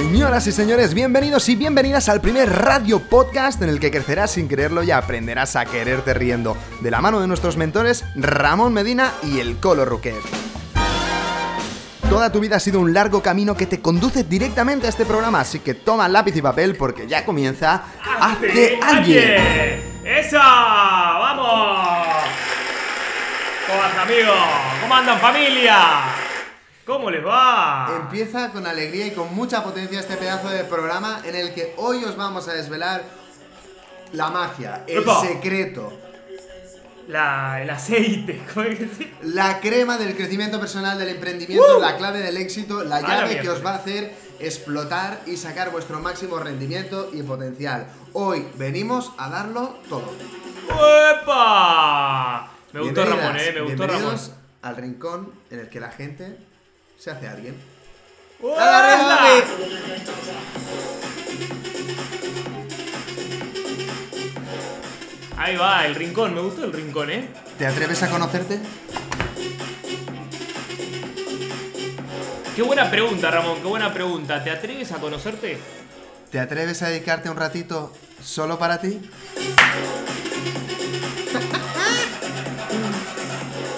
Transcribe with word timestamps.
Señoras 0.00 0.46
y 0.46 0.52
señores, 0.52 0.94
bienvenidos 0.94 1.46
y 1.50 1.56
bienvenidas 1.56 2.08
al 2.08 2.22
primer 2.22 2.48
radio 2.50 3.00
podcast 3.00 3.60
en 3.60 3.68
el 3.68 3.78
que 3.78 3.90
crecerás 3.90 4.30
sin 4.30 4.48
quererlo 4.48 4.82
y 4.82 4.90
aprenderás 4.90 5.56
a 5.56 5.66
quererte 5.66 6.14
riendo, 6.14 6.56
de 6.80 6.90
la 6.90 7.02
mano 7.02 7.20
de 7.20 7.26
nuestros 7.26 7.58
mentores 7.58 8.06
Ramón 8.14 8.72
Medina 8.72 9.12
y 9.22 9.40
el 9.40 9.58
Colo 9.58 9.84
Ruquet. 9.84 10.16
Toda 12.08 12.32
tu 12.32 12.40
vida 12.40 12.56
ha 12.56 12.60
sido 12.60 12.80
un 12.80 12.94
largo 12.94 13.22
camino 13.22 13.54
que 13.54 13.66
te 13.66 13.82
conduce 13.82 14.24
directamente 14.24 14.86
a 14.86 14.88
este 14.88 15.04
programa, 15.04 15.40
así 15.40 15.58
que 15.58 15.74
toma 15.74 16.08
lápiz 16.08 16.34
y 16.34 16.40
papel 16.40 16.76
porque 16.76 17.06
ya 17.06 17.26
comienza 17.26 17.82
Hazte 18.20 18.80
alguien. 18.82 20.00
¡Esa! 20.02 20.38
¡Vamos! 20.38 22.06
¿Cómo 23.66 23.82
andan, 23.82 24.08
amigos? 24.08 24.38
¿Cómo 24.80 24.94
andan, 24.94 25.20
familia? 25.20 26.29
¿Cómo 26.90 27.08
les 27.08 27.24
va? 27.24 27.88
Empieza 28.02 28.50
con 28.50 28.66
alegría 28.66 29.06
y 29.06 29.10
con 29.12 29.32
mucha 29.32 29.62
potencia 29.62 30.00
este 30.00 30.16
pedazo 30.16 30.48
de 30.48 30.64
programa 30.64 31.20
en 31.24 31.36
el 31.36 31.54
que 31.54 31.72
hoy 31.76 32.02
os 32.02 32.16
vamos 32.16 32.48
a 32.48 32.52
desvelar 32.52 33.04
la 34.12 34.28
magia, 34.30 34.82
el 34.88 35.02
Epa. 35.04 35.20
secreto, 35.20 35.92
La, 37.06 37.62
el 37.62 37.70
aceite, 37.70 38.42
¿cómo 38.54 38.66
es 38.66 38.76
que 38.80 38.88
se- 38.88 39.12
la 39.22 39.60
crema 39.60 39.98
del 39.98 40.16
crecimiento 40.16 40.58
personal, 40.58 40.98
del 40.98 41.10
emprendimiento, 41.10 41.78
¡Uh! 41.78 41.80
la 41.80 41.96
clave 41.96 42.18
del 42.18 42.36
éxito, 42.38 42.82
la 42.82 42.96
A 42.96 43.00
la 43.02 43.08
llave 43.08 43.28
que 43.36 43.40
mierda. 43.42 43.52
os 43.58 43.64
va 43.64 43.70
a 43.70 43.76
hacer 43.76 44.12
explotar 44.40 45.20
y 45.26 45.36
sacar 45.36 45.70
vuestro 45.70 46.00
máximo 46.00 46.40
rendimiento 46.40 47.08
y 47.12 47.22
potencial. 47.22 47.86
Hoy 48.14 48.48
venimos 48.56 49.12
a 49.16 49.28
darlo 49.30 49.78
todo. 49.88 50.12
¡Epa! 51.22 52.50
Me 52.72 52.80
gustó 52.80 53.04
Ramón, 53.04 53.36
eh, 53.38 53.52
me 53.54 53.60
gustó 53.60 53.86
Ramón. 53.86 54.00
bienvenidos 54.02 54.32
al 54.62 54.74
rincón 54.76 55.32
en 55.52 55.60
el 55.60 55.68
que 55.68 55.78
la 55.78 55.90
gente 55.90 56.36
se 57.00 57.10
hace 57.10 57.26
alguien. 57.26 57.56
¡Hola! 58.42 59.42
Ahí 65.38 65.56
va, 65.56 65.86
el 65.86 65.94
rincón, 65.94 66.34
me 66.34 66.42
gustó 66.42 66.64
el 66.64 66.72
rincón, 66.74 67.10
¿eh? 67.10 67.30
¿Te 67.56 67.66
atreves 67.66 68.02
a 68.02 68.10
conocerte? 68.10 68.60
Qué 72.54 72.62
buena 72.62 72.90
pregunta, 72.90 73.30
Ramón, 73.30 73.62
qué 73.62 73.66
buena 73.66 73.94
pregunta. 73.94 74.44
¿Te 74.44 74.50
atreves 74.50 74.92
a 74.92 74.98
conocerte? 74.98 75.58
¿Te 76.30 76.38
atreves 76.38 76.82
a 76.82 76.88
dedicarte 76.88 77.30
un 77.30 77.36
ratito 77.36 77.94
solo 78.22 78.58
para 78.58 78.78
ti? 78.78 79.00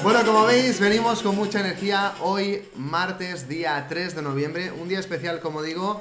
Bueno, 0.03 0.25
como 0.27 0.45
veis, 0.47 0.81
venimos 0.81 1.23
con 1.23 1.37
mucha 1.37 1.61
energía 1.61 2.15
hoy, 2.23 2.69
martes, 2.75 3.49
día 3.49 3.87
3 3.89 4.17
de 4.17 4.23
noviembre, 4.23 4.73
un 4.73 4.89
día 4.89 4.99
especial, 4.99 5.41
como 5.41 5.63
digo, 5.63 6.01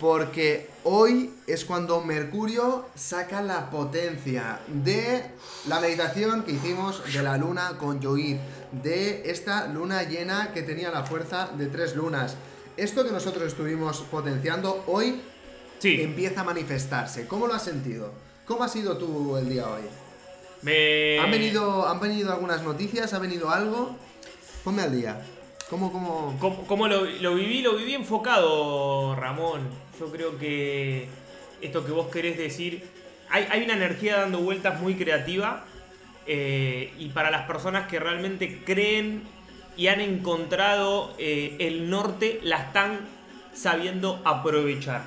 porque 0.00 0.70
hoy 0.84 1.30
es 1.46 1.64
cuando 1.66 2.00
Mercurio 2.00 2.86
saca 2.94 3.42
la 3.42 3.68
potencia 3.70 4.60
de 4.68 5.24
la 5.68 5.78
meditación 5.80 6.42
que 6.44 6.52
hicimos 6.52 7.02
de 7.12 7.22
la 7.22 7.36
luna 7.36 7.76
con 7.78 8.00
Yoid, 8.00 8.36
de 8.82 9.30
esta 9.30 9.66
luna 9.68 10.02
llena 10.04 10.52
que 10.54 10.62
tenía 10.62 10.90
la 10.90 11.04
fuerza 11.04 11.50
de 11.56 11.66
tres 11.66 11.94
lunas. 11.94 12.36
Esto 12.78 13.04
que 13.04 13.12
nosotros 13.12 13.44
estuvimos 13.46 14.00
potenciando 14.10 14.84
hoy 14.86 15.20
Sí. 15.80 16.00
empieza 16.00 16.40
a 16.40 16.44
manifestarse. 16.44 17.26
¿Cómo 17.26 17.46
lo 17.46 17.52
has 17.54 17.62
sentido? 17.64 18.10
¿Cómo 18.46 18.64
ha 18.64 18.68
sido 18.68 18.96
tú 18.96 19.36
el 19.36 19.50
día 19.50 19.68
hoy? 19.68 19.82
Me... 20.64 21.18
¿Han 21.20 21.30
venido, 21.30 21.86
¿Han 21.86 22.00
venido 22.00 22.32
algunas 22.32 22.62
noticias? 22.62 23.12
¿Ha 23.12 23.18
venido 23.18 23.50
algo? 23.50 23.94
Ponme 24.64 24.80
al 24.80 24.98
día. 24.98 25.22
¿Cómo, 25.68 25.92
cómo? 25.92 26.36
¿Cómo, 26.40 26.66
cómo 26.66 26.88
lo, 26.88 27.04
lo 27.04 27.34
viví? 27.34 27.60
Lo 27.60 27.76
viví 27.76 27.92
enfocado, 27.92 29.14
Ramón. 29.14 29.60
Yo 30.00 30.10
creo 30.10 30.38
que 30.38 31.06
esto 31.60 31.84
que 31.84 31.92
vos 31.92 32.08
querés 32.08 32.38
decir, 32.38 32.82
hay, 33.28 33.46
hay 33.50 33.62
una 33.62 33.74
energía 33.74 34.20
dando 34.20 34.38
vueltas 34.38 34.80
muy 34.80 34.94
creativa 34.94 35.64
eh, 36.26 36.94
y 36.98 37.10
para 37.10 37.30
las 37.30 37.46
personas 37.46 37.86
que 37.86 38.00
realmente 38.00 38.62
creen 38.64 39.22
y 39.76 39.88
han 39.88 40.00
encontrado 40.00 41.14
eh, 41.18 41.56
el 41.58 41.90
norte, 41.90 42.40
la 42.42 42.56
están 42.56 43.00
sabiendo 43.52 44.22
aprovechar. 44.24 45.02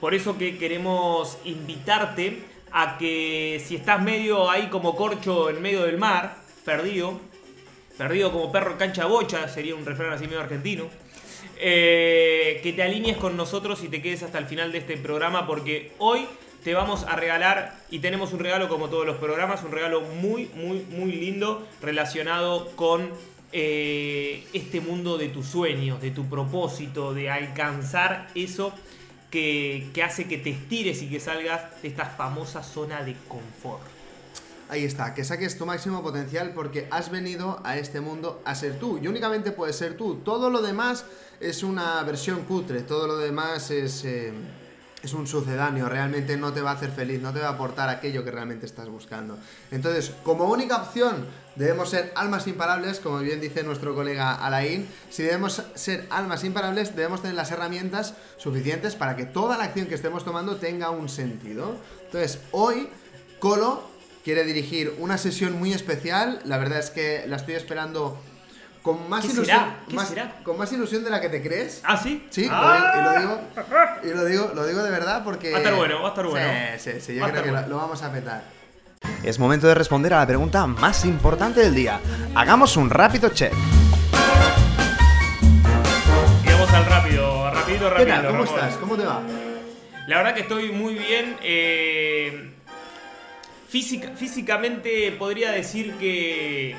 Por 0.00 0.14
eso 0.14 0.38
que 0.38 0.56
queremos 0.56 1.38
invitarte 1.44 2.44
a 2.72 2.98
que 2.98 3.62
si 3.64 3.76
estás 3.76 4.02
medio 4.02 4.50
ahí 4.50 4.68
como 4.68 4.96
corcho 4.96 5.50
en 5.50 5.62
medio 5.62 5.82
del 5.82 5.98
mar, 5.98 6.36
perdido, 6.64 7.20
perdido 7.96 8.32
como 8.32 8.52
perro 8.52 8.78
cancha 8.78 9.06
bocha, 9.06 9.48
sería 9.48 9.74
un 9.74 9.86
refrán 9.86 10.12
así 10.12 10.26
medio 10.26 10.40
argentino, 10.40 10.84
eh, 11.58 12.60
que 12.62 12.72
te 12.72 12.82
alinees 12.82 13.16
con 13.16 13.36
nosotros 13.36 13.82
y 13.82 13.88
te 13.88 14.00
quedes 14.00 14.22
hasta 14.22 14.38
el 14.38 14.46
final 14.46 14.70
de 14.70 14.78
este 14.78 14.96
programa 14.96 15.46
porque 15.46 15.92
hoy 15.98 16.26
te 16.62 16.74
vamos 16.74 17.04
a 17.04 17.16
regalar, 17.16 17.76
y 17.90 18.00
tenemos 18.00 18.32
un 18.32 18.40
regalo 18.40 18.68
como 18.68 18.88
todos 18.88 19.06
los 19.06 19.16
programas, 19.16 19.62
un 19.62 19.72
regalo 19.72 20.00
muy, 20.00 20.50
muy, 20.54 20.84
muy 20.90 21.12
lindo 21.12 21.66
relacionado 21.80 22.70
con 22.76 23.10
eh, 23.52 24.44
este 24.52 24.80
mundo 24.80 25.16
de 25.16 25.28
tus 25.28 25.46
sueños, 25.46 26.00
de 26.02 26.10
tu 26.10 26.28
propósito, 26.28 27.14
de 27.14 27.30
alcanzar 27.30 28.28
eso 28.34 28.74
que, 29.30 30.02
hace 30.04 30.26
que 30.26 30.38
te 30.38 30.50
estires 30.50 31.02
y 31.02 31.08
que 31.08 31.20
salgas 31.20 31.82
de 31.82 31.88
esta 31.88 32.06
famosa 32.06 32.62
zona 32.62 33.02
de 33.02 33.14
confort. 33.28 33.82
Ahí 34.70 34.84
está, 34.84 35.14
que 35.14 35.24
saques 35.24 35.56
tu 35.56 35.64
máximo 35.64 36.02
potencial 36.02 36.52
porque 36.54 36.88
has 36.90 37.10
venido 37.10 37.60
a 37.64 37.78
este 37.78 38.00
mundo 38.00 38.42
a 38.44 38.54
ser 38.54 38.78
tú. 38.78 38.98
Y 39.02 39.08
únicamente 39.08 39.50
puedes 39.50 39.76
ser 39.76 39.96
tú. 39.96 40.16
Todo 40.16 40.50
lo 40.50 40.60
demás 40.60 41.06
es 41.40 41.62
una 41.62 42.02
versión 42.02 42.42
cutre. 42.44 42.82
Todo 42.82 43.06
lo 43.06 43.16
demás 43.16 43.70
es, 43.70 44.04
eh, 44.04 44.30
es 45.02 45.12
un 45.12 45.26
sucedáneo. 45.26 45.88
Realmente 45.88 46.36
no 46.36 46.52
te 46.52 46.60
va 46.60 46.70
a 46.72 46.74
hacer 46.74 46.90
feliz, 46.90 47.20
no 47.20 47.32
te 47.32 47.40
va 47.40 47.48
a 47.48 47.52
aportar 47.52 47.88
aquello 47.88 48.24
que 48.24 48.30
realmente 48.30 48.66
estás 48.66 48.88
buscando. 48.88 49.38
Entonces, 49.70 50.12
como 50.22 50.44
única 50.44 50.76
opción, 50.76 51.26
debemos 51.56 51.90
ser 51.90 52.12
almas 52.16 52.46
imparables, 52.46 53.00
como 53.00 53.18
bien 53.20 53.40
dice 53.40 53.62
nuestro 53.62 53.94
colega 53.94 54.34
Alain. 54.34 54.88
Si 55.10 55.22
debemos 55.22 55.62
ser 55.74 56.06
almas 56.10 56.44
imparables, 56.44 56.96
debemos 56.96 57.22
tener 57.22 57.36
las 57.36 57.50
herramientas 57.50 58.14
suficientes 58.36 58.96
para 58.96 59.16
que 59.16 59.24
toda 59.24 59.56
la 59.56 59.64
acción 59.64 59.86
que 59.86 59.94
estemos 59.94 60.24
tomando 60.24 60.56
tenga 60.56 60.90
un 60.90 61.08
sentido. 61.08 61.76
Entonces, 62.06 62.40
hoy, 62.52 62.88
Colo 63.38 63.88
quiere 64.24 64.44
dirigir 64.44 64.94
una 64.98 65.16
sesión 65.16 65.58
muy 65.58 65.72
especial. 65.72 66.40
La 66.44 66.58
verdad 66.58 66.80
es 66.80 66.90
que 66.90 67.24
la 67.26 67.36
estoy 67.36 67.54
esperando 67.54 68.20
con 68.88 69.06
más 69.10 69.20
¿Qué 69.20 69.32
ilusión. 69.32 69.44
será? 69.58 69.76
¿Qué 69.86 69.94
más- 69.94 70.08
será? 70.08 70.32
Con 70.42 70.56
más 70.56 70.72
ilusión 70.72 71.04
de 71.04 71.10
la 71.10 71.20
que 71.20 71.28
te 71.28 71.42
crees. 71.42 71.82
¿Ah, 71.84 71.98
sí? 71.98 72.26
Sí, 72.30 72.46
lo 72.46 72.54
Ah. 72.54 72.72
digo- 72.72 72.90
y 72.94 73.04
lo 73.04 73.20
digo, 73.20 73.40
y 74.02 74.16
lo 74.16 74.24
digo, 74.24 74.52
lo 74.54 74.66
digo 74.66 74.82
de 74.82 74.90
verdad 74.90 75.22
porque. 75.24 75.50
Va 75.50 75.58
a 75.58 75.60
estar 75.60 75.74
bueno, 75.74 76.00
va 76.00 76.06
a 76.06 76.08
estar 76.08 76.26
bueno. 76.26 76.48
Sí, 76.78 76.90
sí, 76.92 77.00
sí, 77.02 77.14
yo 77.16 77.24
creo 77.28 77.42
que 77.42 77.48
lo, 77.50 77.52
bueno. 77.56 77.68
lo 77.68 77.76
vamos 77.76 78.02
a 78.02 78.10
petar. 78.10 78.42
Es 79.22 79.38
momento 79.38 79.66
de 79.66 79.74
responder 79.74 80.14
a 80.14 80.20
la 80.20 80.26
pregunta 80.26 80.66
más 80.66 81.04
importante 81.04 81.60
del 81.60 81.74
día. 81.74 82.00
Hagamos 82.34 82.78
un 82.78 82.88
rápido 82.88 83.28
check. 83.28 83.52
Y 86.44 86.48
vamos 86.50 86.72
al 86.72 86.86
rápido, 86.86 87.50
¿Qué 87.66 87.78
rápido. 87.78 88.06
tal? 88.06 88.26
¿Cómo 88.26 88.44
Ramón. 88.44 88.46
estás? 88.46 88.76
¿Cómo 88.78 88.96
te 88.96 89.04
va? 89.04 89.20
La 90.06 90.16
verdad 90.16 90.34
que 90.34 90.40
estoy 90.40 90.72
muy 90.72 90.94
bien. 90.94 91.36
eh, 91.42 92.52
física- 93.68 94.12
físicamente 94.16 95.12
podría 95.18 95.52
decir 95.52 95.92
que, 96.00 96.74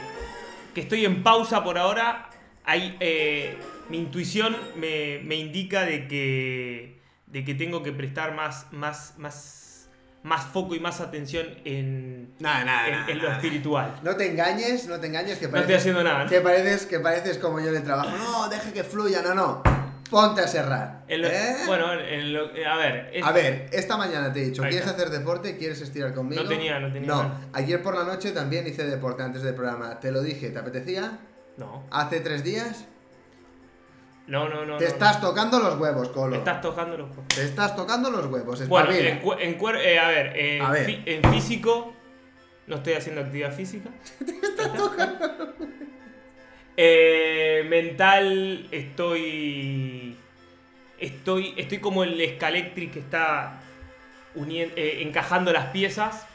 que 0.73 0.81
estoy 0.81 1.05
en 1.05 1.23
pausa 1.23 1.63
por 1.63 1.77
ahora. 1.77 2.29
Hay, 2.65 2.95
eh, 2.99 3.57
mi 3.89 3.97
intuición 3.97 4.55
me, 4.75 5.19
me 5.23 5.35
indica 5.35 5.83
de 5.85 6.07
que, 6.07 7.01
de 7.27 7.43
que 7.43 7.55
tengo 7.55 7.81
que 7.83 7.91
prestar 7.91 8.35
más, 8.35 8.67
más, 8.71 9.15
más, 9.17 9.89
más 10.23 10.45
foco 10.45 10.75
y 10.75 10.79
más 10.79 11.01
atención 11.01 11.47
en, 11.65 12.35
Nada, 12.39 12.63
nada, 12.65 12.87
en- 12.87 12.93
nada, 12.93 13.11
en 13.11 13.17
lo 13.19 13.31
espiritual. 13.31 13.99
No 14.03 14.15
te 14.15 14.29
engañes, 14.29 14.87
no 14.87 14.99
te 14.99 15.07
engañes 15.07 15.39
que 15.39 15.45
No 15.47 15.51
pareces, 15.53 15.75
estoy 15.77 15.91
haciendo 15.91 16.03
nada, 16.03 16.25
¿no? 16.25 16.29
Que 16.29 16.41
pareces, 16.41 16.85
que 16.85 16.99
pareces 16.99 17.37
como 17.39 17.59
yo 17.59 17.69
en 17.69 17.77
el 17.77 17.83
trabajo. 17.83 18.11
No, 18.17 18.47
deja 18.49 18.71
que 18.71 18.83
fluya, 18.83 19.21
no, 19.23 19.33
no. 19.33 19.63
Ponte 20.09 20.41
a 20.41 20.47
cerrar. 20.47 21.03
En 21.07 21.21
lo- 21.21 21.27
¿eh? 21.27 21.55
Bueno, 21.67 21.93
en 21.93 22.33
lo- 22.33 22.45
a 22.67 22.77
ver. 22.77 23.09
es- 23.13 23.23
A 23.23 23.31
ver, 23.31 23.67
esta 23.71 23.95
mañana 23.97 24.33
te 24.33 24.41
he 24.41 24.45
dicho, 24.45 24.63
¿quieres 24.63 24.87
hacer 24.87 25.09
deporte? 25.09 25.57
¿Quieres 25.57 25.81
estirar 25.81 26.13
conmigo? 26.13 26.41
No 26.43 26.49
tenía- 26.49 26.79
no 26.79 26.91
tenía 26.91 27.07
No, 27.07 27.39
ayer 27.53 27.81
por 27.83 27.95
la 27.95 28.03
noche 28.03 28.31
también 28.31 28.65
hice 28.67 28.83
deporte 28.87 29.21
antes 29.23 29.43
del 29.43 29.53
programa. 29.55 29.99
Te 29.99 30.11
lo 30.11 30.21
dije, 30.21 30.49
¿te 30.49 30.59
apetecía? 30.59 31.19
No, 31.57 31.85
¿Hace 31.91 32.21
tres 32.21 32.43
días? 32.43 32.85
no, 34.27 34.47
no. 34.47 34.63
no 34.65 34.77
te 34.77 34.83
no, 34.85 34.89
estás 34.91 35.19
tocando 35.21 35.59
los 35.59 35.79
huevos. 35.79 36.09
Colo. 36.09 36.31
Me 36.31 36.37
estás 36.37 36.61
tocando 36.61 36.97
los 36.97 37.09
cojones. 37.09 37.35
Te 37.35 37.43
estás 37.43 37.75
tocando 37.75 38.09
los 38.11 38.25
huevos, 38.27 38.67
Bueno, 38.67 38.91
en, 38.91 39.19
cu- 39.19 39.33
en 39.33 39.57
eh, 39.81 39.99
a 39.99 40.07
ver, 40.07 40.33
eh, 40.35 40.61
A 40.61 40.69
ver. 40.71 41.01
en 41.05 41.23
físico 41.31 41.93
no 42.67 42.75
estoy 42.75 42.93
haciendo 42.93 43.21
actividad 43.21 43.51
física. 43.51 43.89
Eh, 46.81 47.65
mental 47.67 48.65
estoy 48.71 50.15
estoy 50.97 51.53
estoy 51.57 51.79
como 51.79 52.05
el 52.05 52.35
Scalectric 52.35 52.93
que 52.93 52.99
está 52.99 53.59
unien- 54.33 54.71
eh, 54.77 55.01
encajando 55.01 55.51
las 55.51 55.71
piezas. 55.71 56.25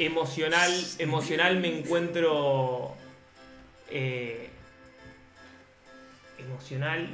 Emocional, 0.00 0.72
emocional 0.98 1.60
me 1.60 1.78
encuentro 1.78 2.96
eh, 3.88 4.50
emocional 6.38 7.06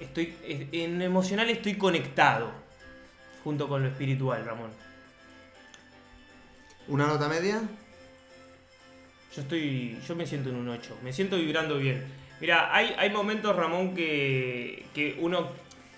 estoy 0.00 0.34
en 0.72 1.02
emocional 1.02 1.50
estoy 1.50 1.74
conectado 1.76 2.50
junto 3.44 3.68
con 3.68 3.82
lo 3.82 3.88
espiritual, 3.90 4.42
Ramón. 4.46 4.70
¿Una 6.88 7.06
nota 7.08 7.28
media? 7.28 7.60
Yo 9.34 9.42
estoy. 9.42 9.98
Yo 10.06 10.14
me 10.14 10.26
siento 10.26 10.50
en 10.50 10.56
un 10.56 10.68
8. 10.68 10.98
Me 11.02 11.12
siento 11.12 11.36
vibrando 11.36 11.78
bien. 11.78 12.02
Mira, 12.40 12.74
hay, 12.74 12.94
hay 12.98 13.10
momentos, 13.10 13.54
Ramón, 13.54 13.94
que, 13.94 14.84
que 14.94 15.16
uno 15.20 15.50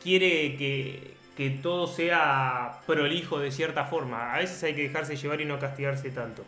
quiere 0.02 0.56
que, 0.56 1.14
que 1.36 1.50
todo 1.50 1.86
sea 1.86 2.81
prolijo 2.86 3.40
de 3.40 3.50
cierta 3.50 3.86
forma. 3.86 4.34
A 4.34 4.38
veces 4.38 4.62
hay 4.62 4.75
que 4.75 4.82
dejarse 4.82 5.16
llevar 5.16 5.40
y 5.40 5.46
no 5.46 5.58
castigarse 5.58 6.10
tanto. 6.10 6.44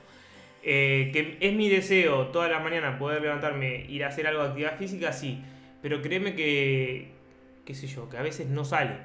Eh, 0.63 1.11
que 1.13 1.39
es 1.41 1.55
mi 1.55 1.69
deseo 1.69 2.29
toda 2.29 2.49
la 2.49 2.59
mañana 2.59 2.99
poder 2.99 3.23
levantarme, 3.23 3.87
ir 3.89 4.05
a 4.05 4.09
hacer 4.09 4.27
algo 4.27 4.43
de 4.43 4.49
actividad 4.49 4.77
física, 4.77 5.13
sí. 5.13 5.43
Pero 5.81 6.03
créeme 6.03 6.35
que, 6.35 7.13
qué 7.65 7.75
sé 7.75 7.87
yo, 7.87 8.09
que 8.09 8.19
a 8.19 8.23
veces 8.23 8.49
no 8.49 8.65
sale. 8.65 8.97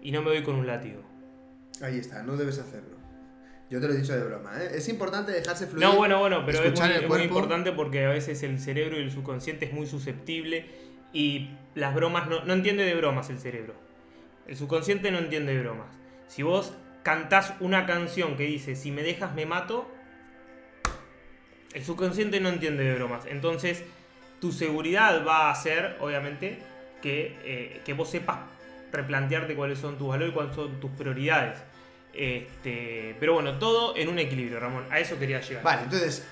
Y 0.00 0.12
no 0.12 0.22
me 0.22 0.30
doy 0.30 0.42
con 0.42 0.54
un 0.54 0.66
látigo. 0.66 1.02
Ahí 1.82 1.98
está, 1.98 2.22
no 2.22 2.36
debes 2.36 2.58
hacerlo. 2.58 2.93
Yo 3.70 3.80
te 3.80 3.88
lo 3.88 3.94
he 3.94 3.96
dicho 3.96 4.14
de 4.14 4.22
broma, 4.22 4.62
¿eh? 4.62 4.70
Es 4.74 4.88
importante 4.88 5.32
dejarse 5.32 5.66
fluir. 5.66 5.84
No, 5.84 5.96
bueno, 5.96 6.18
bueno, 6.18 6.44
pero 6.44 6.62
es 6.62 6.78
muy, 6.78 6.90
es 6.90 7.08
muy 7.08 7.22
importante 7.22 7.72
porque 7.72 8.04
a 8.04 8.10
veces 8.10 8.42
el 8.42 8.60
cerebro 8.60 8.98
y 8.98 9.02
el 9.02 9.10
subconsciente 9.10 9.66
es 9.66 9.72
muy 9.72 9.86
susceptible 9.86 10.66
y 11.12 11.50
las 11.74 11.94
bromas 11.94 12.28
no, 12.28 12.44
no 12.44 12.52
entiende 12.52 12.84
de 12.84 12.94
bromas 12.94 13.30
el 13.30 13.38
cerebro. 13.38 13.74
El 14.46 14.56
subconsciente 14.56 15.10
no 15.10 15.18
entiende 15.18 15.54
de 15.54 15.60
bromas. 15.60 15.88
Si 16.28 16.42
vos 16.42 16.74
cantás 17.02 17.54
una 17.60 17.86
canción 17.86 18.36
que 18.36 18.44
dice 18.44 18.76
si 18.76 18.90
me 18.90 19.02
dejas 19.02 19.34
me 19.34 19.46
mato, 19.46 19.90
el 21.72 21.84
subconsciente 21.84 22.40
no 22.40 22.50
entiende 22.50 22.84
de 22.84 22.94
bromas. 22.94 23.26
Entonces, 23.26 23.82
tu 24.40 24.52
seguridad 24.52 25.26
va 25.26 25.48
a 25.48 25.50
hacer, 25.50 25.96
obviamente, 26.00 26.58
que, 27.02 27.36
eh, 27.44 27.80
que 27.84 27.92
vos 27.94 28.10
sepas 28.10 28.38
replantearte 28.92 29.56
cuáles 29.56 29.78
son 29.78 29.98
tus 29.98 30.08
valores 30.08 30.30
y 30.30 30.34
cuáles 30.34 30.54
son 30.54 30.80
tus 30.80 30.90
prioridades. 30.92 31.58
Este, 32.16 33.16
pero 33.18 33.34
bueno, 33.34 33.58
todo 33.58 33.96
en 33.96 34.08
un 34.08 34.18
equilibrio, 34.18 34.60
Ramón. 34.60 34.86
A 34.90 35.00
eso 35.00 35.18
quería 35.18 35.40
llegar. 35.40 35.62
Vale, 35.64 35.82
entonces, 35.82 36.24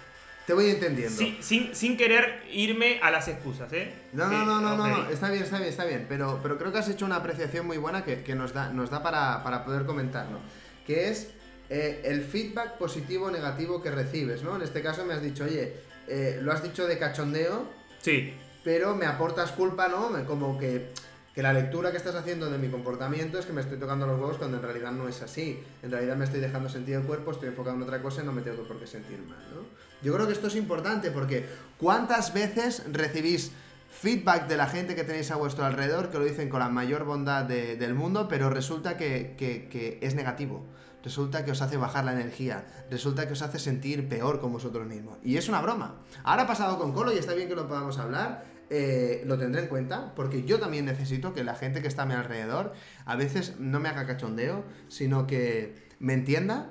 te 0.47 0.55
voy 0.55 0.71
entendiendo. 0.71 1.17
Sin, 1.41 1.75
sin 1.75 1.97
querer 1.97 2.43
irme 2.51 3.01
a 3.03 3.11
las 3.11 3.29
excusas, 3.29 3.73
¿eh? 3.73 3.93
No, 4.13 4.29
no, 4.29 4.45
no, 4.45 4.61
no, 4.61 4.77
no, 4.77 4.87
no, 4.87 5.11
está 5.11 5.31
bien, 5.31 5.43
está 5.43 5.59
bien, 5.59 5.69
está 5.69 5.85
bien, 5.85 6.07
pero, 6.09 6.41
pero 6.43 6.59
creo 6.59 6.73
que 6.73 6.79
has 6.79 6.89
hecho 6.89 7.05
una 7.05 7.17
apreciación 7.17 7.67
muy 7.67 7.79
buena 7.79 8.05
que, 8.05 8.23
que 8.23 8.35
nos 8.35 8.53
da, 8.53 8.71
nos 8.73 8.91
da 8.91 9.03
para, 9.03 9.43
para 9.43 9.65
poder 9.65 9.85
comentarlo, 9.85 10.39
que 10.87 11.09
es 11.09 11.31
eh, 11.71 12.03
el 12.05 12.23
feedback 12.23 12.77
positivo 12.77 13.27
o 13.27 13.31
negativo 13.31 13.83
que 13.83 13.91
recibes, 13.91 14.43
¿no? 14.43 14.57
En 14.57 14.63
este 14.63 14.83
caso 14.83 15.05
me 15.05 15.15
has 15.15 15.23
dicho, 15.23 15.45
oye, 15.45 15.75
eh, 16.09 16.39
lo 16.43 16.53
has 16.53 16.63
dicho 16.63 16.87
de 16.87 16.99
cachondeo, 16.99 17.83
Sí, 18.01 18.35
pero 18.65 18.97
me 18.97 19.07
aportas 19.07 19.53
culpa, 19.53 19.89
¿no? 19.89 20.11
Como 20.27 20.59
que, 20.59 20.91
que 21.35 21.43
la 21.43 21.53
lectura 21.53 21.91
que 21.91 21.97
estás 21.97 22.15
haciendo 22.15 22.51
de 22.51 22.59
mi 22.59 22.69
comportamiento 22.69 23.39
es 23.39 23.47
que 23.47 23.53
me 23.53 23.63
estoy 23.63 23.79
tocando 23.79 24.07
los 24.07 24.21
huevos 24.21 24.37
cuando 24.37 24.59
en 24.59 24.63
realidad 24.63 24.93
no 24.93 25.09
es 25.09 25.23
así. 25.23 25.63
En 25.83 25.91
realidad 25.91 26.17
me 26.17 26.25
estoy 26.27 26.41
dejando 26.41 26.69
sentir 26.69 26.95
el 26.97 27.03
cuerpo, 27.03 27.31
estoy 27.33 27.49
enfocado 27.49 27.77
en 27.77 27.83
otra 27.83 28.03
cosa 28.03 28.23
y 28.23 28.27
no 28.27 28.33
me 28.33 28.43
tengo 28.43 28.63
por 28.65 28.79
qué 28.79 28.87
sentir 28.87 29.19
mal, 29.27 29.39
¿no? 29.55 29.63
Yo 30.03 30.13
creo 30.13 30.27
que 30.27 30.33
esto 30.33 30.49
es 30.49 30.57
importante 30.57 31.11
porque 31.11 31.47
¿cuántas 31.79 32.35
veces 32.35 32.83
recibís 32.93 33.53
feedback 33.91 34.47
de 34.49 34.57
la 34.57 34.67
gente 34.67 34.95
que 34.95 35.05
tenéis 35.05 35.31
a 35.31 35.37
vuestro 35.37 35.65
alrededor 35.65 36.11
que 36.11 36.19
lo 36.19 36.25
dicen 36.25 36.49
con 36.49 36.61
la 36.61 36.69
mayor 36.69 37.05
bondad 37.05 37.45
de- 37.45 37.77
del 37.77 37.95
mundo, 37.95 38.27
pero 38.29 38.51
resulta 38.51 38.97
que, 38.97 39.35
que- 39.39 39.69
que 39.71 39.99
es 40.03 40.15
negativo? 40.15 40.65
Resulta 41.05 41.45
que 41.45 41.51
os 41.51 41.63
hace 41.63 41.77
bajar 41.77 42.05
la 42.05 42.13
energía, 42.13 42.65
resulta 42.91 43.27
que 43.27 43.33
os 43.33 43.43
hace 43.43 43.59
sentir 43.59 44.09
peor 44.09 44.41
con 44.41 44.53
vosotros 44.53 44.87
mismos. 44.87 45.19
Y 45.25 45.37
es 45.37 45.49
una 45.49 45.61
broma. 45.61 45.97
Ahora 46.25 46.43
ha 46.43 46.47
pasado 46.47 46.79
con 46.79 46.93
Colo 46.93 47.13
y 47.13 47.19
está 47.19 47.35
bien 47.35 47.49
que 47.49 47.55
lo 47.57 47.67
podamos 47.69 47.99
hablar. 47.99 48.45
Eh, 48.75 49.23
lo 49.27 49.37
tendré 49.37 49.61
en 49.61 49.69
cuenta 49.69 50.15
porque 50.17 50.45
yo 50.45 50.59
también 50.59 50.87
necesito 50.87 51.35
que 51.35 51.45
la 51.45 51.55
gente 51.55 51.83
que 51.83 51.89
está 51.89 52.05
a 52.05 52.07
mi 52.07 52.15
alrededor 52.15 52.73
a 53.05 53.17
veces 53.17 53.57
no 53.59 53.81
me 53.81 53.91
haga 53.91 54.07
cachondeo, 54.07 54.65
sino 54.89 55.27
que 55.27 55.75
me 55.99 56.15
entienda 56.15 56.71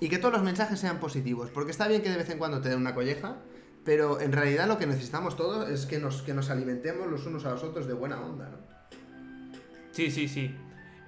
y 0.00 0.08
que 0.08 0.16
todos 0.16 0.32
los 0.32 0.42
mensajes 0.42 0.80
sean 0.80 1.00
positivos. 1.00 1.50
Porque 1.50 1.70
está 1.70 1.86
bien 1.86 2.00
que 2.00 2.08
de 2.08 2.16
vez 2.16 2.30
en 2.30 2.38
cuando 2.38 2.62
te 2.62 2.70
den 2.70 2.78
una 2.78 2.94
colleja, 2.94 3.36
pero 3.84 4.22
en 4.22 4.32
realidad 4.32 4.66
lo 4.66 4.78
que 4.78 4.86
necesitamos 4.86 5.36
todos 5.36 5.68
es 5.68 5.84
que 5.84 5.98
nos, 5.98 6.22
que 6.22 6.32
nos 6.32 6.48
alimentemos 6.48 7.06
los 7.06 7.26
unos 7.26 7.44
a 7.44 7.50
los 7.50 7.62
otros 7.62 7.86
de 7.86 7.92
buena 7.92 8.18
onda, 8.18 8.48
¿no? 8.48 8.56
sí, 9.90 10.10
sí, 10.10 10.28
sí. 10.28 10.56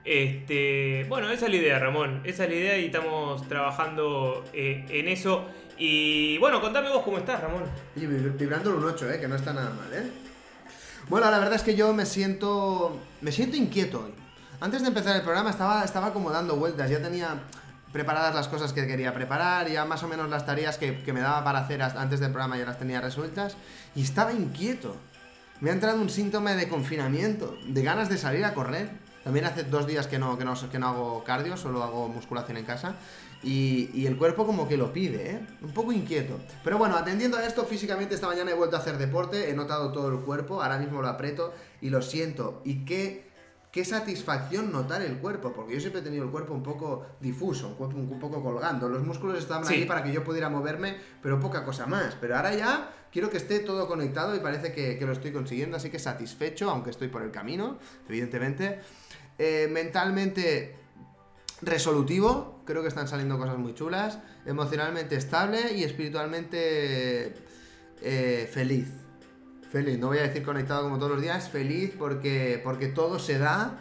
Este, 0.05 1.07
bueno, 1.09 1.31
esa 1.31 1.47
es 1.47 1.51
la 1.51 1.57
idea, 1.57 1.79
Ramón. 1.79 2.21
Esa 2.25 2.45
es 2.45 2.51
la 2.51 2.57
idea 2.57 2.79
y 2.79 2.87
estamos 2.87 3.49
trabajando 3.49 4.45
eh, 4.53 4.85
en 4.91 5.09
eso. 5.09 5.47
Y 5.79 6.39
bueno, 6.39 6.61
contame 6.61 6.89
vos 6.91 7.03
cómo 7.03 7.19
estás, 7.19 7.41
Ramón. 7.41 7.65
Oye, 7.97 8.07
vib- 8.09 8.37
vibrando 8.39 8.71
en 8.71 8.77
un 8.77 8.85
8, 8.85 9.11
¿eh? 9.11 9.21
Que 9.21 9.29
no 9.29 9.35
está 9.37 9.53
nada 9.53 9.71
mal, 9.71 9.93
¿eh? 9.93 10.11
Bueno, 11.09 11.31
la 11.31 11.39
verdad 11.39 11.55
es 11.57 11.63
que 11.63 11.75
yo 11.75 11.93
me 11.93 12.07
siento. 12.07 12.99
Me 13.21 13.33
siento 13.33 13.57
inquieto 13.57 14.05
hoy. 14.05 14.15
Antes 14.61 14.83
de 14.83 14.89
empezar 14.89 15.17
el 15.17 15.23
programa 15.23 15.51
estaba, 15.51 15.85
estaba 15.85 16.13
como 16.13 16.31
dando 16.31 16.57
vueltas. 16.57 16.89
Ya 16.91 17.03
tenía 17.03 17.41
preparadas 17.93 18.35
las 18.35 18.49
cosas 18.49 18.73
que 18.73 18.87
quería 18.87 19.13
preparar. 19.13 19.69
Ya 19.69 19.85
más 19.85 20.03
o 20.03 20.09
menos 20.09 20.31
las 20.31 20.47
tareas 20.47 20.79
que, 20.79 21.03
que 21.03 21.13
me 21.13 21.21
daba 21.21 21.43
para 21.45 21.59
hacer 21.61 21.83
antes 21.83 22.21
del 22.21 22.31
programa 22.31 22.57
ya 22.57 22.65
las 22.67 22.79
tenía 22.79 23.01
resueltas. 23.01 23.57
Y 23.95 24.03
estaba 24.03 24.33
inquieto. 24.33 24.97
Me 25.61 25.71
ha 25.71 25.73
entrado 25.73 26.01
un 26.01 26.09
síntoma 26.09 26.55
de 26.55 26.69
confinamiento. 26.69 27.59
De 27.67 27.83
ganas 27.83 28.09
de 28.09 28.17
salir 28.17 28.45
a 28.45 28.55
correr. 28.55 28.91
También 29.25 29.47
hace 29.47 29.65
dos 29.65 29.87
días 29.87 30.07
que 30.07 30.19
no, 30.19 30.37
que 30.39 30.45
no, 30.45 30.55
que 30.71 30.79
no 30.79 30.89
hago 30.89 31.25
cardio, 31.25 31.57
solo 31.57 31.83
hago 31.83 32.09
musculación 32.09 32.59
en 32.59 32.65
casa. 32.67 32.95
Y, 33.45 33.91
y 33.93 34.07
el 34.07 34.17
cuerpo 34.17 34.47
como 34.47 34.67
que 34.67 34.77
lo 34.77 34.93
pide, 34.93 35.31
¿eh? 35.33 35.47
Un 35.63 35.73
poco 35.75 35.93
inquieto. 35.93 36.39
Pero 36.65 36.79
bueno, 36.79 36.97
atendiendo 36.97 37.37
a 37.37 37.45
esto, 37.47 37.65
físicamente 37.65 38.15
esta 38.15 38.27
mañana 38.27 38.51
he 38.51 38.55
vuelto 38.55 38.77
a 38.77 38.79
hacer 38.79 38.97
deporte, 38.97 39.51
he 39.51 39.55
notado 39.55 39.93
todo 39.93 40.09
el 40.09 40.21
cuerpo, 40.21 40.63
ahora 40.63 40.79
mismo 40.79 41.03
lo 41.03 41.09
aprieto 41.09 41.53
y 41.83 41.91
lo 41.91 42.01
siento. 42.01 42.63
Y 42.65 42.87
qué, 42.87 43.29
qué 43.71 43.85
satisfacción 43.85 44.73
notar 44.73 45.03
el 45.03 45.19
cuerpo, 45.19 45.53
porque 45.53 45.75
yo 45.75 45.81
siempre 45.81 46.01
he 46.01 46.05
tenido 46.05 46.25
el 46.25 46.31
cuerpo 46.31 46.55
un 46.55 46.63
poco 46.63 47.05
difuso, 47.21 47.69
un, 47.69 47.75
cuerpo 47.75 47.97
un 47.99 48.19
poco 48.19 48.43
colgando. 48.43 48.89
Los 48.89 49.03
músculos 49.05 49.39
estaban 49.39 49.67
Sí. 49.67 49.75
ahí 49.75 49.85
para 49.85 50.03
que 50.03 50.11
yo 50.13 50.25
pudiera 50.25 50.49
moverme, 50.49 50.97
pero 51.23 51.39
poca 51.39 51.65
cosa 51.65 51.87
más. 51.87 52.17
Pero 52.19 52.37
ahora 52.37 52.55
ya 52.55 52.91
quiero 53.13 53.29
que 53.29 53.37
esté 53.37 53.59
todo 53.61 53.87
conectado 53.87 54.35
y 54.35 54.39
parece 54.39 54.73
que, 54.73 54.97
que 54.99 55.05
lo 55.05 55.13
estoy 55.13 55.33
consiguiendo, 55.33 55.77
así 55.77 55.91
que 55.91 55.99
satisfecho, 55.99 56.71
aunque 56.71 56.89
estoy 56.91 57.09
por 57.09 57.21
el 57.23 57.31
camino, 57.31 57.79
evidentemente. 58.09 58.81
Eh, 59.37 59.69
mentalmente 59.71 60.77
resolutivo, 61.63 62.63
creo 62.65 62.83
que 62.83 62.89
están 62.89 63.09
saliendo 63.09 63.39
cosas 63.39 63.59
muy 63.59 63.75
chulas, 63.75 64.19
emocionalmente 64.47 65.17
estable 65.17 65.73
y 65.75 65.85
espiritualmente 65.85 67.35
eh, 68.03 68.51
feliz. 68.53 68.89
Feliz, 69.71 69.99
no 69.99 70.09
voy 70.09 70.19
a 70.19 70.23
decir 70.23 70.43
conectado 70.45 70.83
como 70.85 70.99
todos 70.99 71.13
los 71.13 71.23
días, 71.23 71.49
feliz 71.49 71.93
porque, 71.99 72.61
porque 72.63 72.87
todo 72.87 73.19
se 73.19 73.39
da 73.39 73.79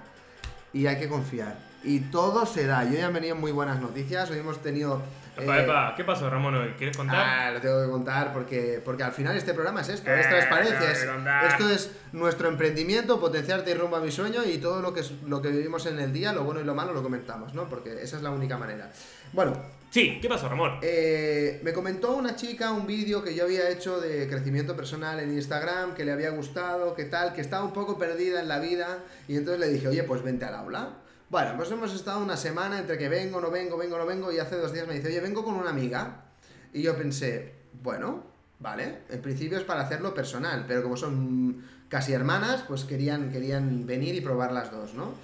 y 0.74 0.88
hay 0.88 0.98
que 0.98 1.08
confiar. 1.08 1.73
Y 1.84 2.00
todo 2.00 2.46
se 2.46 2.66
da. 2.66 2.84
Yo 2.86 2.94
ya 2.98 3.08
han 3.08 3.14
venido 3.14 3.36
muy 3.36 3.52
buenas 3.52 3.80
noticias, 3.82 4.30
hoy 4.32 4.40
hemos 4.40 4.62
tenido... 4.62 5.02
Epa, 5.36 5.60
eh, 5.60 5.64
epa, 5.64 5.94
¿qué 5.98 6.04
pasó, 6.04 6.30
Ramón, 6.30 6.54
hoy? 6.54 6.70
¿Quieres 6.78 6.96
contar? 6.96 7.18
Ah, 7.18 7.52
lo 7.52 7.60
tengo 7.60 7.84
que 7.84 7.90
contar 7.90 8.32
porque, 8.32 8.80
porque 8.86 9.02
al 9.02 9.12
final 9.14 9.36
este 9.36 9.54
programa 9.56 9.82
es 9.82 9.90
esto, 9.90 10.10
Eh, 10.12 10.20
es 10.22 10.30
transparencia, 10.30 10.92
es- 10.92 11.08
esto 11.52 11.70
es 11.70 11.92
nuestro 12.12 12.50
emprendimiento, 12.50 13.20
potenciarte 13.20 13.72
y 13.72 13.74
rumbo 13.74 13.96
a 13.96 14.00
mi 14.00 14.12
sueño 14.12 14.44
y 14.46 14.60
todo 14.60 14.80
lo 14.82 14.94
que, 14.94 15.02
lo 15.26 15.42
que 15.42 15.50
vivimos 15.50 15.88
en 15.88 16.00
el 16.00 16.14
día, 16.14 16.34
lo 16.34 16.44
bueno 16.44 16.62
y 16.62 16.64
lo 16.64 16.76
malo 16.76 16.94
lo 16.94 17.02
comentamos, 17.02 17.56
¿no? 17.56 17.68
Porque 17.68 18.04
esa 18.04 18.18
es 18.18 18.22
la 18.24 18.30
única 18.30 18.58
manera. 18.60 18.92
Bueno, 19.34 19.54
Sí, 19.90 20.20
¿qué 20.22 20.30
pasó, 20.30 20.48
Ramón? 20.50 20.78
eh, 20.84 21.60
me 21.64 21.74
comentó 21.74 22.16
una 22.16 22.36
chica 22.36 22.72
un 22.72 22.86
vídeo 22.86 23.24
que 23.24 23.34
yo 23.36 23.44
había 23.46 23.70
hecho 23.70 24.00
de 24.00 24.28
crecimiento 24.28 24.76
personal 24.76 25.20
en 25.20 25.34
Instagram, 25.34 25.96
que 25.96 26.06
le 26.06 26.12
había 26.12 26.30
gustado, 26.30 26.94
que 26.96 27.06
tal, 27.06 27.34
que 27.34 27.42
estaba 27.42 27.64
un 27.66 27.74
poco 27.74 27.98
perdida 27.98 28.40
en 28.40 28.48
la 28.48 28.60
vida 28.60 29.00
y 29.28 29.36
entonces 29.36 29.60
le 29.60 29.70
dije, 29.74 29.88
oye, 29.88 30.04
pues 30.04 30.22
vente 30.24 30.46
al 30.46 30.54
aula. 30.56 30.90
Bueno, 31.34 31.54
pues 31.58 31.72
hemos 31.72 31.92
estado 31.92 32.20
una 32.20 32.38
semana 32.38 32.78
entre 32.78 32.96
que 32.96 33.10
vengo, 33.10 33.42
no 33.42 33.50
vengo, 33.50 33.76
vengo, 33.76 33.98
no 33.98 34.06
vengo 34.06 34.32
y 34.32 34.38
hace 34.38 34.56
dos 34.56 34.72
días 34.72 34.88
me 34.88 34.94
dice, 34.94 35.08
oye, 35.08 35.20
vengo 35.20 35.44
con 35.44 35.56
una 35.56 35.72
amiga. 35.72 36.26
Y 36.72 36.84
yo 36.84 36.96
pensé, 36.96 37.56
bueno, 37.82 38.22
vale, 38.60 39.00
en 39.10 39.20
principio 39.20 39.58
es 39.58 39.64
para 39.64 39.82
hacerlo 39.82 40.14
personal, 40.14 40.66
pero 40.68 40.84
como 40.84 40.96
son 40.96 41.66
casi 41.90 42.14
hermanas, 42.14 42.64
pues 42.68 42.84
querían, 42.84 43.32
querían 43.32 43.88
venir 43.88 44.14
y 44.14 44.22
probar 44.22 44.52
las 44.52 44.72
dos, 44.72 44.94
¿no? 44.94 45.16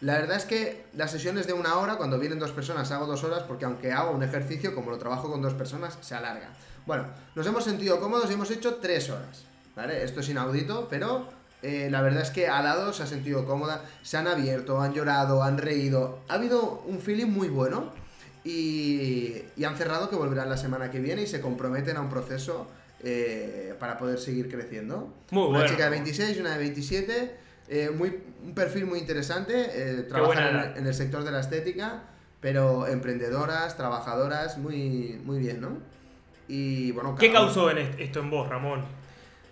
La 0.00 0.20
verdad 0.20 0.36
es 0.36 0.44
que 0.44 0.84
las 0.94 1.10
sesiones 1.10 1.48
de 1.48 1.54
una 1.54 1.76
hora, 1.78 1.96
cuando 1.96 2.20
vienen 2.20 2.38
dos 2.38 2.52
personas, 2.52 2.92
hago 2.92 3.06
dos 3.06 3.24
horas, 3.24 3.42
porque 3.42 3.64
aunque 3.64 3.90
hago 3.90 4.12
un 4.12 4.22
ejercicio, 4.22 4.76
como 4.76 4.92
lo 4.92 4.98
trabajo 4.98 5.28
con 5.28 5.42
dos 5.42 5.54
personas, 5.54 5.98
se 6.02 6.14
alarga. 6.14 6.50
Bueno, 6.86 7.06
nos 7.34 7.44
hemos 7.44 7.64
sentido 7.64 7.98
cómodos 7.98 8.30
y 8.30 8.34
hemos 8.34 8.52
hecho 8.52 8.76
tres 8.76 9.10
horas, 9.10 9.42
¿vale? 9.74 10.04
Esto 10.04 10.20
es 10.20 10.28
inaudito, 10.28 10.86
pero 10.88 11.26
eh, 11.62 11.88
la 11.90 12.02
verdad 12.02 12.22
es 12.22 12.30
que 12.30 12.48
al 12.48 12.64
lado 12.64 12.92
se 12.92 13.02
ha 13.02 13.06
sentido 13.06 13.44
cómoda, 13.44 13.84
se 14.02 14.16
han 14.16 14.26
abierto, 14.28 14.80
han 14.80 14.94
llorado, 14.94 15.42
han 15.42 15.58
reído. 15.58 16.20
Ha 16.28 16.34
habido 16.34 16.82
un 16.86 17.00
feeling 17.00 17.26
muy 17.26 17.48
bueno 17.48 17.92
y, 18.44 19.42
y 19.56 19.64
han 19.64 19.76
cerrado 19.76 20.08
que 20.08 20.16
volverán 20.16 20.48
la 20.48 20.56
semana 20.56 20.90
que 20.90 21.00
viene 21.00 21.22
y 21.22 21.26
se 21.26 21.40
comprometen 21.40 21.96
a 21.96 22.00
un 22.00 22.08
proceso 22.08 22.66
eh, 23.02 23.74
para 23.78 23.98
poder 23.98 24.18
seguir 24.18 24.48
creciendo. 24.50 25.12
Muy 25.30 25.48
una 25.48 25.58
bueno. 25.60 25.68
chica 25.70 25.84
de 25.84 25.90
26 25.90 26.36
y 26.36 26.40
una 26.40 26.52
de 26.52 26.58
27. 26.58 27.36
eh, 27.68 27.90
muy, 27.96 28.20
un 28.44 28.54
perfil 28.54 28.86
muy 28.86 28.98
interesante. 29.00 29.66
eh, 29.72 30.02
trabajan 30.08 30.72
en, 30.72 30.78
en 30.78 30.86
el 30.86 30.94
sector 30.94 31.24
de 31.24 31.30
la 31.32 31.40
estética, 31.40 32.02
pero 32.40 32.86
emprendedoras, 32.86 33.76
trabajadoras, 33.76 34.58
muy, 34.58 35.20
muy 35.24 35.38
bien, 35.40 35.60
¿no? 35.60 35.78
Y 36.46 36.92
bueno, 36.92 37.14
¿Qué 37.16 37.30
causó 37.30 37.70
en 37.70 37.78
est- 37.78 37.98
esto 38.00 38.20
en 38.20 38.30
vos, 38.30 38.48
Ramón? 38.48 38.82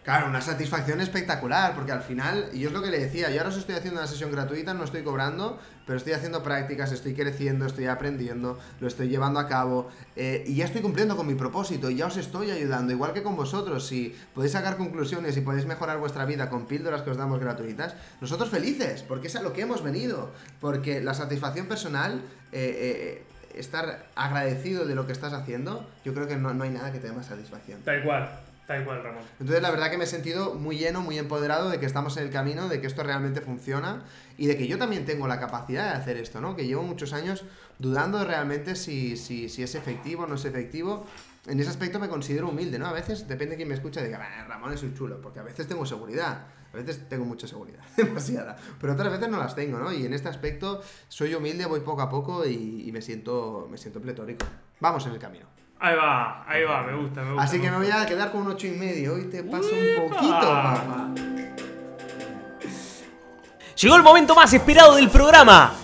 Claro, 0.06 0.28
una 0.28 0.40
satisfacción 0.40 1.00
espectacular, 1.00 1.74
porque 1.74 1.90
al 1.90 2.00
final, 2.00 2.48
y 2.52 2.60
yo 2.60 2.68
es 2.68 2.72
lo 2.72 2.80
que 2.80 2.92
le 2.92 3.00
decía, 3.00 3.28
yo 3.28 3.38
ahora 3.38 3.48
os 3.48 3.56
estoy 3.56 3.74
haciendo 3.74 3.98
una 3.98 4.06
sesión 4.06 4.30
gratuita, 4.30 4.72
no 4.72 4.84
estoy 4.84 5.02
cobrando, 5.02 5.58
pero 5.84 5.96
estoy 5.96 6.12
haciendo 6.12 6.44
prácticas, 6.44 6.92
estoy 6.92 7.12
creciendo, 7.12 7.66
estoy 7.66 7.86
aprendiendo, 7.86 8.56
lo 8.78 8.86
estoy 8.86 9.08
llevando 9.08 9.40
a 9.40 9.48
cabo, 9.48 9.88
eh, 10.14 10.44
y 10.46 10.54
ya 10.54 10.66
estoy 10.66 10.80
cumpliendo 10.80 11.16
con 11.16 11.26
mi 11.26 11.34
propósito, 11.34 11.90
y 11.90 11.96
ya 11.96 12.06
os 12.06 12.16
estoy 12.18 12.52
ayudando, 12.52 12.92
igual 12.92 13.14
que 13.14 13.24
con 13.24 13.34
vosotros, 13.34 13.84
si 13.84 14.14
podéis 14.32 14.52
sacar 14.52 14.76
conclusiones 14.76 15.36
y 15.36 15.40
podéis 15.40 15.66
mejorar 15.66 15.98
vuestra 15.98 16.24
vida 16.24 16.48
con 16.50 16.66
píldoras 16.66 17.02
que 17.02 17.10
os 17.10 17.16
damos 17.16 17.40
gratuitas, 17.40 17.96
nosotros 18.20 18.48
felices, 18.48 19.02
porque 19.02 19.26
es 19.26 19.34
a 19.34 19.42
lo 19.42 19.52
que 19.52 19.62
hemos 19.62 19.82
venido, 19.82 20.30
porque 20.60 21.00
la 21.00 21.14
satisfacción 21.14 21.66
personal... 21.66 22.22
Eh, 22.52 23.24
eh, 23.24 23.24
estar 23.56 24.04
agradecido 24.16 24.84
de 24.84 24.94
lo 24.94 25.06
que 25.06 25.12
estás 25.12 25.32
haciendo, 25.32 25.88
yo 26.04 26.12
creo 26.12 26.28
que 26.28 26.36
no, 26.36 26.52
no 26.52 26.64
hay 26.64 26.70
nada 26.70 26.92
que 26.92 26.98
te 26.98 27.06
dé 27.06 27.14
más 27.14 27.24
satisfacción. 27.24 27.80
Tal 27.84 28.04
cual. 28.04 28.28
Tal 28.66 28.84
cual, 28.84 29.02
Ramón. 29.02 29.22
Entonces, 29.38 29.62
la 29.62 29.70
verdad 29.70 29.90
que 29.90 29.96
me 29.96 30.04
he 30.04 30.08
sentido 30.08 30.54
muy 30.54 30.76
lleno, 30.76 31.00
muy 31.00 31.18
empoderado 31.18 31.70
de 31.70 31.78
que 31.78 31.86
estamos 31.86 32.16
en 32.16 32.24
el 32.24 32.30
camino, 32.30 32.68
de 32.68 32.80
que 32.80 32.88
esto 32.88 33.04
realmente 33.04 33.40
funciona 33.40 34.04
y 34.36 34.46
de 34.48 34.56
que 34.56 34.66
yo 34.66 34.76
también 34.76 35.06
tengo 35.06 35.28
la 35.28 35.38
capacidad 35.38 35.92
de 35.92 35.96
hacer 35.96 36.16
esto, 36.16 36.40
¿no? 36.40 36.56
Que 36.56 36.66
llevo 36.66 36.82
muchos 36.82 37.12
años 37.12 37.44
dudando 37.78 38.24
realmente 38.24 38.74
si, 38.74 39.16
si, 39.16 39.48
si 39.48 39.62
es 39.62 39.74
efectivo 39.76 40.24
o 40.24 40.26
no 40.26 40.34
es 40.34 40.44
efectivo. 40.44 41.06
En 41.46 41.60
ese 41.60 41.70
aspecto 41.70 42.00
me 42.00 42.08
considero 42.08 42.48
humilde, 42.48 42.76
¿no? 42.80 42.86
A 42.88 42.92
veces 42.92 43.28
depende 43.28 43.52
de 43.52 43.56
quién 43.58 43.68
me 43.68 43.74
escucha 43.74 44.02
diga, 44.02 44.18
Ramón 44.48 44.72
es 44.72 44.82
un 44.82 44.94
chulo, 44.94 45.20
porque 45.20 45.38
a 45.38 45.44
veces 45.44 45.68
tengo 45.68 45.86
seguridad, 45.86 46.46
a 46.72 46.76
veces 46.76 47.08
tengo 47.08 47.24
mucha 47.24 47.46
seguridad, 47.46 47.84
demasiada, 47.96 48.56
pero 48.80 48.94
otras 48.94 49.12
veces 49.12 49.28
no 49.28 49.38
las 49.38 49.54
tengo, 49.54 49.78
¿no? 49.78 49.92
Y 49.92 50.06
en 50.06 50.12
este 50.12 50.28
aspecto 50.28 50.82
soy 51.06 51.34
humilde, 51.34 51.66
voy 51.66 51.80
poco 51.80 52.02
a 52.02 52.10
poco 52.10 52.44
y, 52.44 52.82
y 52.88 52.90
me, 52.90 53.00
siento, 53.00 53.68
me 53.70 53.78
siento 53.78 54.00
pletórico. 54.00 54.44
Vamos 54.80 55.06
en 55.06 55.12
el 55.12 55.20
camino. 55.20 55.55
Ahí 55.78 55.94
va, 55.94 56.44
ahí 56.48 56.64
va, 56.64 56.82
me 56.82 56.96
gusta, 56.96 57.20
me 57.22 57.32
gusta. 57.32 57.44
Así 57.44 57.60
que 57.60 57.70
me 57.70 57.76
voy 57.76 57.90
a 57.90 58.06
quedar 58.06 58.32
con 58.32 58.42
un 58.42 58.52
ocho 58.52 58.66
y 58.66 58.70
medio. 58.70 59.14
Hoy 59.14 59.24
te 59.24 59.42
paso 59.42 59.68
un 59.68 60.08
poquito, 60.08 60.40
papá. 60.40 61.10
Llegó 63.76 63.96
el 63.96 64.02
momento 64.02 64.34
más 64.34 64.52
esperado 64.54 64.94
del 64.94 65.10
programa, 65.10 65.74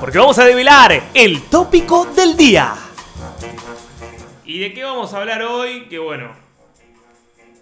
porque 0.00 0.18
vamos 0.18 0.38
a 0.38 0.44
develar 0.46 1.02
el 1.12 1.42
tópico 1.42 2.06
del 2.06 2.34
día. 2.34 2.72
¿Y 4.46 4.58
de 4.58 4.72
qué 4.72 4.84
vamos 4.84 5.12
a 5.12 5.18
hablar 5.18 5.42
hoy? 5.42 5.86
Que 5.88 5.98
bueno, 5.98 6.32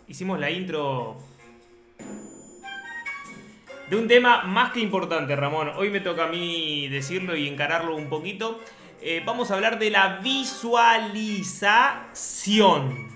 hicimos 0.06 0.38
la 0.38 0.48
intro 0.48 1.16
de 3.88 3.96
un 3.96 4.06
tema 4.06 4.44
más 4.44 4.70
que 4.70 4.78
importante, 4.78 5.34
Ramón. 5.34 5.72
Hoy 5.76 5.90
me 5.90 5.98
toca 5.98 6.24
a 6.24 6.28
mí 6.28 6.86
decirlo 6.86 7.34
y 7.34 7.48
encararlo 7.48 7.96
un 7.96 8.08
poquito. 8.08 8.60
Eh, 9.02 9.22
vamos 9.24 9.50
a 9.50 9.54
hablar 9.54 9.78
de 9.78 9.88
la 9.88 10.18
visualización. 10.18 13.08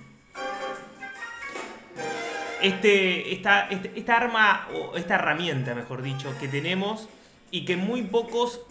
Este, 2.62 3.34
esta, 3.34 3.68
este, 3.68 3.92
esta 3.94 4.16
arma, 4.16 4.66
o 4.74 4.96
esta 4.96 5.16
herramienta, 5.16 5.74
mejor 5.74 6.00
dicho, 6.00 6.34
que 6.40 6.48
tenemos 6.48 7.10
y 7.50 7.66
que 7.66 7.76
muy 7.76 8.00
pocos 8.00 8.62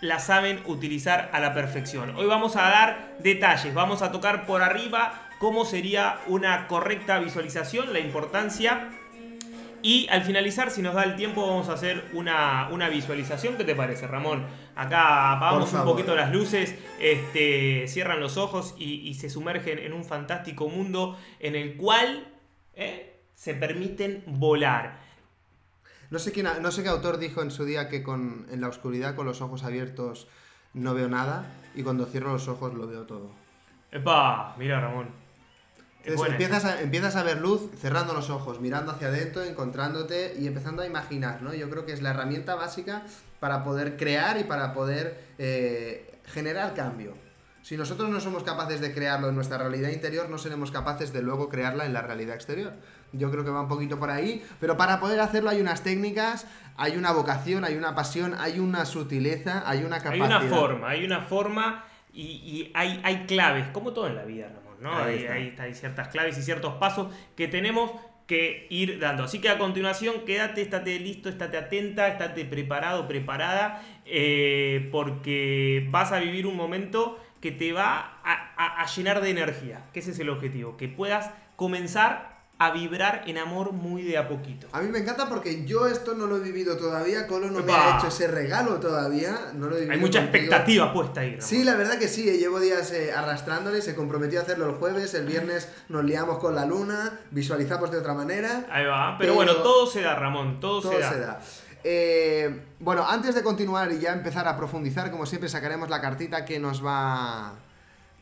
la 0.00 0.18
saben 0.18 0.60
utilizar 0.66 1.30
a 1.32 1.38
la 1.38 1.54
perfección. 1.54 2.16
Hoy 2.16 2.26
vamos 2.26 2.56
a 2.56 2.62
dar 2.62 3.16
detalles, 3.20 3.72
vamos 3.72 4.02
a 4.02 4.10
tocar 4.10 4.44
por 4.44 4.62
arriba 4.62 5.28
cómo 5.38 5.64
sería 5.64 6.18
una 6.26 6.66
correcta 6.66 7.20
visualización, 7.20 7.92
la 7.92 8.00
importancia 8.00 8.88
y 9.82 10.08
al 10.08 10.22
finalizar, 10.22 10.70
si 10.70 10.82
nos 10.82 10.94
da 10.94 11.04
el 11.04 11.16
tiempo, 11.16 11.46
vamos 11.46 11.68
a 11.68 11.74
hacer 11.74 12.04
una, 12.12 12.88
visualización. 12.90 13.56
¿Qué 13.56 13.64
te 13.64 13.74
parece, 13.74 14.06
Ramón? 14.06 14.46
Acá 14.76 15.32
apagamos 15.32 15.72
un 15.72 15.84
poquito 15.84 16.14
las 16.14 16.32
luces, 16.32 16.74
este, 17.00 17.86
cierran 17.88 18.20
los 18.20 18.36
ojos 18.36 18.74
y, 18.78 19.14
se 19.14 19.30
sumergen 19.30 19.78
en 19.78 19.92
un 19.92 20.04
fantástico 20.04 20.68
mundo 20.68 21.18
en 21.38 21.54
el 21.54 21.76
cual 21.76 22.28
eh, 22.74 23.20
se 23.34 23.54
permiten 23.54 24.22
volar. 24.26 25.00
No 26.10 26.18
sé, 26.18 26.32
quién, 26.32 26.48
no 26.60 26.72
sé 26.72 26.82
qué 26.82 26.88
autor 26.88 27.18
dijo 27.18 27.40
en 27.42 27.50
su 27.50 27.64
día 27.64 27.88
que 27.88 28.02
con, 28.02 28.46
en 28.50 28.60
la 28.60 28.68
oscuridad, 28.68 29.14
con 29.14 29.26
los 29.26 29.40
ojos 29.40 29.62
abiertos, 29.62 30.26
no 30.74 30.94
veo 30.94 31.08
nada 31.08 31.46
y 31.74 31.82
cuando 31.82 32.06
cierro 32.06 32.32
los 32.32 32.48
ojos 32.48 32.74
lo 32.74 32.86
veo 32.86 33.02
todo. 33.02 33.30
¡Epa! 33.92 34.54
Mira, 34.58 34.80
Ramón. 34.80 35.08
Entonces 36.04 36.30
empiezas 36.30 36.64
a, 36.64 36.80
empiezas 36.80 37.16
a 37.16 37.22
ver 37.22 37.40
luz 37.40 37.70
cerrando 37.78 38.14
los 38.14 38.30
ojos, 38.30 38.60
mirando 38.60 38.92
hacia 38.92 39.08
adentro, 39.08 39.42
encontrándote 39.42 40.34
y 40.38 40.46
empezando 40.46 40.82
a 40.82 40.86
imaginar, 40.86 41.42
¿no? 41.42 41.52
Yo 41.52 41.68
creo 41.68 41.84
que 41.84 41.92
es 41.92 42.00
la 42.00 42.10
herramienta 42.10 42.54
básica 42.54 43.02
para 43.38 43.64
poder 43.64 43.96
crear 43.96 44.38
y 44.38 44.44
para 44.44 44.72
poder 44.72 45.24
eh, 45.38 46.18
generar 46.26 46.74
cambio. 46.74 47.14
Si 47.62 47.76
nosotros 47.76 48.08
no 48.08 48.20
somos 48.20 48.42
capaces 48.42 48.80
de 48.80 48.94
crearlo 48.94 49.28
en 49.28 49.34
nuestra 49.34 49.58
realidad 49.58 49.90
interior, 49.90 50.30
no 50.30 50.38
seremos 50.38 50.70
capaces 50.70 51.12
de 51.12 51.22
luego 51.22 51.50
crearla 51.50 51.84
en 51.84 51.92
la 51.92 52.00
realidad 52.00 52.34
exterior. 52.34 52.72
Yo 53.12 53.30
creo 53.30 53.44
que 53.44 53.50
va 53.50 53.60
un 53.60 53.68
poquito 53.68 53.98
por 53.98 54.10
ahí, 54.10 54.42
pero 54.60 54.78
para 54.78 54.98
poder 54.98 55.20
hacerlo 55.20 55.50
hay 55.50 55.60
unas 55.60 55.82
técnicas, 55.82 56.46
hay 56.78 56.96
una 56.96 57.12
vocación, 57.12 57.64
hay 57.64 57.76
una 57.76 57.94
pasión, 57.94 58.34
hay 58.38 58.58
una 58.58 58.86
sutileza, 58.86 59.62
hay 59.66 59.84
una 59.84 59.98
capacidad. 59.98 60.40
Hay 60.40 60.46
una 60.46 60.56
forma, 60.56 60.88
hay 60.88 61.04
una 61.04 61.20
forma 61.20 61.84
y, 62.14 62.22
y 62.22 62.72
hay, 62.74 63.00
hay 63.04 63.26
claves, 63.26 63.68
como 63.68 63.92
todo 63.92 64.06
en 64.06 64.16
la 64.16 64.24
vida, 64.24 64.48
¿no? 64.48 64.59
Ahí, 64.84 65.24
está. 65.48 65.64
hay 65.64 65.74
ciertas 65.74 66.08
claves 66.08 66.38
y 66.38 66.42
ciertos 66.42 66.74
pasos 66.74 67.12
que 67.36 67.48
tenemos 67.48 67.92
que 68.26 68.68
ir 68.70 69.00
dando. 69.00 69.24
Así 69.24 69.40
que 69.40 69.48
a 69.48 69.58
continuación, 69.58 70.24
quédate, 70.24 70.62
estate 70.62 71.00
listo, 71.00 71.28
estate 71.28 71.56
atenta, 71.56 72.06
estate 72.06 72.44
preparado, 72.44 73.08
preparada, 73.08 73.82
eh, 74.06 74.88
porque 74.92 75.86
vas 75.90 76.12
a 76.12 76.20
vivir 76.20 76.46
un 76.46 76.56
momento 76.56 77.18
que 77.40 77.50
te 77.50 77.72
va 77.72 78.20
a, 78.22 78.82
a 78.82 78.86
llenar 78.86 79.20
de 79.20 79.30
energía, 79.30 79.86
que 79.92 79.98
ese 79.98 80.12
es 80.12 80.18
el 80.20 80.28
objetivo, 80.28 80.76
que 80.76 80.88
puedas 80.88 81.32
comenzar 81.56 82.29
a 82.60 82.72
vibrar 82.72 83.22
en 83.26 83.38
amor 83.38 83.72
muy 83.72 84.02
de 84.02 84.18
a 84.18 84.28
poquito. 84.28 84.68
A 84.72 84.82
mí 84.82 84.90
me 84.90 84.98
encanta 84.98 85.30
porque 85.30 85.64
yo 85.64 85.86
esto 85.86 86.12
no 86.12 86.26
lo 86.26 86.36
he 86.36 86.40
vivido 86.40 86.76
todavía, 86.76 87.26
Colo 87.26 87.50
no 87.50 87.62
me 87.62 87.72
ha 87.72 87.96
hecho 87.96 88.08
ese 88.08 88.28
regalo 88.28 88.74
todavía, 88.74 89.34
no 89.54 89.68
lo 89.68 89.78
he 89.78 89.90
Hay 89.90 89.98
mucha 89.98 90.20
expectativa 90.20 90.92
puesta 90.92 91.22
ahí. 91.22 91.38
Sí, 91.40 91.64
la 91.64 91.74
verdad 91.74 91.98
que 91.98 92.06
sí, 92.06 92.28
eh, 92.28 92.36
llevo 92.36 92.60
días 92.60 92.92
eh, 92.92 93.14
arrastrándole, 93.14 93.80
se 93.80 93.94
comprometió 93.94 94.40
a 94.40 94.42
hacerlo 94.42 94.68
el 94.68 94.74
jueves, 94.74 95.14
el 95.14 95.24
viernes 95.24 95.72
nos 95.88 96.04
liamos 96.04 96.36
con 96.36 96.54
la 96.54 96.66
luna, 96.66 97.20
visualizamos 97.30 97.90
de 97.90 97.96
otra 97.96 98.12
manera. 98.12 98.66
Ahí 98.70 98.84
va, 98.84 99.16
pero, 99.18 99.32
bueno, 99.32 99.54
todo 99.56 99.86
se 99.86 100.02
da, 100.02 100.14
Ramón, 100.16 100.60
todo, 100.60 100.82
se 100.82 101.00
da. 101.00 101.40
Eh, 101.82 102.60
bueno, 102.78 103.06
antes 103.08 103.34
de 103.34 103.42
continuar 103.42 103.90
y 103.90 104.00
ya 104.00 104.12
empezar 104.12 104.46
a 104.46 104.58
profundizar, 104.58 105.10
como 105.10 105.24
siempre 105.24 105.48
sacaremos 105.48 105.88
la 105.88 106.02
cartita 106.02 106.44
que 106.44 106.58
nos 106.58 106.84
va 106.84 107.54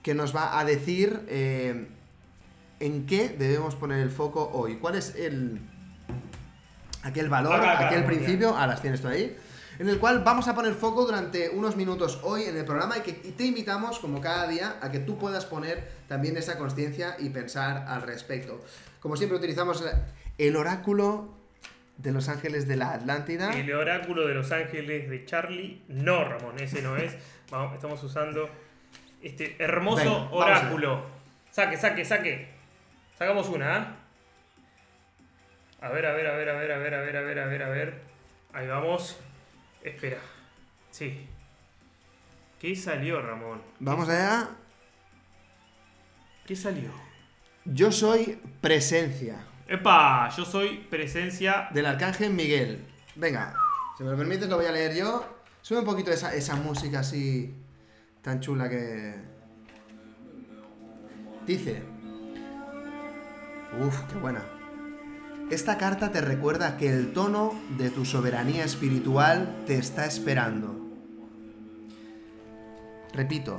que 0.00 0.14
nos 0.14 0.35
va 0.35 0.61
a 0.61 0.64
decir 0.64 1.26
en 2.80 3.06
qué 3.06 3.28
debemos 3.28 3.75
poner 3.75 4.00
el 4.00 4.11
foco 4.11 4.50
hoy. 4.52 4.76
¿Cuál 4.76 4.97
es 4.97 5.14
el 5.16 5.61
aquel 7.02 7.28
valor, 7.28 7.61
aquel 7.64 8.04
principio? 8.04 8.56
Ah, 8.56 8.66
las 8.66 8.80
tienes 8.80 9.00
tú 9.00 9.08
ahí. 9.08 9.37
En 9.78 9.88
el 9.88 9.99
cual 9.99 10.25
vamos 10.25 10.49
a 10.49 10.54
poner 10.56 10.75
foco 10.75 11.04
durante 11.04 11.50
unos 11.50 11.76
minutos 11.76 12.18
hoy 12.25 12.42
en 12.44 12.56
el 12.56 12.64
programa 12.64 12.99
y 12.99 13.00
que 13.02 13.12
te 13.12 13.44
invitamos, 13.44 14.00
como 14.00 14.20
cada 14.20 14.49
día, 14.49 14.76
a 14.80 14.90
que 14.90 14.99
tú 14.99 15.18
puedas 15.18 15.47
poner 15.47 15.88
también 16.08 16.37
esa 16.37 16.58
conciencia 16.58 17.16
y 17.20 17.28
pensar 17.30 17.85
al 17.87 18.02
respecto. 18.02 18.61
Como 18.99 19.16
siempre 19.16 19.38
utilizamos 19.38 19.85
el 20.37 20.56
oráculo 20.56 21.38
de 21.97 22.11
los 22.11 22.28
ángeles 22.28 22.66
de 22.66 22.76
la 22.76 22.92
Atlántida. 22.92 23.52
El 23.52 23.73
oráculo 23.73 24.26
de 24.26 24.35
los 24.35 24.50
ángeles 24.50 25.08
de 25.08 25.25
Charlie. 25.25 25.82
No, 25.87 26.25
Ramón, 26.25 26.58
ese 26.58 26.82
no 26.82 26.97
es. 26.97 27.14
Vamos, 27.50 27.75
estamos 27.75 28.02
usando 28.02 28.49
este 29.23 29.54
hermoso 29.61 30.28
oráculo. 30.32 31.04
Saque, 31.52 31.76
saque, 31.76 32.04
saque. 32.04 32.58
Sacamos 33.18 33.48
una, 33.48 33.78
¿eh? 33.78 33.87
A 35.80 35.88
ver, 35.88 36.06
a 36.06 36.12
ver, 36.12 36.28
a 36.28 36.37
ver, 36.37 36.48
a 36.50 36.54
ver, 36.54 36.70
a 36.70 36.78
ver, 36.78 36.94
a 36.94 37.00
ver, 37.00 37.16
a 37.16 37.22
ver, 37.22 37.38
a 37.40 37.46
ver, 37.46 37.62
a 37.64 37.68
ver. 37.68 38.02
Ahí 38.52 38.68
vamos. 38.68 39.18
Espera. 39.82 40.18
Sí. 40.92 41.26
¿Qué 42.60 42.76
salió, 42.76 43.20
Ramón? 43.20 43.60
Vamos 43.80 44.08
allá. 44.08 44.50
¿Qué 46.46 46.54
salió? 46.54 46.92
Yo 47.64 47.90
soy 47.90 48.40
presencia. 48.60 49.44
¡Epa! 49.66 50.28
Yo 50.37 50.44
soy 50.44 50.87
presencia. 50.88 51.70
Del 51.72 51.87
arcángel 51.87 52.32
Miguel. 52.32 52.87
Venga, 53.16 53.52
si 53.96 54.04
me 54.04 54.12
lo 54.12 54.16
permites, 54.16 54.48
lo 54.48 54.58
voy 54.58 54.66
a 54.66 54.72
leer 54.72 54.94
yo. 54.94 55.42
Sube 55.60 55.80
un 55.80 55.84
poquito 55.84 56.12
esa, 56.12 56.37
esa 56.37 56.54
música 56.54 57.00
así 57.00 57.52
tan 58.22 58.38
chula 58.38 58.68
que. 58.68 59.16
Dice. 61.44 61.98
Uf, 63.76 64.00
qué 64.10 64.18
buena. 64.18 64.42
Esta 65.50 65.78
carta 65.78 66.10
te 66.10 66.20
recuerda 66.20 66.76
que 66.76 66.88
el 66.88 67.12
tono 67.12 67.54
de 67.76 67.90
tu 67.90 68.04
soberanía 68.04 68.64
espiritual 68.64 69.62
te 69.66 69.76
está 69.76 70.06
esperando. 70.06 70.75
Repito, 73.12 73.56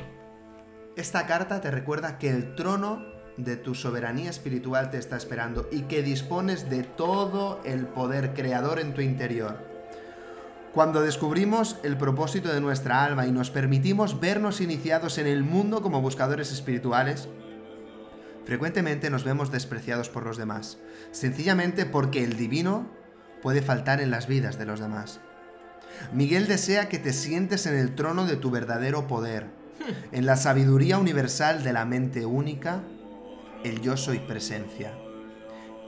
esta 0.96 1.26
carta 1.26 1.62
te 1.62 1.72
recuerda 1.72 2.18
que 2.18 2.30
el 2.30 2.56
trono 2.56 3.04
de 3.38 3.56
tu 3.56 3.74
soberanía 3.76 4.30
espiritual 4.30 4.92
te 4.92 4.98
está 4.98 5.16
esperando 5.16 5.68
y 5.72 5.84
que 5.84 6.04
dispones 6.04 6.70
de 6.70 6.84
todo 6.84 7.62
el 7.64 7.86
poder 7.86 8.34
creador 8.34 8.80
en 8.80 8.94
tu 8.94 9.02
interior. 9.02 9.58
Cuando 10.74 11.02
descubrimos 11.02 11.78
el 11.84 11.98
propósito 11.98 12.54
de 12.54 12.62
nuestra 12.62 13.04
alma 13.04 13.26
y 13.26 13.32
nos 13.32 13.50
permitimos 13.50 14.20
vernos 14.20 14.62
iniciados 14.62 15.18
en 15.18 15.26
el 15.26 15.44
mundo 15.44 15.82
como 15.82 16.02
buscadores 16.02 16.52
espirituales, 16.52 17.28
Frecuentemente 18.50 19.12
nos 19.12 19.26
vemos 19.26 19.52
despreciados 19.52 20.10
por 20.10 20.26
los 20.26 20.36
demás, 20.36 20.80
sencillamente 21.12 21.86
porque 21.86 22.24
el 22.24 22.36
divino 22.36 22.90
puede 23.44 23.62
faltar 23.62 24.02
en 24.02 24.10
las 24.10 24.26
vidas 24.26 24.58
de 24.58 24.66
los 24.66 24.80
demás. 24.80 25.20
Miguel 26.14 26.48
desea 26.48 26.90
que 26.90 26.98
te 26.98 27.14
sientes 27.14 27.68
en 27.68 27.76
el 27.76 27.94
trono 27.94 28.26
de 28.26 28.38
tu 28.38 28.50
verdadero 28.50 29.06
poder, 29.06 29.46
en 30.12 30.26
la 30.26 30.36
sabiduría 30.36 30.98
universal 30.98 31.62
de 31.62 31.74
la 31.74 31.86
mente 31.86 32.26
única, 32.26 32.82
el 33.64 33.82
yo 33.82 33.98
soy 33.98 34.18
presencia. 34.18 34.98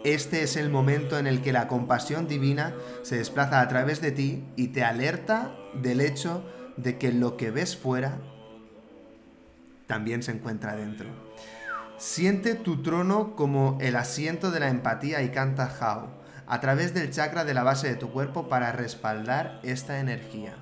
Este 0.04 0.44
es 0.44 0.56
el 0.56 0.70
momento 0.70 1.18
en 1.18 1.26
el 1.26 1.42
que 1.42 1.54
la 1.54 1.68
compasión 1.68 2.28
divina 2.28 2.76
se 3.02 3.18
desplaza 3.18 3.62
a 3.62 3.68
través 3.70 4.02
de 4.02 4.12
ti 4.12 4.46
y 4.56 4.68
te 4.68 4.84
alerta 4.84 5.52
del 5.82 6.00
hecho 6.00 6.46
de 6.78 7.00
que 7.00 7.12
lo 7.12 7.38
que 7.38 7.50
ves 7.50 7.76
fuera 7.76 8.20
también 9.88 10.22
se 10.22 10.32
encuentra 10.32 10.76
dentro. 10.76 11.31
Siente 12.02 12.56
tu 12.56 12.82
trono 12.82 13.36
como 13.36 13.78
el 13.80 13.96
asiento 13.96 14.50
de 14.50 14.60
la 14.60 14.70
empatía 14.70 15.22
y 15.22 15.30
canta 15.30 15.72
How 15.80 16.08
a 16.48 16.60
través 16.60 16.96
del 16.96 17.12
chakra 17.12 17.46
de 17.46 17.54
la 17.54 17.62
base 17.62 17.90
de 17.90 17.96
tu 17.96 18.12
cuerpo 18.12 18.50
para 18.50 18.72
respaldar 18.72 19.60
esta 19.62 20.00
energía. 20.00 20.56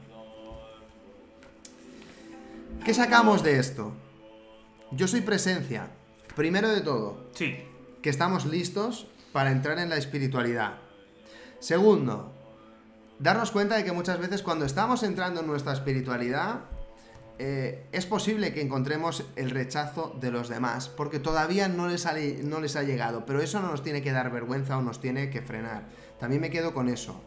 ¿Qué 2.84 2.93
sacamos 2.93 3.41
de 3.41 3.58
esto? 3.58 3.93
Yo 4.91 5.08
soy 5.08 5.22
presencia. 5.22 5.88
Primero 6.36 6.67
de 6.67 6.81
todo, 6.81 7.29
Sí. 7.34 7.55
que 8.01 8.10
estamos 8.10 8.46
listos 8.46 9.08
para 9.31 9.51
entrar 9.53 9.79
en 9.79 9.89
la 9.89 9.96
espiritualidad. 9.96 10.74
Segundo, 11.60 12.34
darnos 13.17 13.51
cuenta 13.51 13.77
de 13.77 13.86
que 13.86 13.93
muchas 13.93 14.19
veces 14.19 14.43
cuando 14.43 14.65
estamos 14.65 15.03
entrando 15.03 15.39
en 15.39 15.48
nuestra 15.48 15.72
espiritualidad, 15.72 16.65
eh, 17.41 17.88
es 17.93 18.05
posible 18.05 18.53
que 18.53 18.62
encontremos 18.62 19.24
el 19.38 19.50
rechazo 19.50 20.13
de 20.19 20.29
los 20.29 20.50
demás, 20.50 20.89
porque 20.89 21.19
todavía 21.19 21.69
no 21.69 21.88
les, 21.88 22.05
ha, 22.05 22.13
no 22.43 22.60
les 22.60 22.75
ha 22.75 22.84
llegado, 22.84 23.25
pero 23.25 23.41
eso 23.41 23.62
no 23.62 23.72
nos 23.72 23.81
tiene 23.81 24.01
que 24.01 24.12
dar 24.12 24.29
vergüenza 24.29 24.77
o 24.77 24.81
nos 24.81 25.00
tiene 25.00 25.29
que 25.29 25.41
frenar. 25.41 25.88
También 26.19 26.41
me 26.41 26.50
quedo 26.50 26.74
con 26.74 26.89
eso. 26.89 27.24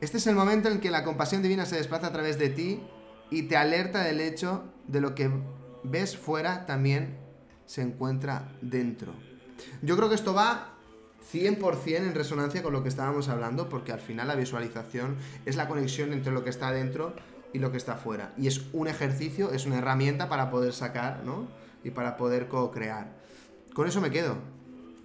Este 0.00 0.18
es 0.18 0.26
el 0.28 0.36
momento 0.36 0.68
en 0.68 0.78
que 0.78 0.92
la 0.92 1.02
compasión 1.02 1.42
divina 1.42 1.66
se 1.66 1.74
desplaza 1.74 2.06
a 2.06 2.12
través 2.12 2.38
de 2.38 2.48
ti 2.48 2.80
y 3.30 3.42
te 3.42 3.56
alerta 3.56 4.04
del 4.04 4.20
hecho 4.20 4.62
de 4.86 5.00
lo 5.00 5.16
que 5.16 5.28
ves 5.82 6.16
fuera 6.16 6.66
también 6.66 7.18
se 7.66 7.82
encuentra 7.82 8.52
dentro. 8.60 9.12
Yo 9.82 9.96
creo 9.96 10.08
que 10.08 10.14
esto 10.14 10.34
va 10.34 10.74
100% 11.32 11.96
en 11.96 12.14
resonancia 12.14 12.62
con 12.62 12.72
lo 12.72 12.84
que 12.84 12.90
estábamos 12.90 13.28
hablando, 13.28 13.68
porque 13.68 13.90
al 13.90 14.00
final 14.00 14.28
la 14.28 14.36
visualización 14.36 15.16
es 15.44 15.56
la 15.56 15.66
conexión 15.66 16.12
entre 16.12 16.32
lo 16.32 16.44
que 16.44 16.50
está 16.50 16.70
dentro 16.70 17.12
y 17.52 17.58
lo 17.58 17.70
que 17.70 17.76
está 17.76 17.96
fuera. 17.96 18.32
Y 18.36 18.46
es 18.46 18.66
un 18.72 18.88
ejercicio, 18.88 19.52
es 19.52 19.66
una 19.66 19.78
herramienta 19.78 20.28
para 20.28 20.50
poder 20.50 20.72
sacar, 20.72 21.22
¿no? 21.24 21.46
Y 21.84 21.90
para 21.90 22.16
poder 22.16 22.48
co-crear. 22.48 23.12
Con 23.74 23.86
eso 23.86 24.00
me 24.00 24.10
quedo. 24.10 24.36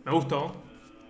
Me 0.05 0.11
gustó. 0.11 0.55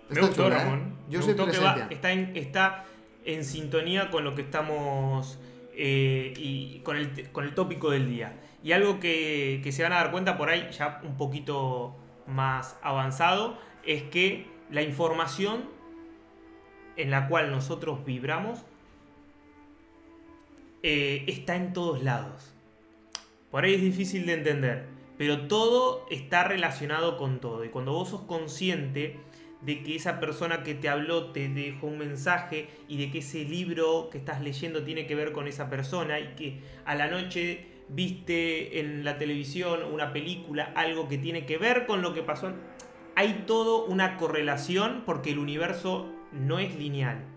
Me 0.08 0.14
Está 0.14 0.26
gustó, 0.26 0.44
chula, 0.44 0.56
¿eh? 0.56 0.64
Ramón. 0.64 0.96
Yo 1.08 1.18
Me 1.20 1.24
soy 1.24 1.34
gustó 1.34 1.50
que 1.50 1.58
va- 1.58 1.86
está, 1.90 2.12
en, 2.12 2.36
está 2.36 2.84
en 3.24 3.44
sintonía 3.44 4.10
con 4.10 4.24
lo 4.24 4.34
que 4.34 4.42
estamos. 4.42 5.38
eh, 5.74 6.34
y 6.36 6.80
con 6.80 6.96
el, 6.96 7.30
con 7.32 7.44
el 7.44 7.54
tópico 7.54 7.90
del 7.90 8.06
día. 8.08 8.38
Y 8.62 8.72
algo 8.72 9.00
que, 9.00 9.60
que 9.64 9.72
se 9.72 9.82
van 9.82 9.92
a 9.92 9.96
dar 9.96 10.10
cuenta 10.10 10.36
por 10.36 10.50
ahí, 10.50 10.68
ya 10.70 11.00
un 11.02 11.16
poquito 11.16 11.96
más 12.26 12.76
avanzado, 12.82 13.56
es 13.84 14.02
que 14.04 14.46
la 14.70 14.82
información 14.82 15.64
en 16.96 17.10
la 17.10 17.26
cual 17.28 17.50
nosotros 17.50 18.04
vibramos 18.04 18.60
eh, 20.82 21.24
está 21.26 21.56
en 21.56 21.72
todos 21.72 22.02
lados. 22.02 22.52
Por 23.50 23.64
ahí 23.64 23.74
es 23.74 23.82
difícil 23.82 24.26
de 24.26 24.34
entender, 24.34 24.86
pero 25.18 25.46
todo 25.46 26.06
está 26.10 26.44
relacionado 26.44 27.18
con 27.18 27.40
todo. 27.40 27.64
Y 27.64 27.68
cuando 27.68 27.92
vos 27.92 28.08
sos 28.08 28.22
consciente 28.22 29.16
de 29.60 29.82
que 29.82 29.94
esa 29.94 30.20
persona 30.20 30.62
que 30.62 30.74
te 30.74 30.88
habló 30.88 31.30
te 31.32 31.48
dejó 31.48 31.86
un 31.86 31.98
mensaje 31.98 32.68
y 32.88 32.98
de 32.98 33.10
que 33.10 33.18
ese 33.18 33.44
libro 33.44 34.08
que 34.10 34.18
estás 34.18 34.40
leyendo 34.40 34.82
tiene 34.82 35.06
que 35.06 35.14
ver 35.14 35.32
con 35.32 35.46
esa 35.46 35.70
persona 35.70 36.18
y 36.18 36.34
que 36.34 36.60
a 36.84 36.94
la 36.94 37.08
noche 37.08 37.66
viste 37.88 38.80
en 38.80 39.04
la 39.04 39.18
televisión 39.18 39.82
una 39.92 40.12
película 40.12 40.72
algo 40.74 41.08
que 41.08 41.18
tiene 41.18 41.46
que 41.46 41.58
ver 41.58 41.86
con 41.86 42.02
lo 42.02 42.14
que 42.14 42.22
pasó, 42.22 42.52
hay 43.14 43.44
todo 43.46 43.84
una 43.84 44.16
correlación 44.16 45.02
porque 45.06 45.30
el 45.30 45.38
universo 45.38 46.10
no 46.32 46.58
es 46.58 46.74
lineal. 46.76 47.31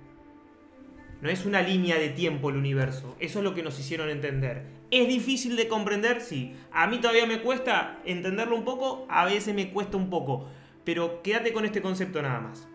No 1.25 1.31
es 1.31 1.43
una 1.43 1.63
línea 1.63 1.97
de 1.97 2.09
tiempo 2.09 2.51
el 2.51 2.57
universo. 2.57 3.15
Eso 3.19 3.39
es 3.39 3.43
lo 3.43 3.55
que 3.55 3.63
nos 3.63 3.79
hicieron 3.79 4.11
entender. 4.11 4.61
¿Es 4.91 5.07
difícil 5.07 5.55
de 5.55 5.67
comprender? 5.67 6.21
Sí. 6.21 6.55
A 6.71 6.85
mí 6.85 6.99
todavía 6.99 7.25
me 7.25 7.41
cuesta 7.41 7.99
entenderlo 8.05 8.55
un 8.55 8.63
poco, 8.63 9.07
a 9.09 9.25
veces 9.25 9.55
me 9.55 9.71
cuesta 9.71 9.97
un 9.97 10.11
poco. 10.11 10.45
Pero 10.83 11.23
quédate 11.23 11.51
con 11.51 11.65
este 11.65 11.81
concepto 11.81 12.21
nada 12.21 12.41
más. 12.41 12.67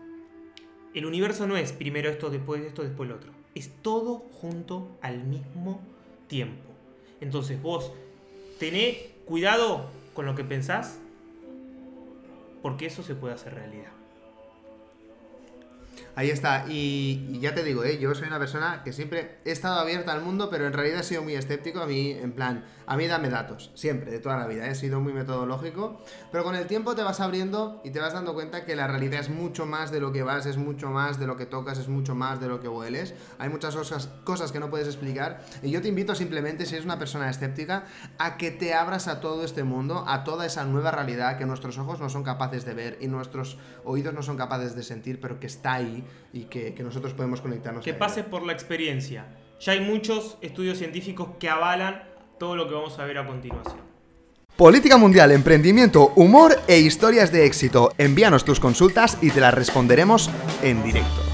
El 0.93 1.05
universo 1.05 1.47
no 1.47 1.55
es 1.55 1.71
primero 1.71 2.09
esto, 2.09 2.29
después 2.29 2.61
esto, 2.63 2.83
después 2.83 3.07
lo 3.07 3.15
otro. 3.15 3.31
Es 3.55 3.71
todo 3.81 4.17
junto 4.33 4.97
al 5.01 5.23
mismo 5.23 5.79
tiempo. 6.27 6.73
Entonces 7.21 7.61
vos 7.61 7.93
tené 8.59 9.11
cuidado 9.23 9.85
con 10.13 10.25
lo 10.25 10.35
que 10.35 10.43
pensás, 10.43 10.99
porque 12.61 12.87
eso 12.87 13.01
se 13.01 13.15
puede 13.15 13.33
hacer 13.33 13.53
realidad. 13.53 14.00
Ahí 16.13 16.29
está, 16.29 16.65
y, 16.67 17.39
ya 17.39 17.55
te 17.55 17.63
digo, 17.63 17.85
¿eh? 17.85 17.97
yo 17.97 18.13
soy 18.13 18.27
una 18.27 18.37
persona 18.37 18.81
que 18.83 18.91
siempre 18.91 19.39
he 19.45 19.51
estado 19.51 19.79
abierta 19.79 20.11
al 20.11 20.21
mundo, 20.21 20.49
pero 20.49 20.67
en 20.67 20.73
realidad 20.73 20.99
he 20.99 21.03
sido 21.03 21.23
muy 21.23 21.35
escéptico. 21.35 21.79
A 21.79 21.87
mí, 21.87 22.11
en 22.11 22.33
plan, 22.33 22.65
a 22.85 22.97
mí 22.97 23.07
dame 23.07 23.29
datos, 23.29 23.71
siempre, 23.75 24.11
de 24.11 24.19
toda 24.19 24.37
la 24.37 24.45
vida. 24.45 24.67
He 24.67 24.75
sido 24.75 24.99
muy 24.99 25.13
metodológico, 25.13 26.01
pero 26.29 26.43
con 26.43 26.55
el 26.55 26.67
tiempo 26.67 26.95
te 26.95 27.03
vas 27.03 27.21
abriendo 27.21 27.81
y 27.85 27.91
te 27.91 27.99
vas 28.01 28.11
dando 28.11 28.33
cuenta 28.33 28.65
que 28.65 28.75
la 28.75 28.87
realidad 28.87 29.21
es 29.21 29.29
mucho 29.29 29.65
más 29.65 29.89
de 29.91 30.01
lo 30.01 30.11
que 30.11 30.23
vas, 30.23 30.45
es 30.45 30.57
mucho 30.57 30.89
más 30.89 31.17
de 31.17 31.27
lo 31.27 31.37
que 31.37 31.45
tocas, 31.45 31.77
es 31.77 31.87
mucho 31.87 32.13
más 32.13 32.41
de 32.41 32.49
lo 32.49 32.59
que 32.59 32.67
hueles. 32.67 33.13
Hay 33.39 33.47
muchas 33.47 33.73
cosas, 33.73 34.09
cosas 34.25 34.51
que 34.51 34.59
no 34.59 34.69
puedes 34.69 34.87
explicar. 34.87 35.41
Y 35.63 35.71
yo 35.71 35.81
te 35.81 35.87
invito 35.87 36.13
simplemente, 36.13 36.65
si 36.65 36.75
eres 36.75 36.85
una 36.85 36.99
persona 36.99 37.29
escéptica, 37.29 37.85
a 38.17 38.35
que 38.35 38.51
te 38.51 38.73
abras 38.73 39.07
a 39.07 39.21
todo 39.21 39.45
este 39.45 39.63
mundo, 39.63 40.03
a 40.07 40.25
toda 40.25 40.45
esa 40.45 40.65
nueva 40.65 40.91
realidad 40.91 41.37
que 41.37 41.45
nuestros 41.45 41.77
ojos 41.77 42.01
no 42.01 42.09
son 42.09 42.23
capaces 42.23 42.65
de 42.65 42.73
ver 42.73 42.97
y 42.99 43.07
nuestros 43.07 43.57
oídos 43.85 44.13
no 44.13 44.23
son 44.23 44.35
capaces 44.35 44.75
de 44.75 44.83
sentir, 44.83 45.21
pero 45.21 45.39
que 45.39 45.47
está 45.47 45.75
ahí 45.75 46.00
y 46.33 46.43
que, 46.43 46.73
que 46.73 46.83
nosotros 46.83 47.13
podemos 47.13 47.41
conectarnos. 47.41 47.83
Que 47.83 47.91
a 47.91 47.99
pases 47.99 48.25
por 48.25 48.45
la 48.45 48.53
experiencia. 48.53 49.25
Ya 49.59 49.73
hay 49.73 49.81
muchos 49.81 50.37
estudios 50.41 50.77
científicos 50.77 51.29
que 51.39 51.49
avalan 51.49 52.03
todo 52.39 52.55
lo 52.55 52.67
que 52.67 52.73
vamos 52.73 52.97
a 52.97 53.05
ver 53.05 53.17
a 53.17 53.27
continuación. 53.27 53.91
Política 54.57 54.97
mundial, 54.97 55.31
emprendimiento, 55.31 56.13
humor 56.15 56.59
e 56.67 56.79
historias 56.79 57.31
de 57.31 57.45
éxito. 57.45 57.93
Envíanos 57.97 58.45
tus 58.45 58.59
consultas 58.59 59.17
y 59.21 59.31
te 59.31 59.39
las 59.39 59.53
responderemos 59.53 60.29
en 60.61 60.83
directo. 60.83 61.30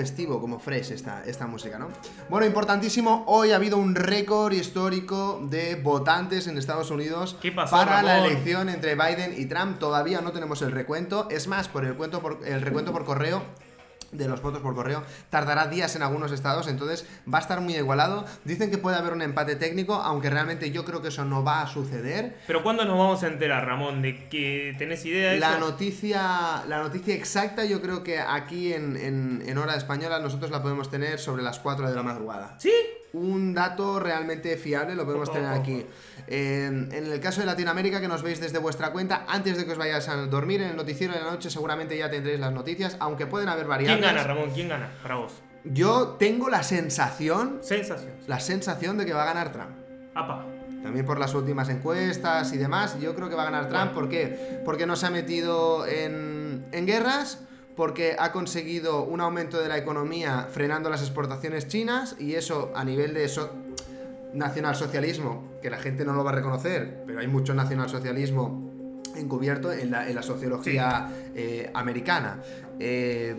Festivo, 0.00 0.40
como 0.40 0.58
fresh 0.58 0.92
esta, 0.92 1.22
esta 1.26 1.46
música, 1.46 1.78
¿no? 1.78 1.88
Bueno, 2.30 2.46
importantísimo, 2.46 3.24
hoy 3.26 3.52
ha 3.52 3.56
habido 3.56 3.76
un 3.76 3.94
récord 3.94 4.50
histórico 4.54 5.42
de 5.50 5.74
votantes 5.74 6.46
en 6.46 6.56
Estados 6.56 6.90
Unidos 6.90 7.36
¿Qué 7.42 7.52
pasó, 7.52 7.76
para 7.76 8.02
la 8.02 8.24
elección 8.24 8.70
entre 8.70 8.94
Biden 8.94 9.34
y 9.36 9.44
Trump. 9.44 9.78
Todavía 9.78 10.22
no 10.22 10.32
tenemos 10.32 10.62
el 10.62 10.72
recuento. 10.72 11.28
Es 11.28 11.48
más, 11.48 11.68
por 11.68 11.84
el, 11.84 11.96
cuento 11.96 12.22
por, 12.22 12.40
el 12.46 12.62
recuento 12.62 12.92
por 12.92 13.04
correo 13.04 13.42
de 14.12 14.26
los 14.26 14.42
votos 14.42 14.60
por 14.60 14.74
correo 14.74 15.02
tardará 15.30 15.66
días 15.68 15.94
en 15.96 16.02
algunos 16.02 16.32
estados, 16.32 16.66
entonces 16.68 17.06
va 17.32 17.38
a 17.38 17.40
estar 17.40 17.60
muy 17.60 17.76
igualado. 17.76 18.24
Dicen 18.44 18.70
que 18.70 18.78
puede 18.78 18.96
haber 18.96 19.12
un 19.12 19.22
empate 19.22 19.56
técnico, 19.56 19.94
aunque 19.94 20.30
realmente 20.30 20.70
yo 20.72 20.84
creo 20.84 21.00
que 21.02 21.08
eso 21.08 21.24
no 21.24 21.44
va 21.44 21.62
a 21.62 21.66
suceder. 21.66 22.36
Pero 22.46 22.62
¿cuándo 22.62 22.84
nos 22.84 22.98
vamos 22.98 23.22
a 23.22 23.28
enterar, 23.28 23.64
Ramón, 23.66 24.02
de 24.02 24.28
que 24.28 24.74
tenés 24.78 25.04
idea 25.04 25.32
de 25.32 25.38
La 25.38 25.50
eso? 25.50 25.60
noticia, 25.60 26.64
la 26.68 26.78
noticia 26.82 27.14
exacta 27.14 27.64
yo 27.64 27.80
creo 27.80 28.02
que 28.02 28.18
aquí 28.18 28.72
en, 28.72 28.96
en- 28.96 29.42
en 29.46 29.58
hora 29.58 29.76
española 29.76 30.18
nosotros 30.18 30.50
la 30.50 30.62
podemos 30.62 30.90
tener 30.90 31.18
sobre 31.18 31.42
las 31.42 31.58
4 31.60 31.88
de 31.88 31.94
la 31.94 32.02
madrugada. 32.02 32.54
¿Sí? 32.58 32.72
Un 33.12 33.54
dato 33.54 33.98
realmente 33.98 34.56
fiable 34.56 34.94
lo 34.94 35.04
podemos 35.04 35.32
tener 35.32 35.50
aquí. 35.50 35.84
Eh, 36.28 36.66
en 36.66 36.92
el 37.12 37.18
caso 37.20 37.40
de 37.40 37.46
Latinoamérica, 37.46 38.00
que 38.00 38.06
nos 38.06 38.22
veis 38.22 38.40
desde 38.40 38.58
vuestra 38.58 38.92
cuenta, 38.92 39.24
antes 39.26 39.56
de 39.56 39.64
que 39.64 39.72
os 39.72 39.78
vayáis 39.78 40.08
a 40.08 40.16
dormir, 40.26 40.60
en 40.62 40.70
el 40.70 40.76
noticiero 40.76 41.12
de 41.14 41.20
la 41.20 41.30
noche 41.30 41.50
seguramente 41.50 41.98
ya 41.98 42.08
tendréis 42.08 42.38
las 42.38 42.52
noticias, 42.52 42.96
aunque 43.00 43.26
pueden 43.26 43.48
haber 43.48 43.66
variables. 43.66 43.98
¿Quién 44.06 44.14
gana, 44.16 44.26
Ramón? 44.26 44.50
¿Quién 44.54 44.68
gana 44.68 44.90
para 45.02 45.16
vos? 45.16 45.32
Yo 45.64 46.16
tengo 46.18 46.48
la 46.48 46.62
sensación, 46.62 47.58
Sensación. 47.62 48.12
la 48.28 48.38
sensación 48.40 48.96
de 48.96 49.04
que 49.06 49.12
va 49.12 49.22
a 49.22 49.26
ganar 49.26 49.52
Trump. 49.52 49.70
Apa. 50.14 50.46
También 50.82 51.04
por 51.04 51.18
las 51.18 51.34
últimas 51.34 51.68
encuestas 51.68 52.52
y 52.54 52.56
demás, 52.56 52.98
yo 53.00 53.14
creo 53.14 53.28
que 53.28 53.34
va 53.34 53.42
a 53.42 53.50
ganar 53.50 53.68
Trump. 53.68 53.92
¿Por 53.92 54.08
qué? 54.08 54.62
Porque 54.64 54.86
no 54.86 54.96
se 54.96 55.06
ha 55.06 55.10
metido 55.10 55.86
en, 55.86 56.64
en 56.72 56.86
guerras, 56.86 57.40
porque 57.76 58.16
ha 58.18 58.32
conseguido 58.32 59.04
un 59.04 59.20
aumento 59.20 59.60
de 59.60 59.68
la 59.68 59.78
economía 59.78 60.48
frenando 60.50 60.90
las 60.90 61.00
exportaciones 61.02 61.68
chinas 61.68 62.16
y 62.18 62.34
eso 62.34 62.72
a 62.74 62.84
nivel 62.84 63.14
de 63.14 63.28
so- 63.28 63.50
nacionalsocialismo, 64.34 65.44
que 65.62 65.70
la 65.70 65.78
gente 65.78 66.04
no 66.04 66.12
lo 66.12 66.24
va 66.24 66.30
a 66.30 66.34
reconocer, 66.34 67.02
pero 67.06 67.20
hay 67.20 67.26
mucho 67.26 67.54
nacionalsocialismo 67.54 68.70
encubierto 69.16 69.72
en 69.72 69.90
la, 69.90 70.08
en 70.08 70.14
la 70.14 70.22
sociología 70.22 71.08
eh, 71.34 71.70
americana. 71.74 72.40
Eh, 72.78 73.36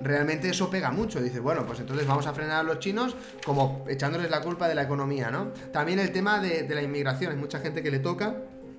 realmente 0.00 0.48
eso 0.48 0.70
pega 0.70 0.90
mucho. 0.90 1.20
Dices, 1.20 1.40
bueno, 1.40 1.64
pues 1.66 1.80
entonces 1.80 2.06
vamos 2.06 2.26
a 2.26 2.32
frenar 2.32 2.60
a 2.60 2.62
los 2.64 2.78
chinos 2.80 3.16
como 3.44 3.84
echándoles 3.88 4.30
la 4.30 4.40
culpa 4.40 4.68
de 4.68 4.74
la 4.74 4.82
economía, 4.82 5.30
¿no? 5.30 5.52
También 5.72 5.98
el 5.98 6.10
tema 6.12 6.40
de, 6.40 6.64
de 6.64 6.74
la 6.74 6.82
inmigración, 6.82 7.30
hay 7.32 7.38
mucha 7.38 7.60
gente 7.60 7.82
que 7.82 7.90
le 7.90 8.00
toca 8.00 8.36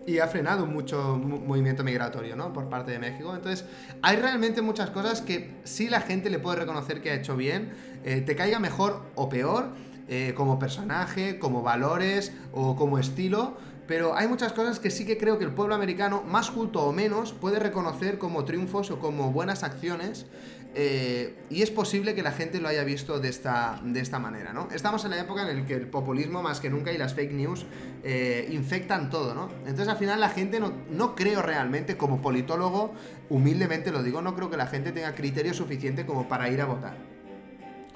y 0.09 0.19
ha 0.19 0.27
frenado 0.27 0.65
mucho 0.65 1.17
mu- 1.17 1.39
movimiento 1.39 1.83
migratorio, 1.83 2.35
¿no? 2.35 2.51
Por 2.53 2.67
parte 2.69 2.91
de 2.91 2.99
México. 2.99 3.33
Entonces, 3.35 3.65
hay 4.01 4.17
realmente 4.17 4.61
muchas 4.61 4.89
cosas 4.89 5.21
que 5.21 5.51
sí 5.63 5.87
la 5.89 6.01
gente 6.01 6.29
le 6.29 6.39
puede 6.39 6.57
reconocer 6.57 7.01
que 7.01 7.11
ha 7.11 7.15
hecho 7.15 7.35
bien, 7.35 7.71
eh, 8.03 8.21
te 8.21 8.35
caiga 8.35 8.59
mejor 8.59 9.01
o 9.15 9.29
peor, 9.29 9.69
eh, 10.07 10.33
como 10.35 10.57
personaje, 10.57 11.37
como 11.37 11.61
valores 11.61 12.31
o 12.51 12.75
como 12.75 12.97
estilo. 12.97 13.57
Pero 13.87 14.15
hay 14.15 14.27
muchas 14.27 14.53
cosas 14.53 14.79
que 14.79 14.91
sí 14.91 15.03
que 15.05 15.17
creo 15.17 15.39
que 15.39 15.45
el 15.45 15.51
pueblo 15.51 15.73
americano, 15.73 16.23
más 16.23 16.51
culto 16.51 16.81
o 16.83 16.91
menos, 16.91 17.33
puede 17.33 17.57
reconocer 17.59 18.19
como 18.19 18.45
triunfos 18.45 18.91
o 18.91 18.99
como 18.99 19.31
buenas 19.31 19.63
acciones. 19.63 20.27
Eh, 20.75 21.35
y 21.49 21.63
es 21.63 21.71
posible 21.71 22.13
que 22.13 22.21
la 22.21 22.31
gente 22.31 22.61
lo 22.61 22.67
haya 22.67 22.83
visto 22.83 23.19
de 23.19 23.29
esta, 23.29 23.81
de 23.83 23.99
esta 23.99 24.19
manera, 24.19 24.53
¿no? 24.53 24.67
Estamos 24.71 25.03
en 25.03 25.11
la 25.11 25.19
época 25.19 25.49
en 25.49 25.59
la 25.59 25.65
que 25.65 25.73
el 25.73 25.87
populismo 25.87 26.43
más 26.43 26.59
que 26.59 26.69
nunca 26.69 26.91
y 26.91 26.97
las 26.97 27.15
fake 27.15 27.31
news 27.31 27.65
eh, 28.03 28.47
infectan 28.51 29.09
todo, 29.09 29.33
¿no? 29.33 29.49
Entonces 29.61 29.87
al 29.87 29.97
final 29.97 30.19
la 30.19 30.29
gente 30.29 30.59
no, 30.59 30.71
no 30.91 31.15
creo 31.15 31.41
realmente, 31.41 31.97
como 31.97 32.21
politólogo, 32.21 32.93
humildemente 33.29 33.91
lo 33.91 34.03
digo, 34.03 34.21
no 34.21 34.35
creo 34.35 34.51
que 34.51 34.57
la 34.57 34.67
gente 34.67 34.91
tenga 34.91 35.15
criterio 35.15 35.53
suficiente 35.53 36.05
como 36.05 36.27
para 36.27 36.49
ir 36.49 36.61
a 36.61 36.65
votar. 36.65 36.97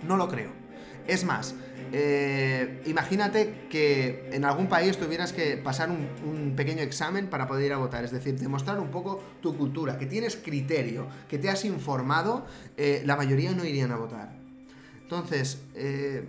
No 0.07 0.17
lo 0.17 0.27
creo. 0.27 0.62
Es 1.07 1.23
más, 1.25 1.55
eh, 1.95 2.81
imagínate 2.85 3.67
que 3.69 4.29
en 4.31 4.45
algún 4.45 4.67
país 4.67 4.97
tuvieras 4.97 5.31
que 5.31 5.57
pasar 5.57 5.91
un, 5.91 6.53
pequeño 6.55 6.81
examen 6.81 7.27
para 7.27 7.47
poder 7.47 7.67
ir 7.67 7.73
a 7.73 7.77
votar, 7.77 8.03
es 8.03 8.11
decir, 8.11 8.39
demostrar 8.39 8.79
un 8.79 8.89
poco 8.89 9.23
tu 9.41 9.55
cultura, 9.57 9.97
que 9.97 10.05
tienes 10.05 10.35
criterio, 10.35 11.07
que 11.27 11.37
te 11.37 11.49
has 11.49 11.65
informado, 11.65 12.45
eh, 12.77 13.03
la 13.05 13.15
mayoría 13.15 13.51
no 13.51 13.65
irían 13.65 13.91
a 13.91 13.97
votar. 13.97 14.33
Entonces, 15.01 15.61
eh, 15.75 16.27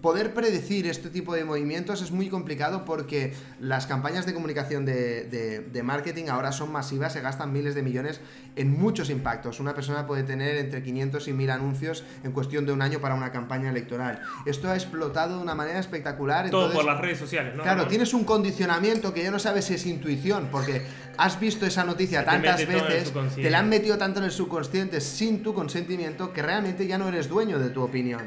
poder 0.00 0.34
predecir 0.34 0.86
este 0.86 1.08
tipo 1.10 1.34
de 1.34 1.44
movimientos 1.44 2.02
es 2.02 2.10
muy 2.10 2.28
complicado 2.28 2.84
porque 2.84 3.32
las 3.60 3.86
campañas 3.86 4.26
de 4.26 4.34
comunicación 4.34 4.84
de, 4.84 5.24
de- 5.24 5.60
de 5.60 5.82
marketing 5.82 6.26
ahora 6.28 6.52
son 6.52 6.70
masivas, 6.72 7.12
se 7.12 7.20
gastan 7.20 7.52
miles 7.52 7.74
de 7.74 7.82
millones 7.82 8.20
en 8.56 8.70
muchos 8.78 9.10
impactos. 9.10 9.60
Una 9.60 9.74
persona 9.74 10.06
puede 10.06 10.22
tener 10.22 10.56
entre 10.56 10.82
500 10.82 11.26
y 11.28 11.32
1000 11.32 11.50
anuncios 11.50 12.04
en 12.22 12.32
cuestión 12.32 12.66
de 12.66 12.72
un 12.72 12.82
año 12.82 13.00
para 13.00 13.14
una 13.14 13.32
campaña 13.32 13.70
electoral. 13.70 14.20
Esto 14.46 14.70
ha 14.70 14.74
explotado 14.74 15.36
de 15.36 15.42
una 15.42 15.54
manera 15.54 15.78
espectacular. 15.78 16.50
Todo 16.50 16.66
entonces- 16.66 16.76
por 16.76 16.84
las 16.92 17.00
redes 17.00 17.18
sociales, 17.18 17.54
¿no? 17.56 17.62
Claro, 17.62 17.86
tienes 17.88 18.12
un 18.14 18.24
condicionamiento 18.24 19.14
que 19.14 19.22
ya 19.22 19.30
no 19.30 19.38
sabes 19.38 19.64
si 19.64 19.74
es 19.74 19.86
intuición, 19.86 20.48
porque 20.52 20.82
has 21.16 21.40
visto 21.40 21.64
esa 21.66 21.84
noticia 21.84 22.20
Se 22.20 22.26
tantas 22.26 22.60
veces, 22.66 23.12
te 23.36 23.50
la 23.50 23.58
han 23.60 23.68
metido 23.68 23.96
tanto 23.98 24.18
en 24.20 24.26
el 24.26 24.30
subconsciente 24.32 25.00
sin 25.00 25.42
tu 25.42 25.54
consentimiento 25.54 26.32
que 26.32 26.42
realmente 26.42 26.86
ya 26.86 26.98
no 26.98 27.08
eres 27.08 27.28
dueño 27.28 27.58
de 27.58 27.70
tu 27.70 27.82
opinión. 27.82 28.22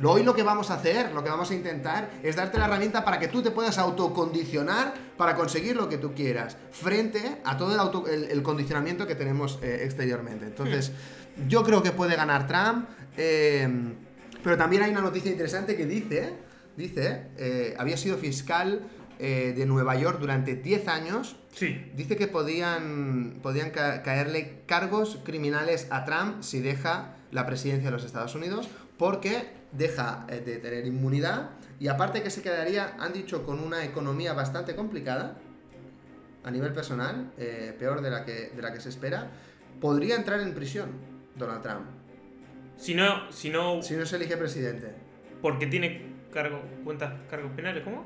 Lo 0.00 0.12
hoy 0.12 0.22
lo 0.22 0.34
que 0.34 0.42
vamos 0.42 0.70
a 0.70 0.74
hacer, 0.74 1.12
lo 1.12 1.22
que 1.22 1.30
vamos 1.30 1.50
a 1.50 1.54
intentar, 1.54 2.10
es 2.22 2.36
darte 2.36 2.58
la 2.58 2.64
herramienta 2.66 3.04
para 3.04 3.18
que 3.18 3.28
tú 3.28 3.42
te 3.42 3.50
puedas 3.50 3.76
autocondicionar 3.78 4.94
para 5.16 5.36
conseguir 5.36 5.76
lo 5.76 5.88
que 5.88 5.98
tú 5.98 6.14
quieras, 6.14 6.56
frente 6.72 7.40
a 7.44 7.56
todo 7.56 7.74
el, 7.74 7.80
auto- 7.80 8.06
el- 8.08 8.24
el 8.24 8.42
condicionamiento 8.42 9.06
que 9.06 9.14
tenemos 9.14 9.58
eh, 9.62 9.80
exteriormente. 9.84 10.46
Entonces, 10.46 10.92
yo 11.48 11.62
creo 11.64 11.82
que 11.82 11.92
puede 11.92 12.16
ganar 12.16 12.46
Trump, 12.46 12.88
eh, 13.16 13.68
pero 14.42 14.56
también 14.56 14.82
hay 14.82 14.90
una 14.90 15.02
noticia 15.02 15.30
interesante 15.30 15.76
que 15.76 15.86
dice, 15.86 16.32
dice, 16.76 17.26
eh, 17.36 17.74
había 17.78 17.96
sido 17.96 18.16
fiscal 18.16 18.82
de 19.20 19.66
Nueva 19.66 19.96
York 19.96 20.18
durante 20.18 20.54
10 20.54 20.88
años 20.88 21.36
Sí. 21.52 21.90
Dice 21.94 22.16
que 22.16 22.26
podían, 22.26 23.40
podían 23.42 23.68
ca- 23.70 24.02
caerle 24.02 24.62
cargos 24.66 25.18
criminales 25.24 25.88
a 25.90 26.04
Trump 26.06 26.42
si 26.42 26.60
deja 26.60 27.16
la 27.32 27.44
presidencia 27.44 27.86
de 27.90 27.90
los 27.90 28.04
Estados 28.04 28.34
Unidos, 28.34 28.68
porque 28.96 29.59
deja 29.72 30.26
eh, 30.28 30.40
de 30.40 30.56
tener 30.58 30.86
inmunidad 30.86 31.50
y 31.78 31.88
aparte 31.88 32.22
que 32.22 32.30
se 32.30 32.42
quedaría, 32.42 32.96
han 32.98 33.12
dicho, 33.12 33.44
con 33.44 33.58
una 33.60 33.84
economía 33.84 34.32
bastante 34.34 34.74
complicada 34.76 35.36
a 36.44 36.50
nivel 36.50 36.72
personal, 36.72 37.32
eh, 37.38 37.74
peor 37.78 38.00
de 38.00 38.10
la, 38.10 38.24
que, 38.24 38.50
de 38.54 38.62
la 38.62 38.72
que 38.72 38.80
se 38.80 38.88
espera, 38.88 39.30
podría 39.80 40.16
entrar 40.16 40.40
en 40.40 40.54
prisión 40.54 40.90
Donald 41.36 41.62
Trump 41.62 41.86
Si 42.76 42.94
no, 42.94 43.30
si 43.30 43.50
no, 43.50 43.82
si 43.82 43.94
no 43.94 44.04
se 44.06 44.16
elige 44.16 44.36
presidente. 44.36 44.94
porque 45.42 45.66
tiene 45.66 46.14
cargo, 46.32 46.62
cuentas, 46.84 47.12
cargos 47.30 47.52
penales, 47.52 47.82
¿cómo? 47.84 48.04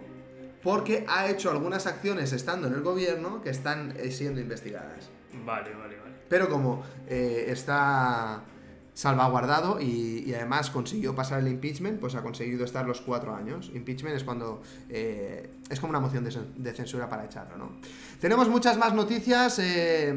Porque 0.62 1.04
ha 1.08 1.28
hecho 1.28 1.50
algunas 1.50 1.86
acciones 1.86 2.32
estando 2.32 2.68
en 2.68 2.74
el 2.74 2.80
gobierno 2.82 3.42
que 3.42 3.50
están 3.50 3.94
eh, 3.98 4.10
siendo 4.10 4.40
investigadas. 4.40 5.10
Vale, 5.44 5.74
vale, 5.74 5.96
vale. 5.98 6.14
Pero 6.28 6.48
como 6.48 6.82
eh, 7.06 7.46
está 7.48 8.42
salvaguardado 8.94 9.80
y, 9.80 10.32
además 10.34 10.70
consiguió 10.70 11.14
pasar 11.14 11.40
el 11.40 11.48
impeachment, 11.48 12.00
pues 12.00 12.14
ha 12.14 12.22
conseguido 12.22 12.64
estar 12.64 12.86
los 12.86 13.00
cuatro 13.00 13.34
años. 13.34 13.70
Impeachment 13.74 14.16
es 14.16 14.24
cuando 14.24 14.62
eh, 14.88 15.50
es 15.68 15.80
como 15.80 15.90
una 15.90 16.00
moción 16.00 16.24
de, 16.24 16.30
cen- 16.30 16.54
de 16.56 16.72
censura 16.72 17.08
para 17.08 17.24
echarlo, 17.24 17.56
¿no? 17.56 17.72
Tenemos 18.20 18.48
muchas 18.48 18.78
más 18.78 18.94
noticias. 18.94 19.58
eh, 19.58 20.14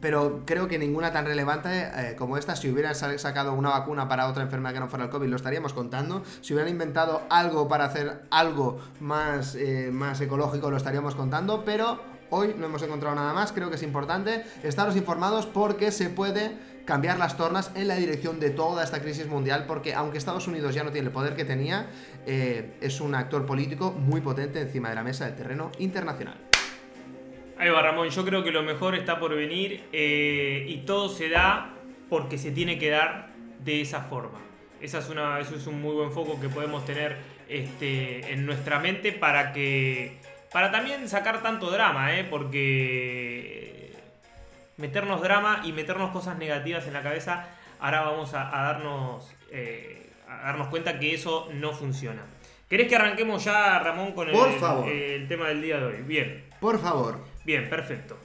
pero 0.00 0.42
creo 0.46 0.68
que 0.68 0.78
ninguna 0.78 1.12
tan 1.12 1.24
relevante 1.24 1.68
eh, 1.72 2.14
como 2.16 2.36
esta. 2.36 2.54
Si 2.54 2.70
hubieran 2.70 2.94
sa- 2.94 3.18
sacado 3.18 3.52
una 3.54 3.70
vacuna 3.70 4.06
para 4.06 4.28
otra 4.28 4.44
enfermedad 4.44 4.72
que 4.74 4.78
no 4.78 4.86
fuera 4.88 5.06
el 5.06 5.10
COVID, 5.10 5.26
lo 5.28 5.34
estaríamos 5.34 5.72
contando. 5.72 6.22
Si 6.40 6.54
hubieran 6.54 6.70
inventado 6.70 7.22
algo 7.30 7.66
para 7.66 7.86
hacer 7.86 8.22
algo 8.30 8.78
más, 9.00 9.56
más 9.90 10.20
ecológico, 10.20 10.70
lo 10.70 10.76
estaríamos 10.76 11.16
contando. 11.16 11.64
Pero 11.64 11.98
hoy 12.30 12.54
no 12.56 12.66
hemos 12.66 12.82
encontrado 12.82 13.14
nada 13.14 13.32
más. 13.32 13.52
Creo 13.52 13.70
que 13.70 13.76
es 13.76 13.82
importante 13.82 14.44
estaros 14.62 14.96
informados 14.96 15.46
porque 15.46 15.90
se 15.90 16.10
puede 16.10 16.52
cambiar 16.84 17.18
las 17.18 17.36
tornas 17.36 17.70
en 17.74 17.86
la 17.86 17.96
dirección 17.96 18.40
de 18.40 18.50
toda 18.50 18.82
esta 18.82 19.00
crisis 19.00 19.26
mundial. 19.26 19.64
Porque 19.66 19.94
aunque 19.94 20.18
Estados 20.18 20.46
Unidos 20.48 20.74
ya 20.74 20.84
no 20.84 20.90
tiene 20.90 21.08
el 21.08 21.12
poder 21.12 21.36
que 21.36 21.44
tenía, 21.44 21.90
eh, 22.26 22.76
es 22.80 23.00
un 23.00 23.14
actor 23.14 23.44
político 23.46 23.92
muy 23.92 24.20
potente 24.20 24.60
encima 24.60 24.88
de 24.88 24.94
la 24.94 25.02
mesa 25.02 25.26
del 25.26 25.36
terreno 25.36 25.70
internacional. 25.78 26.36
Ahí 27.58 27.70
va, 27.70 27.82
Ramón. 27.82 28.08
Yo 28.08 28.24
creo 28.24 28.44
que 28.44 28.52
lo 28.52 28.62
mejor 28.62 28.94
está 28.94 29.18
por 29.18 29.34
venir 29.34 29.84
eh, 29.92 30.64
y 30.68 30.78
todo 30.78 31.08
se 31.08 31.28
da 31.28 31.74
porque 32.08 32.38
se 32.38 32.52
tiene 32.52 32.78
que 32.78 32.88
dar 32.88 33.32
de 33.64 33.80
esa 33.80 34.02
forma. 34.02 34.40
Esa 34.80 34.98
es 34.98 35.08
una, 35.08 35.40
eso 35.40 35.56
es 35.56 35.66
un 35.66 35.82
muy 35.82 35.94
buen 35.94 36.12
foco 36.12 36.40
que 36.40 36.48
podemos 36.48 36.84
tener 36.84 37.16
este, 37.48 38.32
en 38.32 38.46
nuestra 38.46 38.78
mente 38.78 39.12
para 39.12 39.52
que. 39.52 40.18
Para 40.52 40.70
también 40.70 41.08
sacar 41.08 41.42
tanto 41.42 41.70
drama, 41.70 42.14
¿eh? 42.16 42.24
Porque 42.24 43.92
meternos 44.76 45.20
drama 45.20 45.62
y 45.64 45.72
meternos 45.72 46.10
cosas 46.10 46.38
negativas 46.38 46.86
en 46.86 46.92
la 46.94 47.02
cabeza, 47.02 47.46
ahora 47.80 48.02
vamos 48.02 48.32
a, 48.34 48.48
a 48.58 48.62
darnos, 48.72 49.30
eh, 49.50 50.10
a 50.28 50.46
darnos 50.46 50.68
cuenta 50.68 50.98
que 50.98 51.14
eso 51.14 51.48
no 51.52 51.72
funciona. 51.72 52.22
¿Querés 52.68 52.88
que 52.88 52.96
arranquemos 52.96 53.44
ya, 53.44 53.78
Ramón, 53.78 54.12
con 54.12 54.28
el, 54.28 54.34
Por 54.34 54.52
favor. 54.58 54.88
el 54.88 55.26
tema 55.26 55.48
del 55.48 55.62
día 55.62 55.78
de 55.78 55.84
hoy? 55.86 56.02
Bien. 56.02 56.44
Por 56.60 56.78
favor. 56.80 57.18
Bien, 57.44 57.68
perfecto. 57.68 58.18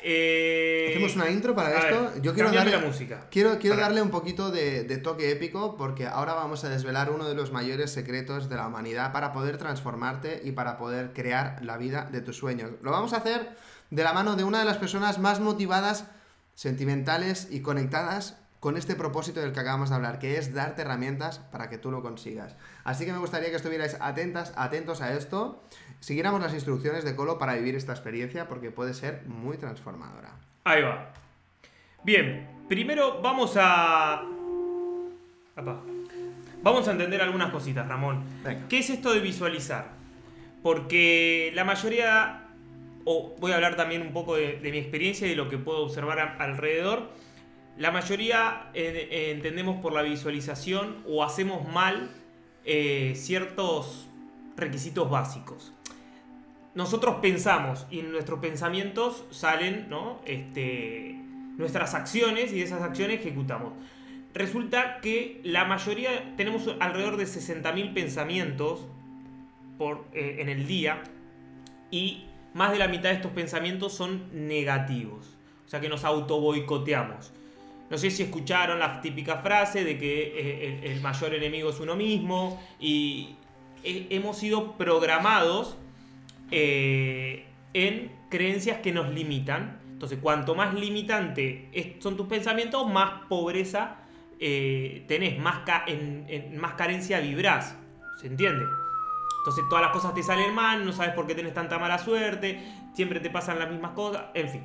Eh, 0.00 0.86
Hacemos 0.90 1.16
una 1.16 1.28
intro 1.30 1.54
para 1.54 1.68
a 1.70 1.78
esto. 1.88 2.10
ver, 2.12 2.22
Yo 2.22 2.32
quiero 2.34 2.50
darle 2.52 2.72
la 2.72 2.78
música. 2.86 3.26
Quiero, 3.30 3.58
quiero 3.58 3.76
darle 3.76 4.00
un 4.00 4.10
poquito 4.10 4.50
de, 4.50 4.84
de 4.84 4.96
toque 4.98 5.30
épico 5.30 5.76
porque 5.76 6.06
ahora 6.06 6.34
vamos 6.34 6.64
a 6.64 6.68
desvelar 6.68 7.10
uno 7.10 7.28
de 7.28 7.34
los 7.34 7.52
mayores 7.52 7.90
secretos 7.92 8.48
de 8.48 8.56
la 8.56 8.68
humanidad 8.68 9.12
para 9.12 9.32
poder 9.32 9.58
transformarte 9.58 10.40
y 10.44 10.52
para 10.52 10.78
poder 10.78 11.12
crear 11.12 11.58
la 11.64 11.76
vida 11.76 12.08
de 12.10 12.20
tus 12.20 12.36
sueños. 12.36 12.70
Lo 12.82 12.90
vamos 12.92 13.12
a 13.12 13.16
hacer 13.18 13.56
de 13.90 14.02
la 14.04 14.12
mano 14.12 14.36
de 14.36 14.44
una 14.44 14.60
de 14.60 14.64
las 14.66 14.76
personas 14.76 15.18
más 15.18 15.40
motivadas, 15.40 16.04
sentimentales 16.54 17.48
y 17.50 17.60
conectadas 17.60 18.36
con 18.60 18.76
este 18.76 18.94
propósito 18.96 19.40
del 19.40 19.52
que 19.52 19.60
acabamos 19.60 19.90
de 19.90 19.96
hablar, 19.96 20.18
que 20.18 20.36
es 20.38 20.52
darte 20.52 20.82
herramientas 20.82 21.38
para 21.38 21.68
que 21.70 21.78
tú 21.78 21.90
lo 21.90 22.02
consigas. 22.02 22.56
Así 22.84 23.04
que 23.06 23.12
me 23.12 23.18
gustaría 23.18 23.50
que 23.50 23.56
estuvierais 23.56 23.96
atentas, 24.00 24.52
atentos 24.56 25.00
a 25.00 25.12
esto, 25.14 25.62
siguiéramos 26.00 26.40
las 26.40 26.52
instrucciones 26.54 27.04
de 27.04 27.14
Colo 27.14 27.38
para 27.38 27.54
vivir 27.54 27.76
esta 27.76 27.92
experiencia 27.92 28.48
porque 28.48 28.70
puede 28.70 28.94
ser 28.94 29.22
muy 29.26 29.56
transformadora. 29.58 30.30
Ahí 30.64 30.82
va. 30.82 31.12
Bien, 32.04 32.48
primero 32.68 33.20
vamos 33.22 33.54
a. 33.56 34.22
Vamos 36.62 36.88
a 36.88 36.92
entender 36.92 37.20
algunas 37.22 37.50
cositas, 37.50 37.86
Ramón. 37.88 38.24
Venga. 38.44 38.66
¿Qué 38.68 38.78
es 38.78 38.90
esto 38.90 39.12
de 39.12 39.20
visualizar? 39.20 39.86
Porque 40.62 41.52
la 41.54 41.64
mayoría, 41.64 42.48
o 43.04 43.34
voy 43.38 43.52
a 43.52 43.56
hablar 43.56 43.76
también 43.76 44.02
un 44.02 44.12
poco 44.12 44.36
de, 44.36 44.58
de 44.58 44.70
mi 44.72 44.78
experiencia 44.78 45.26
y 45.26 45.30
de 45.30 45.36
lo 45.36 45.48
que 45.48 45.58
puedo 45.58 45.84
observar 45.84 46.18
a- 46.18 46.36
alrededor, 46.38 47.10
la 47.78 47.92
mayoría 47.92 48.70
eh, 48.74 49.08
eh, 49.10 49.30
entendemos 49.30 49.80
por 49.80 49.92
la 49.92 50.02
visualización 50.02 50.96
o 51.06 51.22
hacemos 51.22 51.66
mal 51.68 52.10
eh, 52.64 53.12
ciertos 53.14 54.08
requisitos 54.56 55.08
básicos. 55.08 55.72
Nosotros 56.74 57.16
pensamos 57.22 57.86
y 57.88 58.00
en 58.00 58.10
nuestros 58.10 58.40
pensamientos 58.40 59.24
salen 59.30 59.88
¿no? 59.88 60.20
este, 60.26 61.14
nuestras 61.56 61.94
acciones 61.94 62.52
y 62.52 62.56
de 62.58 62.64
esas 62.64 62.82
acciones 62.82 63.20
ejecutamos. 63.20 63.72
Resulta 64.34 65.00
que 65.00 65.40
la 65.44 65.64
mayoría 65.64 66.34
tenemos 66.36 66.68
alrededor 66.80 67.16
de 67.16 67.24
60.000 67.24 67.94
pensamientos 67.94 68.86
por, 69.78 70.04
en 70.12 70.48
el 70.48 70.66
día 70.66 71.02
y 71.92 72.24
más 72.54 72.72
de 72.72 72.78
la 72.78 72.88
mitad 72.88 73.10
de 73.10 73.16
estos 73.16 73.32
pensamientos 73.32 73.92
son 73.92 74.28
negativos. 74.32 75.36
O 75.64 75.68
sea 75.68 75.80
que 75.80 75.88
nos 75.88 76.04
auto 76.04 76.40
boicoteamos. 76.40 77.32
No 77.90 77.96
sé 77.98 78.10
si 78.10 78.22
escucharon 78.24 78.78
la 78.78 79.00
típica 79.00 79.38
frase 79.38 79.82
de 79.84 79.96
que 79.98 80.22
eh, 80.36 80.80
el, 80.92 81.00
mayor 81.00 81.34
enemigo 81.34 81.70
es 81.70 81.80
uno 81.80 81.96
mismo 81.96 82.62
y 82.78 83.36
he- 83.82 84.06
hemos 84.10 84.36
sido 84.38 84.76
programados 84.76 85.76
eh, 86.50 87.46
en 87.72 88.12
creencias 88.30 88.78
que 88.80 88.92
nos 88.92 89.08
limitan. 89.12 89.80
Entonces, 89.92 90.18
cuanto 90.22 90.54
más 90.54 90.74
limitante 90.74 91.96
son 92.00 92.16
tus 92.16 92.26
pensamientos, 92.28 92.86
más 92.88 93.22
pobreza 93.28 93.96
eh, 94.38 95.04
tenés, 95.08 95.38
más, 95.38 95.60
ca- 95.60 95.84
en 95.86 96.56
más 96.58 96.74
carencia 96.74 97.20
vibrás. 97.20 97.74
¿Se 98.20 98.26
entiende? 98.26 98.64
Entonces 99.40 99.64
todas 99.70 99.82
las 99.82 99.92
cosas 99.92 100.12
te 100.14 100.22
salen 100.22 100.54
mal, 100.54 100.84
no 100.84 100.92
sabes 100.92 101.14
por 101.14 101.26
qué 101.26 101.34
tenés 101.34 101.54
tanta 101.54 101.78
mala 101.78 101.96
suerte, 101.98 102.60
siempre 102.92 103.18
te 103.20 103.30
pasan 103.30 103.58
las 103.58 103.70
mismas 103.70 103.92
cosas, 103.92 104.24
en 104.34 104.48
fin. 104.50 104.62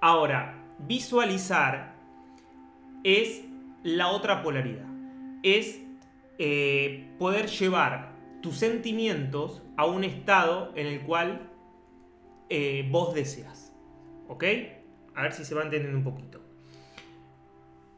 Ahora, 0.00 0.54
visualizar 0.78 1.95
es 3.06 3.44
la 3.84 4.08
otra 4.08 4.42
polaridad. 4.42 4.84
Es 5.44 5.80
eh, 6.38 7.08
poder 7.20 7.46
llevar 7.46 8.16
tus 8.42 8.56
sentimientos 8.56 9.62
a 9.76 9.86
un 9.86 10.02
estado 10.02 10.72
en 10.74 10.88
el 10.88 11.02
cual 11.02 11.48
eh, 12.48 12.88
vos 12.90 13.14
deseas. 13.14 13.72
¿Ok? 14.26 14.44
A 15.14 15.22
ver 15.22 15.32
si 15.32 15.44
se 15.44 15.54
va 15.54 15.62
entendiendo 15.62 15.96
un 15.96 16.02
poquito. 16.02 16.40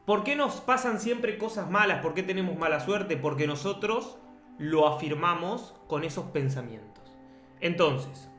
¿Por 0.05 0.25
qué 0.25 0.37
nos 0.37 0.61
pasan 0.61 1.01
siempre 1.01 1.39
cosas 1.39 1.71
malas? 1.71 2.03
¿Por 2.03 2.13
qué 2.13 2.23
tenemos 2.23 2.59
mala 2.59 2.81
suerte? 2.81 3.17
Porque 3.17 3.47
nosotros 3.47 4.19
lo 4.59 4.87
afirmamos 4.87 5.75
con 5.87 6.05
esos 6.05 6.27
pensamientos. 6.27 7.17
Entonces, 7.61 8.31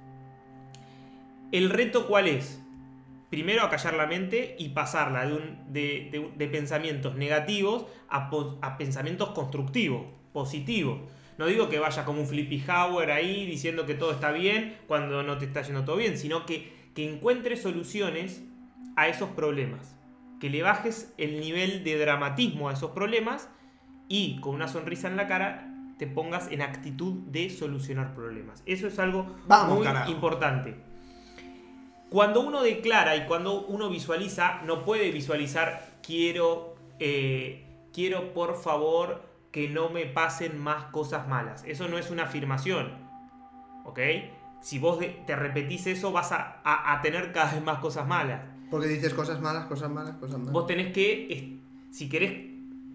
¿el 1.52 1.72
reto 1.72 2.08
cuál 2.08 2.28
es? 2.28 2.59
Primero 3.30 3.64
acallar 3.64 3.94
la 3.94 4.08
mente 4.08 4.56
y 4.58 4.70
pasarla 4.70 5.26
de, 5.28 5.34
un- 5.34 5.74
de- 5.74 6.10
de- 6.12 6.32
de 6.36 6.48
pensamientos 6.48 7.16
negativos 7.16 7.86
a, 8.10 8.30
a 8.62 8.78
pensamientos 8.78 9.30
constructivos, 9.30 10.06
positivos. 10.34 11.00
No 11.38 11.46
digo 11.46 11.70
que 11.70 11.80
vaya 11.80 12.06
como 12.06 12.22
un 12.22 12.28
flippy 12.28 12.64
Howard 12.68 13.12
ahí 13.12 13.46
diciendo 13.46 13.86
que 13.86 13.94
todo 13.94 14.12
está 14.12 14.32
bien 14.32 14.76
cuando 14.88 15.24
no 15.24 15.38
te 15.38 15.46
está 15.46 15.62
yendo 15.62 15.86
todo 15.86 15.96
bien, 15.96 16.18
sino 16.18 16.46
que, 16.46 16.74
que 16.96 17.08
encuentres 17.10 17.62
soluciones 17.62 18.44
a 18.96 19.08
esos 19.08 19.30
problemas. 19.30 19.96
Que 20.40 20.50
le 20.50 20.64
bajes 20.64 21.14
el 21.18 21.40
nivel 21.40 21.84
de 21.84 21.98
dramatismo 21.98 22.70
a 22.70 22.74
esos 22.74 22.92
problemas 22.92 23.50
y 24.08 24.40
con 24.42 24.56
una 24.56 24.68
sonrisa 24.68 25.08
en 25.08 25.18
la 25.18 25.28
cara 25.28 25.66
te 25.98 26.08
pongas 26.08 26.50
en 26.52 26.62
actitud 26.62 27.14
de 27.28 27.50
solucionar 27.50 28.16
problemas. 28.16 28.64
Eso 28.66 28.88
es 28.88 28.98
algo 29.00 29.36
Vamos, 29.48 29.76
muy 29.78 29.86
carajo. 29.86 30.12
importante. 30.12 30.76
Cuando 32.10 32.42
uno 32.42 32.62
declara 32.64 33.16
y 33.16 33.26
cuando 33.26 33.62
uno 33.66 33.90
visualiza, 33.90 34.62
no 34.64 34.84
puede 34.84 35.12
visualizar 35.12 35.98
quiero, 36.02 36.76
eh, 37.00 37.66
quiero 37.94 38.34
por 38.34 38.56
favor 38.62 39.22
que 39.52 39.70
no 39.70 39.90
me 39.90 40.06
pasen 40.06 40.60
más 40.60 40.86
cosas 40.86 41.28
malas. 41.28 41.64
Eso 41.68 41.88
no 41.88 41.98
es 41.98 42.10
una 42.10 42.24
afirmación. 42.24 42.94
¿Ok? 43.86 44.00
Si 44.62 44.78
vos 44.80 45.00
te 45.26 45.36
repetís 45.36 45.88
eso, 45.88 46.12
vas 46.12 46.32
a, 46.32 46.62
a- 46.64 46.94
a 46.94 47.02
tener 47.02 47.32
cada 47.32 47.54
vez 47.54 47.64
más 47.64 47.80
cosas 47.80 48.08
malas. 48.08 48.42
Porque 48.70 48.88
dices 48.88 49.14
cosas 49.14 49.40
malas, 49.42 49.66
cosas 49.66 49.90
malas, 49.90 50.16
cosas 50.18 50.38
malas. 50.38 50.54
Vos 50.54 50.68
tenés 50.68 50.92
que, 50.94 51.60
si 51.92 52.10
querés, 52.10 52.34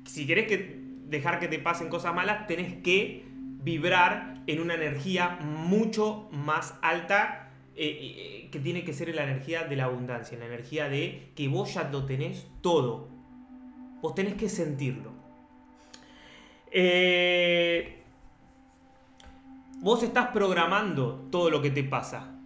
si 0.04 0.26
querés 0.26 0.46
que 0.46 0.80
dejar 1.06 1.40
que 1.40 1.48
te 1.48 1.58
pasen 1.58 1.88
cosas 1.88 2.14
malas, 2.14 2.46
tenés 2.46 2.74
que 2.82 3.24
vibrar 3.62 4.42
en 4.46 4.60
una 4.60 4.74
energía 4.74 5.38
mucho 5.40 6.28
más 6.30 6.74
alta 6.82 7.43
eh, 7.76 8.44
eh, 8.44 8.48
que 8.52 8.60
tiene 8.60 8.84
que 8.84 8.92
ser 8.92 9.12
la 9.14 9.24
energía 9.24 9.64
de 9.64 9.74
la 9.74 9.84
abundancia, 9.84 10.38
la 10.38 10.46
energía 10.46 10.88
de 10.88 11.32
que 11.34 11.48
vos 11.48 11.74
ya 11.74 11.90
lo 11.90 12.04
tenés 12.04 12.46
todo. 12.60 13.08
Vos 14.00 14.14
tenés 14.14 14.34
que 14.34 14.48
sentirlo. 14.48 15.10
Eh, 16.70 18.02
vos 19.80 20.02
estás 20.02 20.28
programando 20.28 21.26
todo 21.32 21.50
lo 21.50 21.62
que 21.62 21.70
te 21.70 21.82
pasa. 21.82 22.36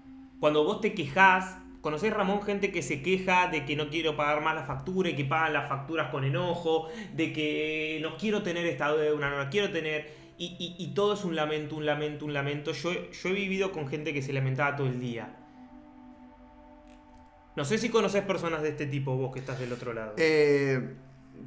Cuando 0.40 0.64
vos 0.64 0.80
te 0.80 0.94
quejás, 0.94 1.58
conocés 1.82 2.14
Ramón 2.14 2.42
gente 2.42 2.72
que 2.72 2.82
se 2.82 3.02
queja 3.02 3.48
de 3.48 3.64
que 3.66 3.76
no 3.76 3.90
quiero 3.90 4.16
pagar 4.16 4.42
más 4.42 4.54
la 4.54 4.64
factura 4.64 5.10
y 5.10 5.16
que 5.16 5.24
pagan 5.24 5.52
las 5.52 5.68
facturas 5.68 6.10
con 6.10 6.24
enojo, 6.24 6.88
de 7.14 7.32
que 7.32 7.98
no 8.02 8.16
quiero 8.16 8.42
tener 8.42 8.64
esta 8.66 8.94
deuda, 8.94 9.28
no 9.28 9.38
la 9.38 9.50
quiero 9.50 9.70
tener. 9.70 10.27
Y, 10.38 10.56
y- 10.58 10.76
y 10.82 10.94
todo 10.94 11.14
es 11.14 11.24
un 11.24 11.34
lamento, 11.34 11.76
un 11.76 11.84
lamento, 11.84 12.24
un 12.24 12.32
lamento. 12.32 12.72
Yo, 12.72 12.90
yo 13.10 13.28
he 13.28 13.32
vivido 13.32 13.72
con 13.72 13.88
gente 13.88 14.14
que 14.14 14.22
se 14.22 14.32
lamentaba 14.32 14.76
todo 14.76 14.86
el 14.86 15.00
día. 15.00 15.34
No 17.56 17.64
sé 17.64 17.76
si 17.78 17.88
conoces 17.88 18.22
personas 18.22 18.62
de 18.62 18.68
este 18.68 18.86
tipo, 18.86 19.16
vos 19.16 19.32
que 19.32 19.40
estás 19.40 19.58
del 19.58 19.72
otro 19.72 19.92
lado. 19.92 20.14
Eh, 20.16 20.94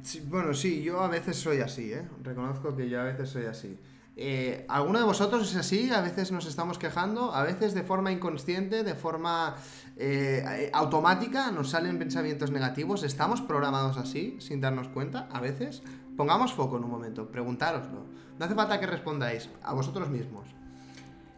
sí, 0.02 0.22
bueno, 0.28 0.52
sí, 0.52 0.82
yo 0.82 1.00
a 1.00 1.08
veces 1.08 1.36
soy 1.38 1.60
así, 1.60 1.90
¿eh? 1.92 2.02
Reconozco 2.22 2.76
que 2.76 2.88
yo 2.88 3.00
a 3.00 3.04
veces 3.04 3.30
soy 3.30 3.46
así. 3.46 3.78
Eh, 4.14 4.66
¿Alguno 4.68 4.98
de 4.98 5.06
vosotros 5.06 5.50
es 5.50 5.56
así? 5.56 5.90
A 5.90 6.02
veces 6.02 6.30
nos 6.32 6.44
estamos 6.46 6.78
quejando, 6.78 7.34
a 7.34 7.42
veces 7.44 7.72
de 7.72 7.82
forma 7.82 8.12
inconsciente, 8.12 8.84
de 8.84 8.94
forma 8.94 9.56
eh, 9.96 10.68
automática, 10.74 11.50
nos 11.50 11.70
salen 11.70 11.98
pensamientos 11.98 12.50
negativos. 12.50 13.04
¿Estamos 13.04 13.40
programados 13.40 13.96
así, 13.96 14.36
sin 14.38 14.60
darnos 14.60 14.88
cuenta? 14.88 15.28
A 15.32 15.40
veces. 15.40 15.82
Pongamos 16.16 16.52
foco 16.52 16.76
en 16.76 16.84
un 16.84 16.90
momento, 16.90 17.30
preguntároslo. 17.30 18.04
No 18.38 18.44
hace 18.44 18.54
falta 18.54 18.78
que 18.80 18.86
respondáis, 18.86 19.50
a 19.62 19.74
vosotros 19.74 20.08
mismos. 20.08 20.46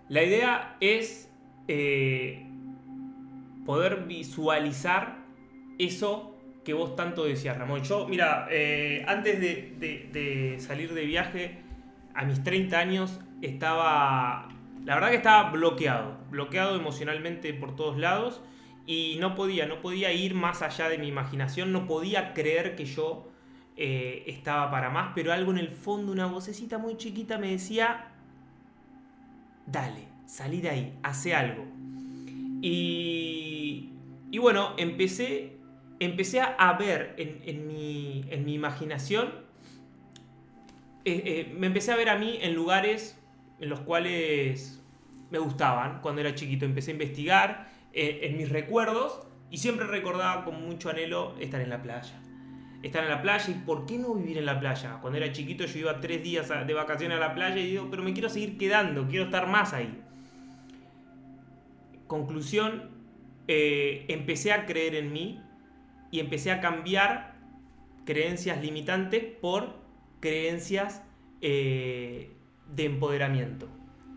La 0.09 0.23
idea 0.23 0.77
es 0.81 1.31
eh, 1.69 2.47
poder 3.65 4.05
visualizar 4.05 5.19
eso 5.79 6.37
que 6.65 6.75
vos 6.75 6.97
tanto 6.97 7.25
decías, 7.25 7.57
Ramón. 7.59 7.83
Yo, 7.83 8.07
mira, 8.09 8.47
eh, 8.51 9.05
antes 9.07 9.41
de, 9.41 9.77
de- 10.13 10.61
salir 10.61 10.95
de 10.95 11.05
viaje, 11.05 11.59
a 12.15 12.25
mis 12.25 12.43
30 12.43 12.79
años, 12.79 13.21
estaba, 13.43 14.49
la 14.85 14.95
verdad 14.95 15.11
que 15.11 15.17
estaba 15.17 15.51
bloqueado, 15.51 16.17
bloqueado 16.31 16.77
emocionalmente 16.77 17.53
por 17.55 17.77
todos 17.77 17.99
lados 17.99 18.41
y 18.87 19.17
no 19.21 19.35
podía, 19.35 19.67
no 19.67 19.81
podía 19.81 20.13
ir 20.13 20.35
más 20.35 20.63
allá 20.63 20.89
de 20.89 20.97
mi 20.99 21.09
imaginación, 21.09 21.73
no 21.73 21.87
podía 21.87 22.33
creer 22.35 22.77
que 22.77 22.85
yo 22.87 23.29
eh, 23.77 24.23
estaba 24.29 24.71
para 24.71 24.89
más, 24.91 25.13
pero 25.15 25.33
algo 25.33 25.51
en 25.51 25.59
el 25.59 25.69
fondo, 25.69 26.13
una 26.13 26.27
vocecita 26.27 26.79
muy 26.79 26.97
chiquita 26.97 27.39
me 27.39 27.51
decía, 27.51 28.13
dale, 29.67 30.07
salí 30.27 30.61
de 30.61 30.71
ahí, 30.71 30.99
hace 31.03 31.35
algo. 31.35 31.65
Y, 32.63 33.91
y 34.31 34.39
bueno, 34.39 34.75
empecé, 34.77 35.57
empecé 35.99 36.41
a 36.41 36.73
ver 36.75 37.15
en, 37.19 37.41
en 37.45 37.67
mi, 37.67 38.25
en 38.31 38.45
mi 38.45 38.55
imaginación, 38.55 39.45
eh, 41.05 41.23
eh, 41.27 41.55
me 41.59 41.67
empecé 41.67 41.93
a 41.93 41.97
ver 41.97 42.09
a 42.09 42.17
mí 42.17 42.39
en 42.41 42.55
lugares 42.55 43.21
en 43.59 43.69
los 43.69 43.81
cuales 43.81 44.83
me 45.31 45.39
gustaban 45.39 46.01
cuando 46.01 46.21
era 46.21 46.35
chiquito. 46.35 46.65
Empecé 46.65 46.93
a 46.93 46.95
investigar 46.95 47.69
en 47.93 48.37
mis 48.37 48.49
recuerdos 48.49 49.21
y 49.51 49.59
siempre 49.59 49.87
recordaba 49.87 50.45
con 50.45 50.67
mucho 50.67 50.91
anhelo 50.91 51.37
estar 51.39 51.61
en 51.61 51.71
la 51.71 51.81
playa. 51.81 52.21
Estar 52.85 53.03
en 53.03 53.09
la 53.09 53.23
playa 53.23 53.51
y 53.51 53.55
por 53.64 53.87
qué 53.87 53.97
no 53.97 54.14
vivir 54.14 54.37
en 54.37 54.44
la 54.44 54.61
playa. 54.61 54.99
Cuando 55.01 55.16
era 55.16 55.33
chiquito 55.33 55.64
yo 55.64 55.79
iba 55.79 56.01
tres 56.01 56.23
días 56.23 56.51
de 56.66 56.75
vacaciones 56.75 57.16
a 57.16 57.20
la 57.20 57.35
playa 57.35 57.57
y 57.57 57.66
digo, 57.66 57.88
pero 57.90 58.03
me 58.03 58.12
quiero 58.12 58.29
seguir 58.29 58.59
quedando, 58.59 59.09
quiero 59.09 59.25
estar 59.25 59.49
más 59.49 59.73
ahí. 59.73 60.03
Conclusión, 62.07 62.90
eh, 63.49 64.05
empecé 64.09 64.53
a 64.53 64.66
creer 64.66 64.97
en 64.97 65.14
mí 65.14 65.40
y 66.11 66.20
empecé 66.20 66.53
a 66.53 66.61
cambiar 66.61 67.37
creencias 68.05 68.61
limitantes 68.61 69.25
por 69.40 69.77
creencias 70.20 71.03
eh, 71.40 72.37
de 72.70 72.85
empoderamiento. 72.85 73.66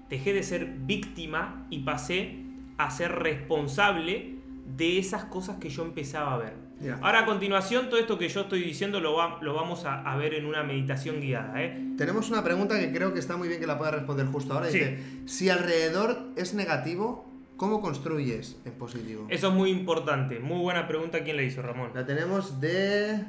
Dejé 0.09 0.33
de 0.33 0.43
ser 0.43 0.65
víctima 0.65 1.65
y 1.69 1.79
pasé 1.79 2.43
a 2.77 2.91
ser 2.91 3.13
responsable 3.13 4.35
de 4.65 4.99
esas 4.99 5.23
cosas 5.23 5.57
que 5.57 5.69
yo 5.69 5.83
empezaba 5.83 6.33
a 6.33 6.37
ver. 6.37 6.66
Ahora 7.01 7.21
a 7.21 7.25
continuación 7.25 7.89
todo 7.89 7.99
esto 7.99 8.17
que 8.19 8.29
yo 8.29 8.41
estoy 8.41 8.61
diciendo 8.61 8.99
lo, 8.99 9.15
va- 9.15 9.39
lo 9.41 9.53
vamos 9.55 9.85
a, 9.85 10.01
a 10.01 10.15
ver 10.15 10.33
en 10.35 10.45
una 10.45 10.61
meditación 10.63 11.19
guiada. 11.21 11.63
¿eh? 11.63 11.93
Tenemos 11.97 12.29
una 12.29 12.43
pregunta 12.43 12.79
que 12.79 12.91
creo 12.91 13.13
que 13.13 13.19
está 13.19 13.35
muy 13.35 13.47
bien 13.47 13.59
que 13.59 13.65
la 13.67 13.77
pueda 13.77 13.91
responder 13.91 14.27
justo 14.27 14.53
ahora. 14.53 14.69
Sí. 14.69 14.77
Dice, 14.79 14.99
si 15.25 15.49
alrededor 15.49 16.29
es 16.35 16.53
negativo, 16.53 17.25
¿cómo 17.57 17.81
construyes 17.81 18.59
en 18.65 18.73
positivo? 18.73 19.25
Eso 19.29 19.47
es 19.47 19.53
muy 19.53 19.71
importante. 19.71 20.39
Muy 20.39 20.59
buena 20.61 20.87
pregunta. 20.87 21.23
¿Quién 21.23 21.37
la 21.37 21.43
hizo, 21.43 21.61
Ramón? 21.63 21.91
La 21.95 22.05
tenemos 22.05 22.61
de 22.61 23.23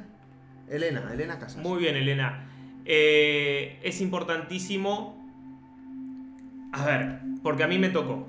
Elena, 0.69 1.09
Elena 1.11 1.39
Casas. 1.39 1.63
Muy 1.63 1.79
bien, 1.79 1.95
Elena. 1.95 2.47
Eh, 2.85 3.79
es 3.83 3.99
importantísimo. 4.01 5.17
A 6.71 6.85
ver, 6.85 7.19
porque 7.41 7.63
a 7.63 7.67
mí 7.67 7.79
me 7.79 7.89
tocó. 7.89 8.27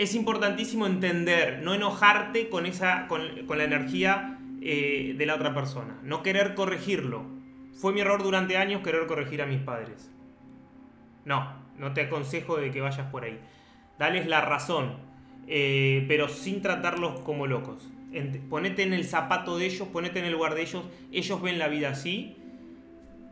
Es 0.00 0.14
importantísimo 0.14 0.86
entender, 0.86 1.60
no 1.62 1.74
enojarte 1.74 2.48
con, 2.48 2.64
esa, 2.66 3.06
con, 3.06 3.20
con 3.46 3.58
la 3.58 3.64
energía 3.64 4.38
eh, 4.62 5.14
de 5.18 5.26
la 5.26 5.34
otra 5.34 5.52
persona. 5.54 5.98
No 6.02 6.22
querer 6.22 6.54
corregirlo. 6.54 7.22
Fue 7.74 7.92
mi 7.92 8.00
error 8.00 8.22
durante 8.22 8.56
años 8.56 8.82
querer 8.82 9.06
corregir 9.06 9.42
a 9.42 9.46
mis 9.46 9.60
padres. 9.60 10.10
No, 11.24 11.52
no 11.78 11.92
te 11.92 12.00
aconsejo 12.02 12.56
de 12.56 12.70
que 12.70 12.80
vayas 12.80 13.10
por 13.10 13.24
ahí. 13.24 13.38
Dales 13.98 14.26
la 14.26 14.40
razón, 14.40 14.94
eh, 15.46 16.04
pero 16.08 16.28
sin 16.28 16.62
tratarlos 16.62 17.20
como 17.20 17.46
locos. 17.46 17.90
Ent- 18.12 18.40
ponete 18.48 18.82
en 18.82 18.92
el 18.94 19.04
zapato 19.04 19.58
de 19.58 19.66
ellos, 19.66 19.86
ponete 19.88 20.18
en 20.18 20.24
el 20.24 20.32
lugar 20.32 20.54
de 20.54 20.62
ellos. 20.62 20.82
Ellos 21.12 21.42
ven 21.42 21.58
la 21.58 21.68
vida 21.68 21.90
así. 21.90 22.36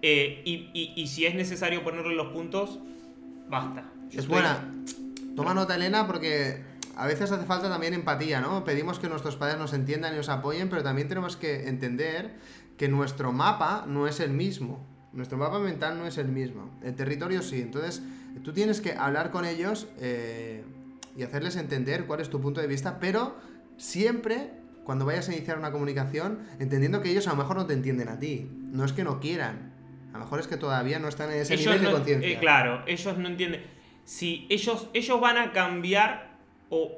eh, 0.03 0.43
y, 0.45 0.71
y- 0.75 0.93
y 0.97 1.07
si 1.09 1.27
es 1.27 1.35
necesario 1.35 1.83
ponerle 1.83 2.15
los 2.15 2.29
puntos, 2.29 2.79
basta. 3.49 3.83
Yo 4.11 4.21
Es 4.21 4.27
estoy- 4.27 4.27
buena. 4.29 4.73
Toma 5.39 5.55
nota, 5.55 5.77
Elena, 5.77 6.07
porque 6.09 6.63
a 6.97 7.07
veces 7.07 7.31
hace 7.31 7.47
falta 7.47 7.69
también 7.69 7.95
empatía, 7.95 8.41
¿no? 8.41 8.65
Pedimos 8.65 8.99
que 8.99 9.09
nuestros 9.09 9.37
padres 9.37 9.57
nos 9.57 9.73
entiendan 9.73 10.15
y 10.15 10.17
nos 10.17 10.29
apoyen, 10.29 10.69
pero 10.69 10.83
también 10.83 11.07
tenemos 11.07 11.37
que 11.37 11.69
entender 11.69 12.33
que 12.77 12.89
nuestro 12.89 13.33
mapa 13.33 13.85
no 13.87 14.09
es 14.09 14.19
el 14.19 14.31
mismo. 14.31 14.85
Nuestro 15.13 15.39
mapa 15.39 15.61
mental 15.61 15.97
no 15.97 16.07
es 16.07 16.19
el 16.19 16.27
mismo. 16.27 16.71
El 16.83 16.97
territorio 16.97 17.41
sí. 17.43 17.61
Entonces, 17.61 18.03
tú 18.43 18.53
tienes 18.53 18.81
que 18.81 18.95
hablar 18.95 19.31
con 19.31 19.45
ellos 19.45 19.87
eh, 20.01 20.65
y 21.17 21.23
hacerles 21.23 21.55
entender 21.55 22.07
cuál 22.07 22.19
es 22.19 22.31
tu 22.31 22.41
punto 22.41 22.61
de 22.61 22.67
vista, 22.67 22.99
pero 22.99 23.37
siempre 23.77 24.51
cuando 24.83 25.05
vayas 25.05 25.29
a 25.29 25.35
iniciar 25.35 25.57
una 25.57 25.71
comunicación, 25.71 26.41
entendiendo 26.59 27.01
que 27.01 27.11
ellos 27.11 27.29
a 27.29 27.31
lo 27.31 27.37
mejor 27.37 27.59
no 27.59 27.67
te 27.67 27.75
entienden 27.75 28.09
a 28.09 28.19
ti. 28.19 28.51
No 28.73 28.85
es 28.85 28.93
que 28.93 29.05
no 29.05 29.21
quieran. 29.21 29.73
A 30.11 30.19
lo 30.19 30.25
mejor 30.25 30.41
es 30.41 30.49
que 30.49 30.57
todavía 30.57 30.99
no 30.99 31.07
están 31.07 31.31
en 31.31 31.43
ese 31.43 31.55
ellos 31.55 31.67
nivel 31.67 31.85
de 31.85 31.93
conciencia. 31.93 32.29
eh, 32.29 32.39
claro, 32.41 32.83
ellos 32.87 33.19
no 33.19 33.29
entienden. 33.29 33.78
Si 34.09 34.47
ellos, 34.49 34.89
ellos 34.95 35.21
van 35.21 35.37
a 35.37 35.53
cambiar 35.53 36.31
o 36.71 36.93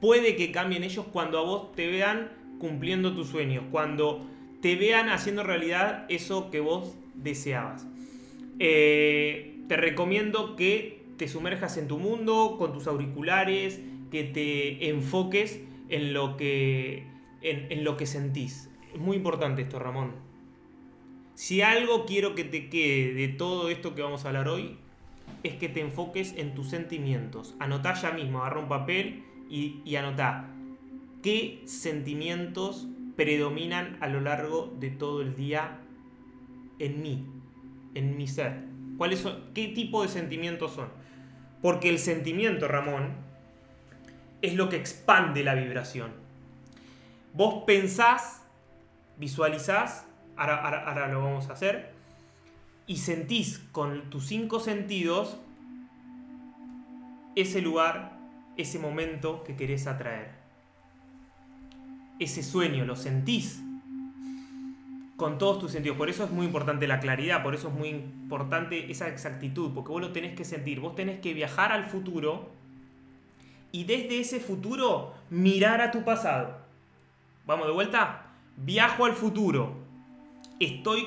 puede 0.00 0.36
que 0.36 0.52
cambien 0.52 0.84
ellos 0.84 1.04
cuando 1.12 1.36
a 1.36 1.42
vos 1.42 1.72
te 1.72 1.88
vean 1.88 2.30
cumpliendo 2.60 3.12
tus 3.12 3.26
sueños, 3.26 3.64
cuando 3.72 4.24
te 4.62 4.76
vean 4.76 5.08
haciendo 5.08 5.42
realidad 5.42 6.06
eso 6.08 6.48
que 6.52 6.60
vos 6.60 6.96
deseabas. 7.16 7.88
Eh, 8.60 9.58
te 9.66 9.76
recomiendo 9.76 10.54
que 10.54 11.02
te 11.16 11.26
sumerjas 11.26 11.76
en 11.76 11.88
tu 11.88 11.98
mundo 11.98 12.54
con 12.56 12.72
tus 12.72 12.86
auriculares, 12.86 13.80
que 14.12 14.22
te 14.22 14.88
enfoques 14.88 15.60
en 15.88 16.14
lo 16.14 16.36
que, 16.36 17.02
en, 17.42 17.72
en 17.72 17.82
lo 17.82 17.96
que 17.96 18.06
sentís. 18.06 18.70
Es 18.94 19.00
muy 19.00 19.16
importante 19.16 19.62
esto, 19.62 19.80
Ramón. 19.80 20.12
Si 21.34 21.62
algo 21.62 22.06
quiero 22.06 22.36
que 22.36 22.44
te 22.44 22.68
quede 22.68 23.12
de 23.12 23.26
todo 23.26 23.70
esto 23.70 23.96
que 23.96 24.02
vamos 24.02 24.24
a 24.24 24.28
hablar 24.28 24.46
hoy, 24.46 24.78
es 25.42 25.54
que 25.56 25.68
te 25.68 25.80
enfoques 25.80 26.34
en 26.36 26.54
tus 26.54 26.68
sentimientos. 26.70 27.54
Anotá 27.58 27.94
ya 27.94 28.10
mismo, 28.12 28.40
agarra 28.40 28.60
un 28.60 28.68
papel 28.68 29.24
y, 29.48 29.80
y 29.84 29.96
anotá 29.96 30.48
qué 31.22 31.62
sentimientos 31.66 32.86
predominan 33.16 33.96
a 34.00 34.08
lo 34.08 34.20
largo 34.20 34.74
de 34.78 34.90
todo 34.90 35.22
el 35.22 35.34
día 35.36 35.78
en 36.78 37.02
mí, 37.02 37.26
en 37.94 38.16
mi 38.16 38.26
ser. 38.26 38.64
¿Cuáles 38.98 39.20
son, 39.20 39.52
¿Qué 39.54 39.68
tipo 39.68 40.02
de 40.02 40.08
sentimientos 40.08 40.72
son? 40.72 40.88
Porque 41.62 41.88
el 41.88 41.98
sentimiento, 41.98 42.68
Ramón, 42.68 43.14
es 44.42 44.54
lo 44.54 44.68
que 44.68 44.76
expande 44.76 45.42
la 45.42 45.54
vibración. 45.54 46.12
Vos 47.32 47.64
pensás, 47.66 48.42
visualizás, 49.18 50.06
ahora, 50.36 50.56
ahora- 50.56 50.88
ahora 50.88 51.08
lo 51.08 51.22
vamos 51.22 51.48
a 51.48 51.54
hacer, 51.54 51.92
y 52.86 52.98
sentís 52.98 53.58
con 53.72 54.10
tus 54.10 54.26
cinco 54.26 54.60
sentidos 54.60 55.38
ese 57.34 57.60
lugar, 57.60 58.18
ese 58.56 58.78
momento 58.78 59.42
que 59.44 59.56
querés 59.56 59.86
atraer. 59.86 60.30
Ese 62.18 62.42
sueño, 62.42 62.84
lo 62.84 62.96
sentís 62.96 63.62
con 65.16 65.38
todos 65.38 65.58
tus 65.58 65.72
sentidos. 65.72 65.98
Por 65.98 66.08
eso 66.08 66.24
es 66.24 66.30
muy 66.30 66.46
importante 66.46 66.86
la 66.86 67.00
claridad, 67.00 67.42
por 67.42 67.54
eso 67.54 67.68
es 67.68 67.74
muy 67.74 67.88
importante 67.88 68.90
esa 68.90 69.08
exactitud, 69.08 69.72
porque 69.74 69.90
vos 69.90 70.00
lo 70.00 70.12
tenés 70.12 70.34
que 70.34 70.44
sentir, 70.44 70.80
vos 70.80 70.94
tenés 70.94 71.20
que 71.20 71.34
viajar 71.34 71.72
al 71.72 71.84
futuro 71.84 72.50
y 73.72 73.84
desde 73.84 74.20
ese 74.20 74.40
futuro 74.40 75.14
mirar 75.28 75.80
a 75.80 75.90
tu 75.90 76.04
pasado. 76.04 76.58
Vamos 77.46 77.66
de 77.66 77.72
vuelta. 77.72 78.22
Viajo 78.56 79.04
al 79.04 79.12
futuro. 79.12 79.74
Estoy 80.58 81.06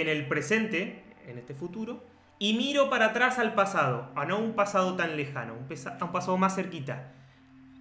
en 0.00 0.08
el 0.08 0.26
presente, 0.26 1.02
en 1.26 1.38
este 1.38 1.54
futuro, 1.54 2.04
y 2.38 2.54
miro 2.54 2.90
para 2.90 3.06
atrás 3.06 3.38
al 3.38 3.54
pasado, 3.54 4.10
a 4.16 4.24
no 4.26 4.38
un 4.38 4.54
pasado 4.54 4.96
tan 4.96 5.16
lejano, 5.16 5.54
un, 5.54 5.66
pesa- 5.68 5.96
a 6.00 6.04
un 6.04 6.12
pasado 6.12 6.36
más 6.36 6.54
cerquita. 6.56 7.12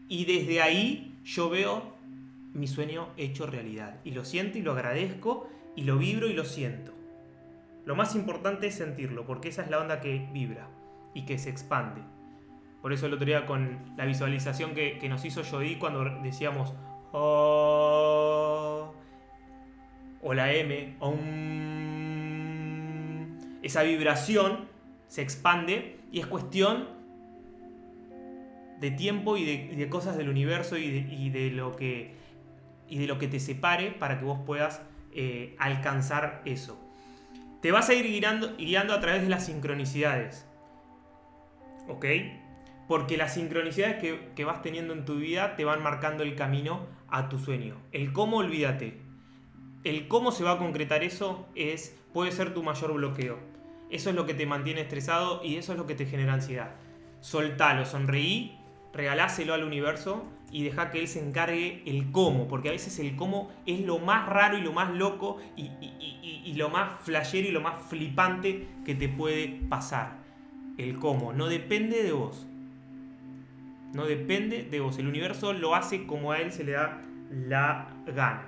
Y 0.07 0.25
desde 0.25 0.61
ahí 0.61 1.19
yo 1.23 1.49
veo 1.49 1.93
mi 2.53 2.67
sueño 2.67 3.09
hecho 3.17 3.47
realidad. 3.47 3.99
Y 4.03 4.11
lo 4.11 4.25
siento 4.25 4.57
y 4.59 4.61
lo 4.61 4.73
agradezco 4.73 5.49
y 5.75 5.83
lo 5.83 5.97
vibro 5.97 6.27
y 6.27 6.33
lo 6.33 6.45
siento. 6.45 6.93
Lo 7.85 7.95
más 7.95 8.13
importante 8.15 8.67
es 8.67 8.75
sentirlo, 8.75 9.25
porque 9.25 9.49
esa 9.49 9.63
es 9.63 9.69
la 9.71 9.79
onda 9.79 9.99
que 10.01 10.27
vibra 10.31 10.67
y 11.15 11.25
que 11.25 11.37
se 11.39 11.49
expande. 11.49 12.01
Por 12.81 12.93
eso 12.93 13.07
el 13.07 13.13
otro 13.13 13.25
día 13.25 13.45
con 13.47 13.79
la 13.97 14.05
visualización 14.05 14.73
que, 14.75 14.99
que 14.99 15.09
nos 15.09 15.25
hizo 15.25 15.41
Jody 15.43 15.77
cuando 15.77 16.03
decíamos 16.21 16.73
"Oh", 17.11 18.93
o 20.21 20.33
la 20.33 20.53
M, 20.53 20.95
"Om", 20.99 22.02
esa 23.63 23.81
vibración 23.83 24.67
se 25.07 25.21
expande 25.21 25.99
y 26.11 26.19
es 26.19 26.27
cuestión 26.27 26.87
de 28.79 28.91
tiempo 28.91 29.37
y 29.37 29.45
de, 29.45 29.89
cosas 29.89 30.17
del 30.17 30.29
universo 30.29 30.77
y 30.77 30.91
de, 30.91 31.13
y 31.13 31.29
de 31.29 31.49
lo 31.49 31.75
que 31.75 32.21
y 32.87 32.97
de 32.97 33.07
lo 33.07 33.17
que 33.17 33.27
te 33.27 33.39
separe 33.39 33.91
para 33.91 34.19
que 34.19 34.25
vos 34.25 34.39
puedas 34.45 34.81
eh, 35.13 35.55
alcanzar 35.57 36.41
eso. 36.45 36.79
Te 37.61 37.71
vas 37.71 37.89
a 37.89 37.93
ir 37.93 38.05
guiando, 38.05 38.55
guiando 38.57 38.93
a 38.93 38.99
través 38.99 39.23
de 39.23 39.29
las 39.29 39.45
sincronicidades. 39.45 40.45
¿Ok? 41.87 42.05
Porque 42.87 43.17
las 43.17 43.33
sincronicidades 43.33 43.95
que, 43.95 44.31
que 44.35 44.45
vas 44.45 44.61
teniendo 44.61 44.93
en 44.93 45.05
tu 45.05 45.15
vida 45.15 45.55
te 45.55 45.65
van 45.65 45.81
marcando 45.81 46.23
el 46.23 46.35
camino 46.35 46.85
a 47.07 47.29
tu 47.29 47.39
sueño. 47.39 47.77
El 47.91 48.11
cómo, 48.11 48.37
olvídate. 48.37 48.99
El 49.83 50.07
cómo 50.07 50.31
se 50.31 50.43
va 50.43 50.51
a 50.51 50.57
concretar 50.57 51.03
eso 51.03 51.47
es, 51.55 51.97
puede 52.13 52.31
ser 52.31 52.53
tu 52.53 52.63
mayor 52.63 52.93
bloqueo. 52.93 53.52
Eso 53.93 54.09
es 54.09 54.15
lo 54.15 54.25
que 54.25 54.33
te 54.33 54.45
mantiene 54.45 54.81
estresado 54.81 55.41
y 55.43 55.55
eso 55.57 55.71
es 55.73 55.77
lo 55.77 55.85
que 55.85 55.93
te 55.95 56.05
genera 56.05 56.33
ansiedad. 56.33 56.71
Soltalo, 57.21 57.85
sonreí, 57.85 58.57
regaláselo 58.91 59.53
al 59.53 59.63
universo 59.63 60.23
y 60.51 60.63
deja 60.63 60.89
que 60.91 60.99
él 60.99 61.07
se 61.07 61.19
encargue 61.19 61.83
el 61.85 62.11
cómo, 62.11 62.47
porque 62.47 62.69
a 62.69 62.71
veces 62.71 62.97
el 62.99 63.15
cómo 63.15 63.51
es 63.65 63.79
lo 63.81 63.99
más 63.99 64.27
raro 64.27 64.57
y 64.57 64.61
lo 64.61 64.71
más 64.73 64.91
loco 64.93 65.37
y, 65.55 65.63
y- 65.63 65.93
y- 65.99 66.19
y- 66.21 66.41
y 66.51 66.53
lo 66.55 66.69
más 66.69 66.99
flashero 67.01 67.47
y 67.47 67.51
lo 67.51 67.61
más 67.61 67.81
flipante 67.87 68.67
que 68.85 68.95
te 68.95 69.07
puede 69.09 69.59
pasar. 69.69 70.17
El 70.77 70.97
cómo, 70.97 71.31
no 71.33 71.47
depende 71.47 72.01
de 72.03 72.11
vos. 72.13 72.47
No 73.93 74.05
depende 74.05 74.63
de 74.63 74.79
vos. 74.79 74.97
El 74.97 75.07
universo 75.07 75.53
lo 75.53 75.75
hace 75.75 76.07
como 76.07 76.31
a 76.31 76.39
él 76.39 76.51
se 76.51 76.63
le 76.63 76.71
da 76.71 76.99
la 77.29 77.87
gana. 78.07 78.45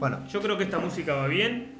Bueno, 0.00 0.26
Yo 0.26 0.40
creo 0.42 0.58
que 0.58 0.64
esta 0.64 0.80
música 0.80 1.14
va 1.14 1.28
bien. 1.28 1.75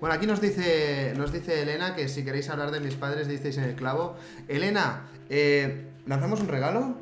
Bueno, 0.00 0.14
aquí 0.14 0.26
nos 0.26 0.40
dice, 0.40 1.14
nos 1.16 1.32
dice 1.32 1.62
Elena 1.62 1.94
que 1.94 2.08
si 2.08 2.24
queréis 2.24 2.48
hablar 2.50 2.70
de 2.70 2.80
mis 2.80 2.94
padres 2.94 3.28
disteis 3.28 3.56
en 3.58 3.64
el 3.64 3.74
clavo. 3.74 4.16
Elena, 4.48 5.04
eh, 5.30 5.86
¿lanzamos 6.06 6.40
un 6.40 6.48
regalo? 6.48 6.96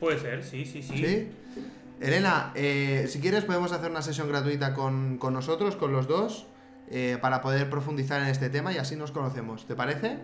Puede 0.00 0.18
ser, 0.18 0.42
sí, 0.42 0.64
sí, 0.64 0.82
sí. 0.82 0.96
¿Sí? 0.96 1.28
Elena, 2.00 2.52
eh, 2.56 3.06
si 3.08 3.20
quieres 3.20 3.44
podemos 3.44 3.70
hacer 3.72 3.90
una 3.90 4.02
sesión 4.02 4.28
gratuita 4.28 4.74
con, 4.74 5.18
con 5.18 5.34
nosotros, 5.34 5.76
con 5.76 5.92
los 5.92 6.08
dos, 6.08 6.46
eh, 6.90 7.18
para 7.20 7.40
poder 7.40 7.70
profundizar 7.70 8.20
en 8.22 8.28
este 8.28 8.50
tema 8.50 8.72
y 8.72 8.78
así 8.78 8.96
nos 8.96 9.12
conocemos. 9.12 9.66
¿Te 9.66 9.76
parece? 9.76 10.18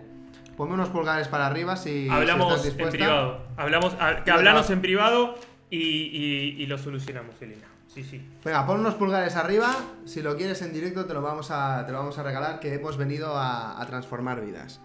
Ponme 0.57 0.73
unos 0.73 0.89
pulgares 0.89 1.29
para 1.29 1.47
arriba 1.47 1.77
si, 1.77 2.03
si 2.05 2.09
Hablamos 2.09 2.65
estás 2.65 2.77
en 2.79 2.89
privado. 2.89 3.45
Hablamos, 3.55 3.95
a- 3.99 4.23
que 4.25 4.31
hablanos 4.31 4.69
en 4.71 4.81
privado 4.81 5.35
y, 5.69 5.77
y- 5.77 6.55
y 6.61 6.65
lo 6.65 6.77
solucionamos, 6.77 7.35
Elena. 7.39 7.67
Sí, 7.93 8.03
sí. 8.03 8.21
Venga, 8.45 8.65
pon 8.65 8.79
unos 8.79 8.95
pulgares 8.95 9.35
arriba. 9.35 9.75
Si 10.05 10.21
lo 10.21 10.37
quieres 10.37 10.61
en 10.61 10.71
directo, 10.71 11.05
te 11.05 11.13
lo 11.13 11.21
vamos 11.21 11.49
a, 11.51 11.83
te 11.85 11.91
lo 11.91 11.97
vamos 11.97 12.17
a 12.17 12.23
regalar, 12.23 12.59
que 12.59 12.75
hemos 12.75 12.97
venido 12.97 13.35
a, 13.35 13.81
a 13.81 13.85
transformar 13.87 14.45
vidas. 14.45 14.79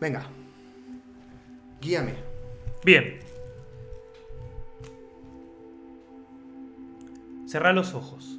Venga. 0.00 0.22
Guíame. 1.80 2.14
Bien. 2.84 3.18
Cerrá 7.46 7.72
los 7.72 7.94
ojos. 7.94 8.38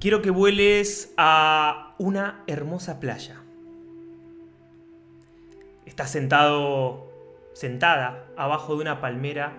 Quiero 0.00 0.22
que 0.22 0.30
vueles 0.30 1.12
a 1.18 1.94
una 1.98 2.42
hermosa 2.46 3.00
playa. 3.00 3.36
Estás 5.84 6.10
sentado, 6.10 7.09
sentada, 7.60 8.24
abajo 8.38 8.74
de 8.74 8.80
una 8.80 9.02
palmera 9.02 9.52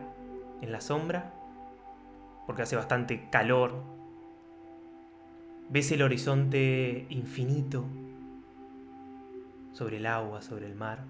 en 0.60 0.72
la 0.72 0.82
sombra, 0.82 1.32
porque 2.48 2.64
hace 2.64 2.76
bastante 2.76 3.30
calor. 3.30 3.84
Ves 5.70 5.92
el 5.92 6.02
horizonte 6.02 7.06
infinito 7.12 7.86
sobre 9.72 9.98
el 9.98 10.08
agua, 10.08 10.42
sobre 10.42 10.66
el 10.66 10.74
mar. 10.74 11.04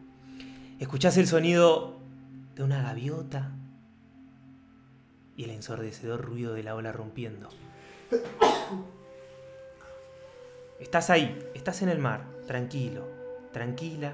Escuchás 0.79 1.15
el 1.15 1.27
sonido 1.27 1.97
de 2.55 2.63
una 2.63 2.81
gaviota 2.81 3.51
y 5.37 5.45
el 5.45 5.51
ensordecedor 5.51 6.19
ruido 6.19 6.53
de 6.53 6.63
la 6.63 6.75
ola 6.75 6.91
rompiendo. 6.91 7.47
Estás 10.81 11.09
ahí, 11.09 11.39
estás 11.53 11.83
en 11.83 11.89
el 11.89 11.99
mar, 11.99 12.25
tranquilo, 12.47 13.07
tranquila, 13.53 14.13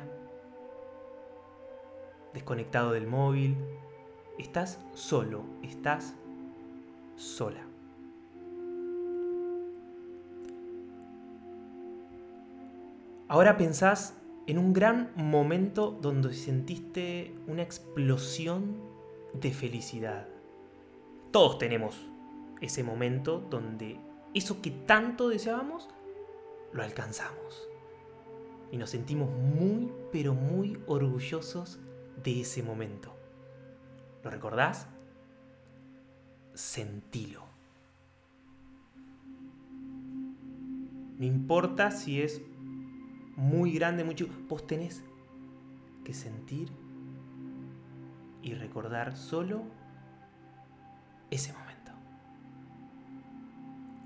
desconectado 2.37 2.91
del 2.91 3.07
móvil, 3.07 3.57
estás 4.37 4.79
solo, 4.93 5.43
estás 5.63 6.13
sola. 7.15 7.61
Ahora 13.27 13.57
pensás 13.57 14.15
en 14.45 14.59
un 14.59 14.71
gran 14.71 15.11
momento 15.15 15.97
donde 15.99 16.33
sentiste 16.33 17.35
una 17.47 17.63
explosión 17.63 18.77
de 19.33 19.51
felicidad. 19.51 20.27
Todos 21.31 21.57
tenemos 21.57 21.99
ese 22.61 22.83
momento 22.83 23.39
donde 23.49 23.99
eso 24.33 24.61
que 24.61 24.71
tanto 24.71 25.27
deseábamos, 25.27 25.89
lo 26.71 26.83
alcanzamos. 26.83 27.67
Y 28.71 28.77
nos 28.77 28.91
sentimos 28.91 29.29
muy, 29.29 29.91
pero 30.11 30.33
muy 30.33 30.79
orgullosos 30.85 31.79
de 32.23 32.41
ese 32.41 32.63
momento. 32.63 33.15
¿Lo 34.23 34.29
recordás? 34.29 34.87
Sentilo. 36.53 37.43
No 41.17 41.25
importa 41.25 41.91
si 41.91 42.21
es 42.21 42.41
muy 43.35 43.71
grande, 43.73 44.03
muy 44.03 44.15
chico. 44.15 44.33
Vos 44.47 44.67
tenés 44.67 45.03
que 46.03 46.13
sentir 46.13 46.69
y 48.41 48.53
recordar 48.53 49.15
solo 49.15 49.63
ese 51.31 51.53
momento. 51.53 51.91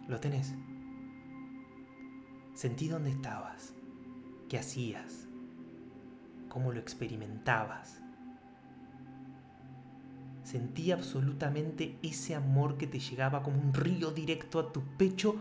Lo 0.07 0.19
tenés. 0.19 0.53
Sentí 2.53 2.87
dónde 2.87 3.11
estabas, 3.11 3.73
qué 4.49 4.59
hacías, 4.59 5.27
cómo 6.49 6.71
lo 6.71 6.79
experimentabas. 6.79 8.00
Sentí 10.51 10.91
absolutamente 10.91 11.97
ese 12.03 12.35
amor 12.35 12.77
que 12.77 12.85
te 12.85 12.99
llegaba 12.99 13.41
como 13.41 13.61
un 13.61 13.73
río 13.73 14.11
directo 14.11 14.59
a 14.59 14.73
tu 14.73 14.83
pecho 14.97 15.37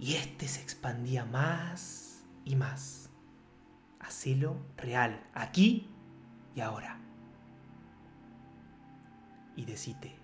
y 0.00 0.14
este 0.14 0.48
se 0.48 0.60
expandía 0.60 1.24
más 1.24 2.24
y 2.44 2.56
más. 2.56 3.10
Hacelo 4.00 4.56
real, 4.76 5.24
aquí 5.34 5.86
y 6.56 6.60
ahora. 6.60 6.98
Y 9.54 9.64
decite, 9.64 10.16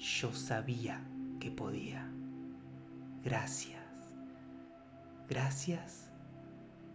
yo 0.00 0.32
sabía 0.32 1.00
que 1.38 1.52
podía. 1.52 2.04
Gracias. 3.22 3.84
Gracias. 5.28 6.10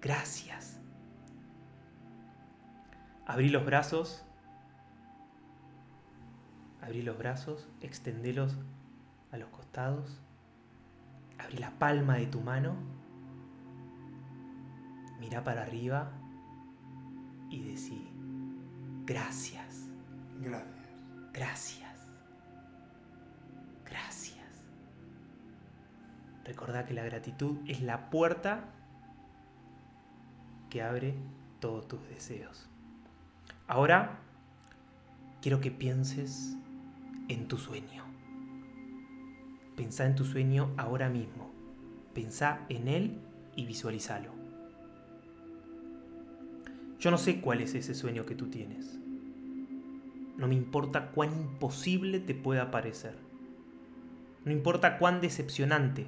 Gracias. 0.02 0.82
Abrí 3.26 3.48
los 3.48 3.66
brazos. 3.66 4.26
Abrí 6.82 7.02
los 7.02 7.18
brazos, 7.18 7.68
extendelos 7.82 8.58
a 9.32 9.38
los 9.38 9.50
costados. 9.50 10.20
Abrí 11.38 11.58
la 11.58 11.72
palma 11.72 12.16
de 12.16 12.28
tu 12.28 12.42
mano 12.42 12.76
mira 15.22 15.44
para 15.44 15.62
arriba 15.62 16.12
y 17.50 17.62
decí, 17.62 18.12
gracias. 19.06 19.88
Gracias. 20.40 21.32
Gracias. 21.32 22.08
Gracias. 23.86 24.66
Recordá 26.44 26.86
que 26.86 26.94
la 26.94 27.04
gratitud 27.04 27.60
es 27.68 27.82
la 27.82 28.10
puerta 28.10 28.66
que 30.70 30.82
abre 30.82 31.16
todos 31.60 31.88
tus 31.88 32.02
deseos. 32.10 32.68
Ahora 33.68 34.18
quiero 35.42 35.62
que 35.62 35.70
pienses 35.70 36.58
en 37.32 37.48
tu 37.48 37.58
sueño. 37.58 38.04
Pensá 39.78 40.06
en 40.06 40.16
tu 40.16 40.26
sueño 40.26 40.74
ahora 40.78 41.10
mismo. 41.10 41.50
Pensá 42.14 42.66
en 42.68 42.90
él 42.90 43.22
y 43.56 43.66
visualízalo. 43.66 44.32
Yo 47.00 47.10
no 47.10 47.18
sé 47.18 47.40
cuál 47.40 47.62
es 47.62 47.74
ese 47.74 47.96
sueño 47.96 48.26
que 48.26 48.36
tú 48.36 48.50
tienes. 48.50 49.00
No 50.38 50.48
me 50.48 50.56
importa 50.56 51.12
cuán 51.12 51.32
imposible 51.32 52.20
te 52.20 52.36
pueda 52.36 52.70
parecer. 52.70 53.16
No 54.44 54.52
importa 54.52 54.98
cuán 54.98 55.22
decepcionante 55.22 56.08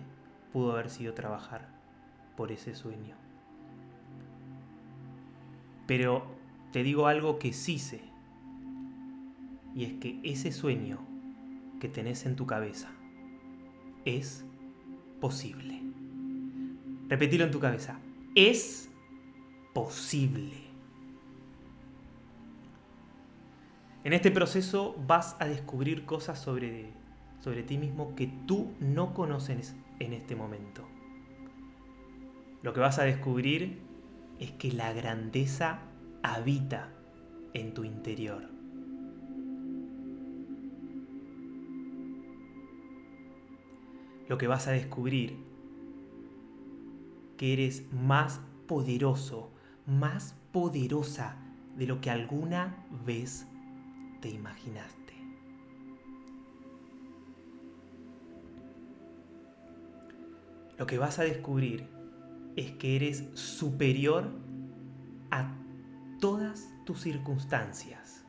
pudo 0.51 0.73
haber 0.73 0.89
sido 0.89 1.13
trabajar 1.13 1.69
por 2.35 2.51
ese 2.51 2.75
sueño. 2.75 3.15
Pero 5.87 6.25
te 6.73 6.83
digo 6.83 7.07
algo 7.07 7.39
que 7.39 7.53
sí 7.53 7.79
sé. 7.79 8.01
Y 9.73 9.85
es 9.85 9.93
que 9.93 10.19
ese 10.23 10.51
sueño 10.51 11.12
que 11.83 11.89
tenés 11.89 12.25
en 12.25 12.37
tu 12.37 12.47
cabeza 12.47 12.89
es 14.05 14.45
posible. 15.19 15.81
Repetilo 17.09 17.43
en 17.43 17.51
tu 17.51 17.59
cabeza. 17.59 17.99
Es 18.35 18.89
posible. 19.73 20.63
En 24.05 24.13
este 24.13 24.31
proceso 24.31 24.95
vas 25.05 25.35
a 25.41 25.45
descubrir 25.45 26.05
cosas 26.05 26.39
sobre, 26.39 26.93
sobre 27.41 27.63
ti 27.63 27.77
mismo 27.77 28.15
que 28.15 28.27
tú 28.47 28.71
no 28.79 29.13
conoces 29.13 29.75
en 29.99 30.13
este 30.13 30.37
momento. 30.37 30.87
Lo 32.61 32.71
que 32.71 32.79
vas 32.79 32.97
a 32.97 33.03
descubrir 33.03 33.81
es 34.39 34.51
que 34.51 34.71
la 34.71 34.93
grandeza 34.93 35.79
habita 36.21 36.87
en 37.53 37.73
tu 37.73 37.83
interior. 37.83 38.52
Lo 44.27 44.37
que 44.37 44.47
vas 44.47 44.67
a 44.67 44.71
descubrir 44.71 45.37
que 47.37 47.53
eres 47.53 47.91
más 47.91 48.39
poderoso, 48.67 49.51
más 49.85 50.35
poderosa 50.51 51.37
de 51.75 51.87
lo 51.87 51.99
que 51.99 52.09
alguna 52.09 52.85
vez 53.05 53.47
te 54.21 54.29
imaginaste. 54.29 55.13
Lo 60.77 60.87
que 60.87 60.97
vas 60.97 61.19
a 61.19 61.23
descubrir 61.23 61.87
es 62.55 62.71
que 62.71 62.95
eres 62.95 63.25
superior 63.33 64.29
a 65.31 65.55
todas 66.19 66.69
tus 66.85 67.01
circunstancias. 67.01 68.22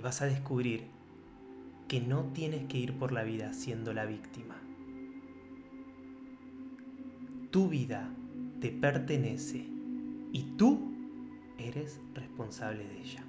Y 0.00 0.02
vas 0.02 0.22
a 0.22 0.24
descubrir 0.24 0.86
que 1.86 2.00
no 2.00 2.32
tienes 2.32 2.64
que 2.68 2.78
ir 2.78 2.98
por 2.98 3.12
la 3.12 3.22
vida 3.22 3.52
siendo 3.52 3.92
la 3.92 4.06
víctima. 4.06 4.56
Tu 7.50 7.68
vida 7.68 8.08
te 8.62 8.70
pertenece 8.70 9.58
y 10.32 10.54
tú 10.56 10.94
eres 11.58 12.00
responsable 12.14 12.88
de 12.88 12.98
ella. 12.98 13.22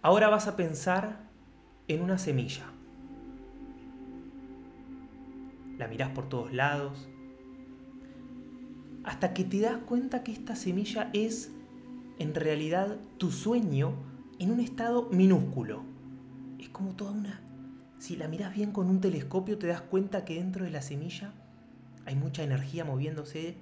Ahora 0.00 0.30
vas 0.30 0.48
a 0.48 0.56
pensar 0.56 1.28
en 1.86 2.00
una 2.00 2.16
semilla. 2.16 2.73
La 5.84 5.90
mirás 5.90 6.12
por 6.12 6.30
todos 6.30 6.50
lados. 6.50 7.10
Hasta 9.04 9.34
que 9.34 9.44
te 9.44 9.60
das 9.60 9.76
cuenta 9.84 10.22
que 10.24 10.32
esta 10.32 10.56
semilla 10.56 11.10
es 11.12 11.50
en 12.18 12.34
realidad 12.34 12.96
tu 13.18 13.30
sueño 13.30 13.92
en 14.38 14.50
un 14.50 14.60
estado 14.60 15.10
minúsculo 15.10 15.82
es 16.58 16.70
como 16.70 16.94
toda 16.94 17.10
una... 17.10 17.42
Si 17.98 18.16
la 18.16 18.28
miras 18.28 18.54
bien 18.54 18.72
con 18.72 18.88
un 18.88 19.02
telescopio 19.02 19.58
te 19.58 19.66
das 19.66 19.82
cuenta 19.82 20.24
que 20.24 20.36
dentro 20.36 20.64
de 20.64 20.70
la 20.70 20.80
semilla 20.80 21.34
hay 22.06 22.16
mucha 22.16 22.42
energía 22.42 22.86
moviéndose, 22.86 23.58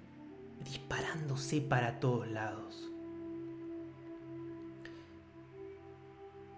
disparándose 0.64 1.60
para 1.60 1.98
todos 1.98 2.28
lados. 2.28 2.88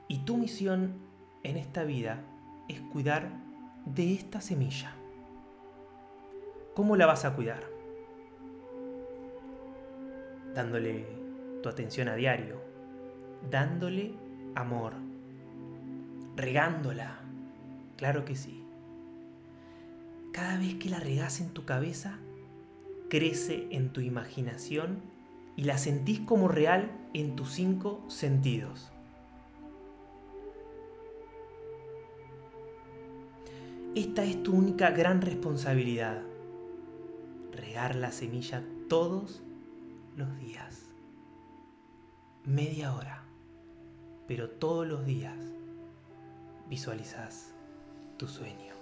Y 0.08 0.18
tu 0.26 0.36
misión 0.36 0.92
en 1.42 1.56
esta 1.56 1.84
vida 1.84 2.22
es 2.68 2.82
cuidar 2.82 3.30
de 3.86 4.12
esta 4.12 4.42
semilla. 4.42 4.94
¿Cómo 6.74 6.96
la 6.96 7.06
vas 7.06 7.24
a 7.24 7.36
cuidar? 7.36 7.62
Dándole 10.54 11.06
tu 11.62 11.68
atención 11.68 12.08
a 12.08 12.16
diario, 12.16 12.60
dándole 13.48 14.12
amor, 14.56 14.94
regándola. 16.34 17.20
Claro 17.96 18.24
que 18.24 18.34
sí. 18.34 18.64
Cada 20.32 20.58
vez 20.58 20.74
que 20.74 20.90
la 20.90 20.98
regas 20.98 21.40
en 21.40 21.50
tu 21.50 21.64
cabeza, 21.64 22.18
crece 23.08 23.68
en 23.70 23.92
tu 23.92 24.00
imaginación 24.00 25.00
y 25.54 25.62
la 25.62 25.78
sentís 25.78 26.18
como 26.18 26.48
real 26.48 26.90
en 27.12 27.36
tus 27.36 27.52
cinco 27.52 28.02
sentidos. 28.08 28.90
Esta 33.94 34.24
es 34.24 34.42
tu 34.42 34.56
única 34.56 34.90
gran 34.90 35.22
responsabilidad. 35.22 36.33
Regar 37.54 37.94
la 37.94 38.10
semilla 38.10 38.64
todos 38.88 39.42
los 40.16 40.36
días. 40.38 40.82
Media 42.44 42.94
hora. 42.94 43.22
Pero 44.26 44.50
todos 44.50 44.86
los 44.86 45.06
días 45.06 45.38
visualizas 46.68 47.52
tu 48.16 48.26
sueño. 48.26 48.74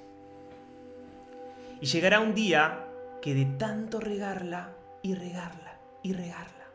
Y 1.83 1.87
llegará 1.87 2.21
un 2.21 2.35
día 2.35 2.89
que 3.21 3.35
de 3.35 3.45
tanto 3.45 4.01
regarla 4.01 4.75
y 5.03 5.15
regarla 5.15 5.79
y 6.03 6.15
regarla, 6.15 6.67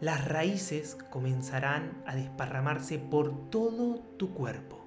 las 0.00 0.28
raíces 0.28 0.96
comenzarán 1.10 2.02
a 2.06 2.14
desparramarse 2.14 2.98
por 2.98 3.50
todo 3.50 3.98
tu 4.16 4.32
cuerpo. 4.32 4.77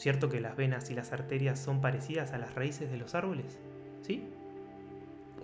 ¿Cierto 0.00 0.30
que 0.30 0.40
las 0.40 0.56
venas 0.56 0.88
y 0.90 0.94
las 0.94 1.12
arterias 1.12 1.58
son 1.58 1.82
parecidas 1.82 2.32
a 2.32 2.38
las 2.38 2.54
raíces 2.54 2.90
de 2.90 2.96
los 2.96 3.14
árboles? 3.14 3.58
¿Sí? 4.00 4.30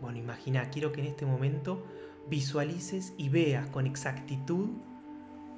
Bueno, 0.00 0.16
imagina, 0.16 0.70
quiero 0.70 0.92
que 0.92 1.02
en 1.02 1.08
este 1.08 1.26
momento 1.26 1.84
visualices 2.30 3.12
y 3.18 3.28
veas 3.28 3.68
con 3.68 3.86
exactitud 3.86 4.70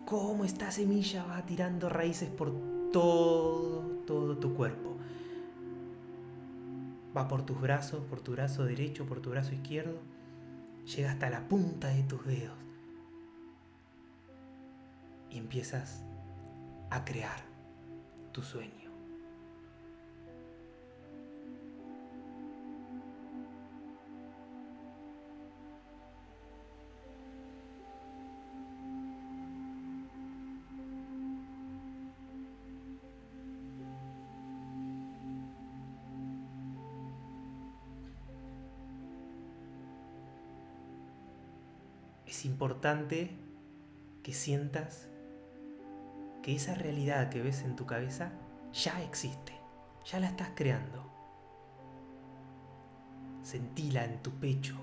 cómo 0.04 0.44
esta 0.44 0.72
semilla 0.72 1.22
va 1.22 1.46
tirando 1.46 1.88
raíces 1.88 2.28
por 2.28 2.52
todo, 2.90 3.82
todo 4.04 4.36
tu 4.36 4.54
cuerpo. 4.54 4.96
Va 7.16 7.28
por 7.28 7.46
tus 7.46 7.60
brazos, 7.60 8.00
por 8.10 8.20
tu 8.20 8.32
brazo 8.32 8.64
derecho, 8.64 9.06
por 9.06 9.20
tu 9.20 9.30
brazo 9.30 9.54
izquierdo, 9.54 10.00
llega 10.96 11.12
hasta 11.12 11.30
la 11.30 11.46
punta 11.46 11.86
de 11.86 12.02
tus 12.02 12.26
dedos 12.26 12.58
y 15.30 15.38
empiezas 15.38 16.02
a 16.90 17.04
crear 17.04 17.38
tu 18.32 18.42
sueño. 18.42 18.87
Es 42.38 42.44
importante 42.44 43.30
que 44.22 44.32
sientas 44.32 45.08
que 46.40 46.54
esa 46.54 46.76
realidad 46.76 47.30
que 47.30 47.42
ves 47.42 47.62
en 47.62 47.74
tu 47.74 47.84
cabeza 47.84 48.30
ya 48.72 49.02
existe, 49.02 49.54
ya 50.04 50.20
la 50.20 50.28
estás 50.28 50.50
creando. 50.54 51.04
Sentila 53.42 54.04
en 54.04 54.22
tu 54.22 54.30
pecho. 54.30 54.76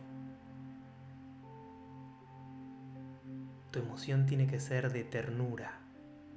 Tu 3.72 3.80
emoción 3.80 4.26
tiene 4.26 4.48
que 4.48 4.60
ser 4.60 4.92
de 4.92 5.06
ternura, 5.06 5.80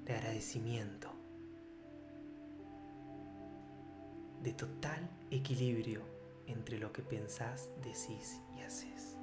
de 0.05 0.15
agradecimiento, 0.15 1.11
de 4.41 4.53
total 4.53 5.11
equilibrio 5.33 6.03
entre 6.47 6.79
lo 6.79 6.93
que 6.93 7.03
pensás, 7.03 7.71
decís 7.83 8.41
y 8.57 8.61
haces. 8.61 9.18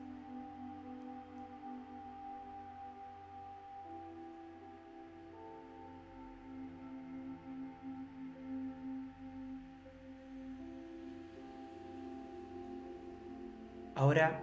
Ahora, 14.05 14.39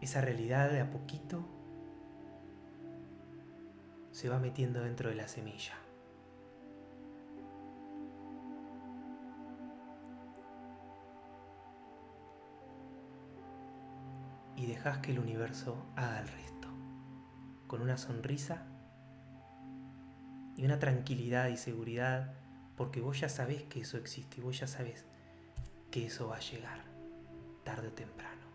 esa 0.00 0.20
realidad 0.20 0.70
de 0.70 0.80
a 0.80 0.92
poquito 0.92 1.44
se 4.12 4.28
va 4.28 4.38
metiendo 4.38 4.80
dentro 4.80 5.08
de 5.08 5.16
la 5.16 5.26
semilla. 5.26 5.74
Y 14.54 14.66
dejas 14.66 14.98
que 14.98 15.10
el 15.10 15.18
universo 15.18 15.76
haga 15.96 16.20
el 16.20 16.28
resto, 16.28 16.68
con 17.66 17.82
una 17.82 17.98
sonrisa 17.98 18.68
y 20.54 20.64
una 20.64 20.78
tranquilidad 20.78 21.48
y 21.48 21.56
seguridad, 21.56 22.34
porque 22.76 23.00
vos 23.00 23.18
ya 23.18 23.28
sabés 23.28 23.64
que 23.64 23.80
eso 23.80 23.98
existe 23.98 24.38
y 24.38 24.44
vos 24.44 24.60
ya 24.60 24.68
sabés 24.68 25.06
que 25.90 26.06
eso 26.06 26.28
va 26.28 26.36
a 26.36 26.40
llegar 26.40 26.95
tarde 27.66 27.88
o 27.88 27.92
temprano. 27.92 28.46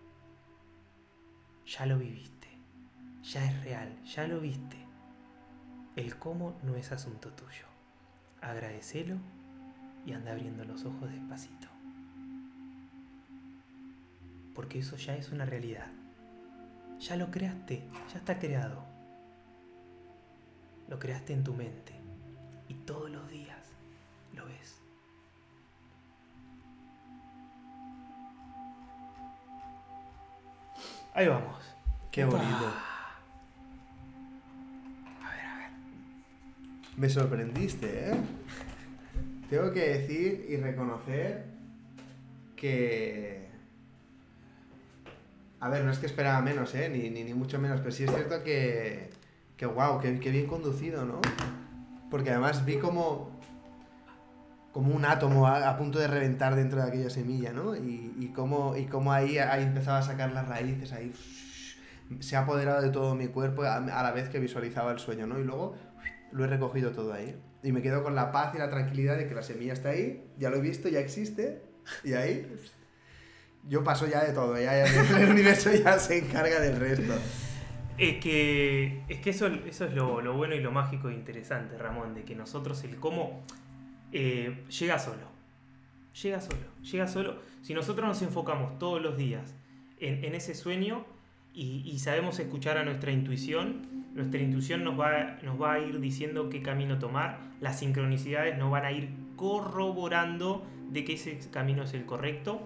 Ya 1.66 1.86
lo 1.86 2.00
viviste, 2.00 2.48
ya 3.22 3.44
es 3.44 3.62
real, 3.62 4.02
ya 4.06 4.26
lo 4.26 4.40
viste. 4.40 4.78
El 5.98 6.18
cómo 6.18 6.58
no 6.64 6.78
es 6.78 6.94
asunto 6.94 7.34
tuyo. 7.34 7.66
Agradecelo 8.42 9.18
y 10.06 10.14
anda 10.14 10.32
abriendo 10.32 10.64
los 10.64 10.86
ojos 10.86 11.12
despacito. 11.12 11.68
Porque 14.56 14.80
eso 14.80 14.96
ya 14.96 15.18
es 15.18 15.30
una 15.30 15.46
realidad. 15.46 15.92
Ya 17.00 17.18
lo 17.18 17.32
creaste, 17.32 17.84
ya 18.14 18.18
está 18.18 18.40
creado. 18.40 18.86
Lo 20.88 21.00
creaste 21.00 21.34
en 21.34 21.44
tu 21.44 21.54
mente 21.54 21.94
y 22.70 22.76
todos 22.76 23.11
Ahí 31.14 31.28
vamos. 31.28 31.58
Qué 32.12 32.24
bonito. 32.24 32.74
A 35.22 35.30
ver, 35.30 35.46
a 35.46 35.58
ver. 35.58 35.70
Me 36.98 37.10
sorprendiste, 37.10 38.12
¿eh? 38.12 38.16
Tengo 39.50 39.72
que 39.72 39.82
decir 39.82 40.46
y 40.50 40.56
reconocer 40.58 41.46
que... 42.56 43.50
A 45.60 45.70
ver, 45.70 45.84
no 45.84 45.92
es 45.92 46.00
que 46.00 46.06
esperaba 46.06 46.42
menos, 46.42 46.74
¿eh? 46.76 46.90
Ni, 46.90 47.10
ni, 47.10 47.24
ni 47.24 47.34
mucho 47.34 47.60
menos, 47.60 47.82
pero 47.82 47.92
sí 47.92 48.04
es 48.06 48.12
cierto 48.12 48.44
que... 48.44 49.10
Que 49.58 49.66
wow, 49.66 50.00
que, 50.00 50.20
que 50.20 50.32
bien 50.32 50.48
conducido, 50.48 51.06
¿no? 51.06 51.20
Porque 52.10 52.32
además 52.32 52.66
vi 52.66 52.78
como... 52.78 53.31
Como 54.72 54.96
un 54.96 55.04
átomo 55.04 55.48
a, 55.48 55.78
punto 55.78 56.00
de 56.00 56.08
reventar 56.08 56.56
dentro 56.56 56.82
de 56.82 56.88
aquella 56.88 57.10
semilla, 57.10 57.52
¿no? 57.52 57.76
Y, 57.76 58.16
y 58.20 58.28
cómo, 58.30 58.78
y 58.78 58.86
cómo 58.86 59.12
ahí, 59.12 59.38
ahí 59.38 59.64
empezaba 59.64 59.98
a 59.98 60.02
sacar 60.02 60.32
las 60.32 60.48
raíces, 60.48 60.94
ahí 60.94 61.14
se 62.20 62.36
ha 62.36 62.42
apoderado 62.42 62.82
de 62.82 62.90
todo 62.90 63.16
mi 63.16 63.28
cuerpo 63.28 63.64
a, 63.64 63.80
la 63.80 64.12
vez 64.12 64.30
que 64.30 64.40
visualizaba 64.40 64.92
el 64.92 65.00
sueño, 65.00 65.28
¿no? 65.28 65.40
Y 65.40 65.44
luego 65.44 65.76
lo 66.32 66.46
he 66.46 66.48
recogido 66.48 66.92
todo 66.92 67.14
ahí. 67.14 67.36
Y 67.64 67.72
me 67.72 67.82
quedo 67.82 68.04
con 68.04 68.16
la 68.16 68.32
paz 68.32 68.56
y 68.56 68.58
la 68.58 68.70
tranquilidad 68.70 69.18
de 69.18 69.28
que 69.28 69.36
la 69.36 69.44
semilla 69.44 69.74
está 69.74 69.90
ahí, 69.90 70.24
ya 70.38 70.50
lo 70.50 70.58
he 70.58 70.62
visto, 70.62 70.90
ya 70.90 71.00
existe, 71.00 71.62
y 72.04 72.14
ahí 72.14 72.52
yo 73.68 73.84
paso 73.84 74.08
ya 74.08 74.24
de 74.24 74.34
todo, 74.34 74.60
ya 74.60 74.86
el 74.86 75.30
universo 75.32 75.72
ya 75.72 76.00
se 76.00 76.20
encarga 76.20 76.60
del 76.60 76.78
resto. 76.78 77.14
Es 77.98 78.18
que, 78.18 79.04
es 79.10 79.20
que 79.20 79.30
eso, 79.30 79.48
eso 79.48 79.86
es 79.86 79.94
lo, 79.94 80.22
lo 80.22 80.34
bueno 80.36 80.56
y 80.56 80.60
lo 80.60 80.72
mágico 80.72 81.10
e 81.10 81.14
interesante, 81.14 81.78
Ramón, 81.78 82.16
de 82.16 82.24
que 82.24 82.36
nosotros 82.36 82.84
el 82.84 82.96
cómo 82.96 83.44
eh, 84.12 84.64
llega 84.80 85.00
solo. 85.00 85.32
Llega 86.22 86.42
solo, 86.42 86.60
llega 86.92 87.08
solo. 87.08 87.36
Si 87.62 87.74
nosotros 87.74 88.08
nos 88.08 88.22
enfocamos 88.22 88.78
todos 88.80 89.02
los 89.02 89.18
días 89.18 89.56
en, 90.00 90.36
ese 90.36 90.56
sueño 90.56 91.06
y, 91.54 91.98
sabemos 92.00 92.40
escuchar 92.40 92.78
a 92.78 92.84
nuestra 92.84 93.12
intuición, 93.12 93.82
nuestra 94.14 94.42
intuición 94.42 94.84
nos 94.84 95.00
va, 95.00 95.38
nos 95.44 95.62
va 95.62 95.74
a 95.74 95.80
ir 95.80 96.00
diciendo 96.00 96.50
qué 96.50 96.62
camino 96.62 97.00
tomar, 97.00 97.40
las 97.62 97.80
sincronicidades 97.80 98.58
nos 98.58 98.72
van 98.72 98.86
a 98.86 98.92
ir 98.92 99.10
corroborando 99.36 100.66
de 100.90 101.06
que 101.06 101.14
ese 101.14 101.40
camino 101.52 101.84
es 101.84 101.94
el 101.94 102.06
correcto. 102.06 102.62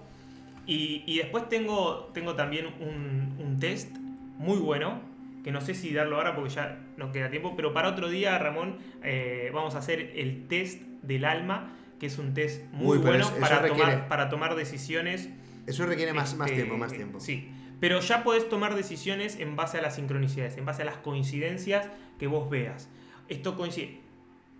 Y, 0.67 1.17
después 1.17 1.47
tengo, 1.47 2.09
tengo 2.13 2.35
también 2.35 2.67
un, 2.79 3.57
test 3.59 3.95
muy 4.37 4.57
bueno, 4.57 4.99
que 5.43 5.51
no 5.51 5.61
sé 5.61 5.75
si 5.75 5.93
darlo 5.93 6.17
ahora 6.17 6.35
porque 6.35 6.49
ya 6.49 6.79
no 6.97 7.11
queda 7.11 7.29
tiempo, 7.29 7.53
pero 7.55 7.73
para 7.73 7.89
otro 7.89 8.09
día, 8.09 8.37
Ramón, 8.39 8.77
eh, 9.03 9.51
vamos 9.53 9.75
a 9.75 9.77
hacer 9.77 10.13
el 10.15 10.47
test 10.47 10.81
del 11.07 11.25
alma, 11.25 11.71
que 11.99 12.07
es 12.07 12.17
un 12.17 12.33
test 12.33 12.63
muy 12.71 12.97
Uy, 12.97 13.03
bueno 13.03 13.29
para, 13.39 13.59
requiere- 13.59 13.91
tomar, 13.93 14.07
para 14.07 14.29
tomar 14.29 14.55
decisiones. 14.55 15.29
Eso 15.67 15.85
requiere 15.85 16.13
más, 16.13 16.35
más 16.35 16.47
este, 16.49 16.61
tiempo, 16.61 16.77
más 16.77 16.91
tiempo. 16.93 17.19
Sí, 17.19 17.49
pero 17.79 17.99
ya 17.99 18.23
podés 18.23 18.47
tomar 18.49 18.75
decisiones 18.75 19.39
en 19.39 19.55
base 19.55 19.77
a 19.77 19.81
las 19.81 19.95
sincronicidades, 19.95 20.57
en 20.57 20.65
base 20.65 20.81
a 20.83 20.85
las 20.85 20.97
coincidencias 20.97 21.87
que 22.19 22.27
vos 22.27 22.49
veas. 22.49 22.89
Esto 23.29 23.55
coincide. 23.55 23.99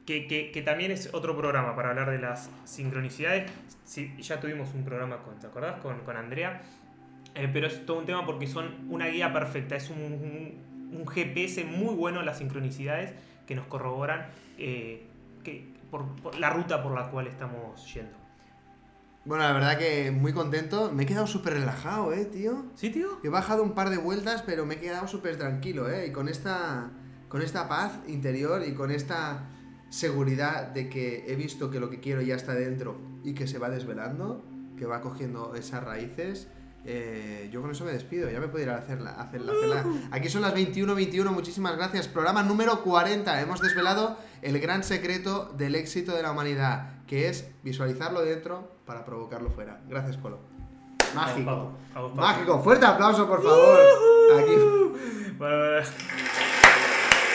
que, 0.06 0.28
que- 0.28 0.52
que 0.52 0.62
también 0.62 0.92
es 0.92 1.10
otro 1.16 1.36
programa 1.36 1.76
para 1.76 1.90
hablar 1.90 2.12
de 2.12 2.20
las 2.20 2.50
sincronicidades. 2.66 3.50
Sí, 3.86 4.14
ya 4.20 4.40
tuvimos 4.40 4.72
un 4.76 4.84
programa 4.84 5.18
con, 5.24 5.40
¿te 5.40 5.48
acordás? 5.48 5.78
Con, 5.82 6.00
con 6.02 6.16
Andrea. 6.16 6.62
Eh, 7.34 7.50
pero 7.52 7.66
es 7.68 7.86
todo 7.88 7.98
un 8.00 8.06
tema 8.06 8.24
porque 8.26 8.46
son 8.48 8.86
una 8.90 9.08
guía 9.08 9.34
perfecta. 9.34 9.76
Es 9.76 9.90
un, 9.90 9.98
un- 10.00 10.66
un 10.96 11.08
GPS 11.08 11.64
muy 11.66 11.96
bueno 11.96 12.22
las 12.22 12.38
sincronicidades 12.38 13.14
que 13.48 13.56
nos 13.56 13.66
corroboran 13.66 14.28
eh, 14.60 15.04
que, 15.44 15.66
por, 15.90 16.16
por 16.22 16.38
la 16.40 16.50
ruta 16.50 16.82
por 16.84 16.94
la 16.94 17.10
cual 17.10 17.28
estamos 17.28 17.94
yendo. 17.94 18.26
Bueno, 19.26 19.44
la 19.44 19.54
verdad 19.54 19.78
que 19.80 20.12
muy 20.12 20.34
contento. 20.34 20.92
Me 20.92 21.04
he 21.04 21.06
quedado 21.08 21.26
súper 21.26 21.54
relajado, 21.54 22.14
¿eh, 22.14 22.26
tío? 22.26 22.66
¿Sí, 22.76 22.92
tío? 22.92 23.20
He 23.24 23.30
bajado 23.30 23.64
un 23.64 23.74
par 23.74 23.90
de 23.90 23.98
vueltas, 23.98 24.44
pero 24.44 24.68
me 24.68 24.76
he 24.76 24.80
quedado 24.80 25.08
súper 25.08 25.38
tranquilo, 25.38 25.90
¿eh? 25.90 26.08
Y 26.08 26.12
con 26.12 26.30
esta, 26.30 26.92
con 27.28 27.42
esta 27.42 27.68
paz 27.68 28.00
interior 28.08 28.64
y 28.68 28.76
con 28.76 28.92
esta 28.92 29.50
seguridad 29.90 30.68
de 30.68 30.90
que 30.90 31.26
he 31.28 31.36
visto 31.36 31.72
que 31.72 31.80
lo 31.80 31.90
que 31.90 32.00
quiero 32.00 32.22
ya 32.22 32.36
está 32.36 32.54
dentro 32.54 33.00
y 33.24 33.34
que 33.34 33.48
se 33.48 33.58
va 33.58 33.70
desvelando, 33.70 34.46
que 34.78 34.86
va 34.86 35.02
cogiendo 35.02 35.56
esas 35.56 35.84
raíces, 35.84 36.48
eh, 36.86 37.50
yo 37.52 37.62
con 37.62 37.72
eso 37.72 37.84
me 37.84 37.92
despido. 37.92 38.30
Ya 38.30 38.40
me 38.40 38.48
puedo 38.48 38.64
ir 38.64 38.70
a 38.70 38.78
hacerla, 38.78 39.12
hacerla, 39.12 39.54
hacerla. 39.54 39.86
Aquí 40.12 40.30
son 40.30 40.44
las 40.44 40.54
21.21, 40.54 41.32
muchísimas 41.32 41.76
gracias. 41.76 42.08
Programa 42.08 42.44
número 42.44 42.82
40. 42.84 43.42
Hemos 43.42 43.60
desvelado 43.60 44.18
el 44.42 44.60
gran 44.60 44.84
secreto 44.84 45.52
del 45.58 45.76
éxito 45.76 46.16
de 46.16 46.22
la 46.22 46.32
humanidad, 46.32 47.04
que 47.08 47.28
es 47.28 47.50
visualizarlo 47.64 48.22
dentro 48.22 48.72
para 48.86 49.04
provocarlo 49.04 49.50
fuera. 49.50 49.82
Gracias, 49.88 50.18
Colo. 50.18 50.40
Mágico. 51.16 51.46
Vamos, 51.50 51.74
vamos, 51.94 52.16
vamos. 52.16 52.16
Mágico. 52.16 52.64
Fuerte 52.64 52.86
aplauso, 52.86 53.28
por 53.28 53.42
favor. 53.42 53.80
Aquí. 54.40 54.56
Bueno, 55.38 55.58
bueno. 55.58 55.88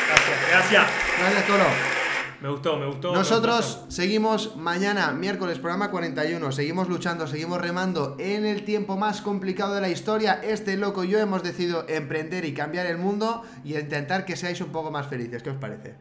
Gracias, 0.06 0.50
gracias. 0.50 0.86
Gracias, 1.18 1.44
Colo. 1.44 1.99
Me 2.42 2.48
gustó, 2.48 2.78
me 2.78 2.86
gustó. 2.86 3.12
Nosotros 3.12 3.84
seguimos 3.88 4.56
mañana, 4.56 5.12
miércoles, 5.12 5.58
programa 5.58 5.90
41. 5.90 6.52
Seguimos 6.52 6.88
luchando, 6.88 7.26
seguimos 7.26 7.60
remando 7.60 8.16
en 8.18 8.46
el 8.46 8.64
tiempo 8.64 8.96
más 8.96 9.20
complicado 9.20 9.74
de 9.74 9.82
la 9.82 9.90
historia. 9.90 10.40
Este 10.42 10.76
loco 10.78 11.04
y 11.04 11.08
yo 11.08 11.18
hemos 11.18 11.42
decidido 11.42 11.84
emprender 11.88 12.46
y 12.46 12.54
cambiar 12.54 12.86
el 12.86 12.96
mundo 12.96 13.42
y 13.62 13.76
intentar 13.76 14.24
que 14.24 14.36
seáis 14.36 14.60
un 14.62 14.70
poco 14.70 14.90
más 14.90 15.06
felices. 15.06 15.42
¿Qué 15.42 15.50
os 15.50 15.56
parece? 15.58 15.94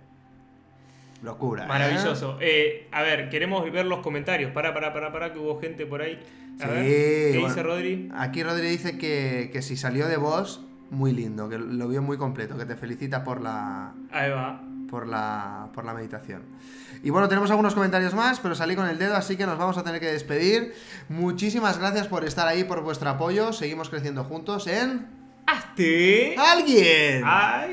Locura. 1.24 1.66
¿eh? 1.66 1.68
Maravilloso. 1.68 2.38
Eh, 2.40 2.88
a 2.94 3.02
ver, 3.02 3.30
queremos 3.30 3.70
ver 3.70 3.86
los 3.86 4.00
comentarios. 4.00 4.52
Para, 4.54 4.74
para, 4.74 4.94
para, 4.94 5.12
para, 5.12 5.34
que 5.34 5.40
hubo 5.40 5.60
gente 5.60 5.86
por 5.86 6.02
ahí. 6.02 6.18
A 6.62 6.64
Sí, 6.64 6.70
ver, 6.70 6.84
¿qué 6.86 7.32
bueno. 7.34 7.48
dice 7.50 7.64
Rodri? 7.64 8.10
Aquí 8.16 8.44
Rodri 8.44 8.70
dice 8.70 8.98
que, 8.98 9.50
que 9.52 9.62
si 9.62 9.76
salió 9.76 10.08
de 10.08 10.16
vos, 10.16 10.62
muy 10.90 11.12
lindo, 11.12 11.50
que 11.50 11.58
lo 11.58 11.88
vio 11.90 12.02
muy 12.02 12.18
completo, 12.18 12.58
que 12.58 12.66
te 12.66 12.76
felicita 12.78 13.24
por 13.26 13.42
la, 13.42 13.94
Ahí 14.12 14.30
va. 14.32 14.62
Por 14.90 15.08
la, 15.08 15.68
por 15.74 15.86
la 15.86 15.94
meditación. 15.94 16.42
Y 17.04 17.10
bueno, 17.12 17.30
tenemos 17.30 17.50
algunos 17.50 17.74
comentarios 17.74 18.14
más, 18.14 18.40
pero 18.40 18.56
salí 18.56 18.76
con 18.76 18.88
el 18.88 18.98
dedo, 18.98 19.16
así 19.16 19.38
que 19.38 19.46
nos 19.46 19.58
vamos 19.58 19.78
a 19.78 19.84
tener 19.84 20.00
que 20.00 20.12
despedir. 20.12 20.74
Muchísimas 21.08 21.78
gracias 21.78 22.08
por 22.08 22.26
estar 22.26 22.48
ahí, 22.48 22.64
por 22.64 22.82
vuestro 22.82 23.10
apoyo. 23.10 23.54
Seguimos 23.54 23.90
creciendo 23.90 24.24
juntos 24.24 24.68
en... 24.68 25.08
¡Hazte! 25.48 26.36
¡Alguien! 26.38 27.24
Va. 27.24 27.66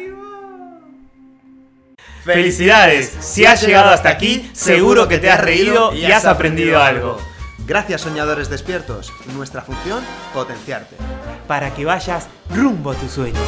Felicidades. 2.24 3.16
Si 3.20 3.44
has 3.44 3.62
llegado 3.62 3.90
hasta 3.90 4.08
aquí, 4.08 4.50
seguro 4.52 5.06
que 5.06 5.18
te 5.18 5.30
has 5.30 5.40
reído 5.40 5.94
y 5.94 6.06
has 6.06 6.24
aprendido 6.24 6.82
algo. 6.82 7.18
Gracias, 7.66 8.00
soñadores 8.00 8.50
despiertos. 8.50 9.12
Nuestra 9.34 9.62
función, 9.62 10.04
potenciarte. 10.34 10.96
Para 11.46 11.72
que 11.74 11.84
vayas 11.84 12.28
rumbo 12.50 12.90
a 12.90 12.94
tu 12.94 13.08
sueño. 13.08 13.40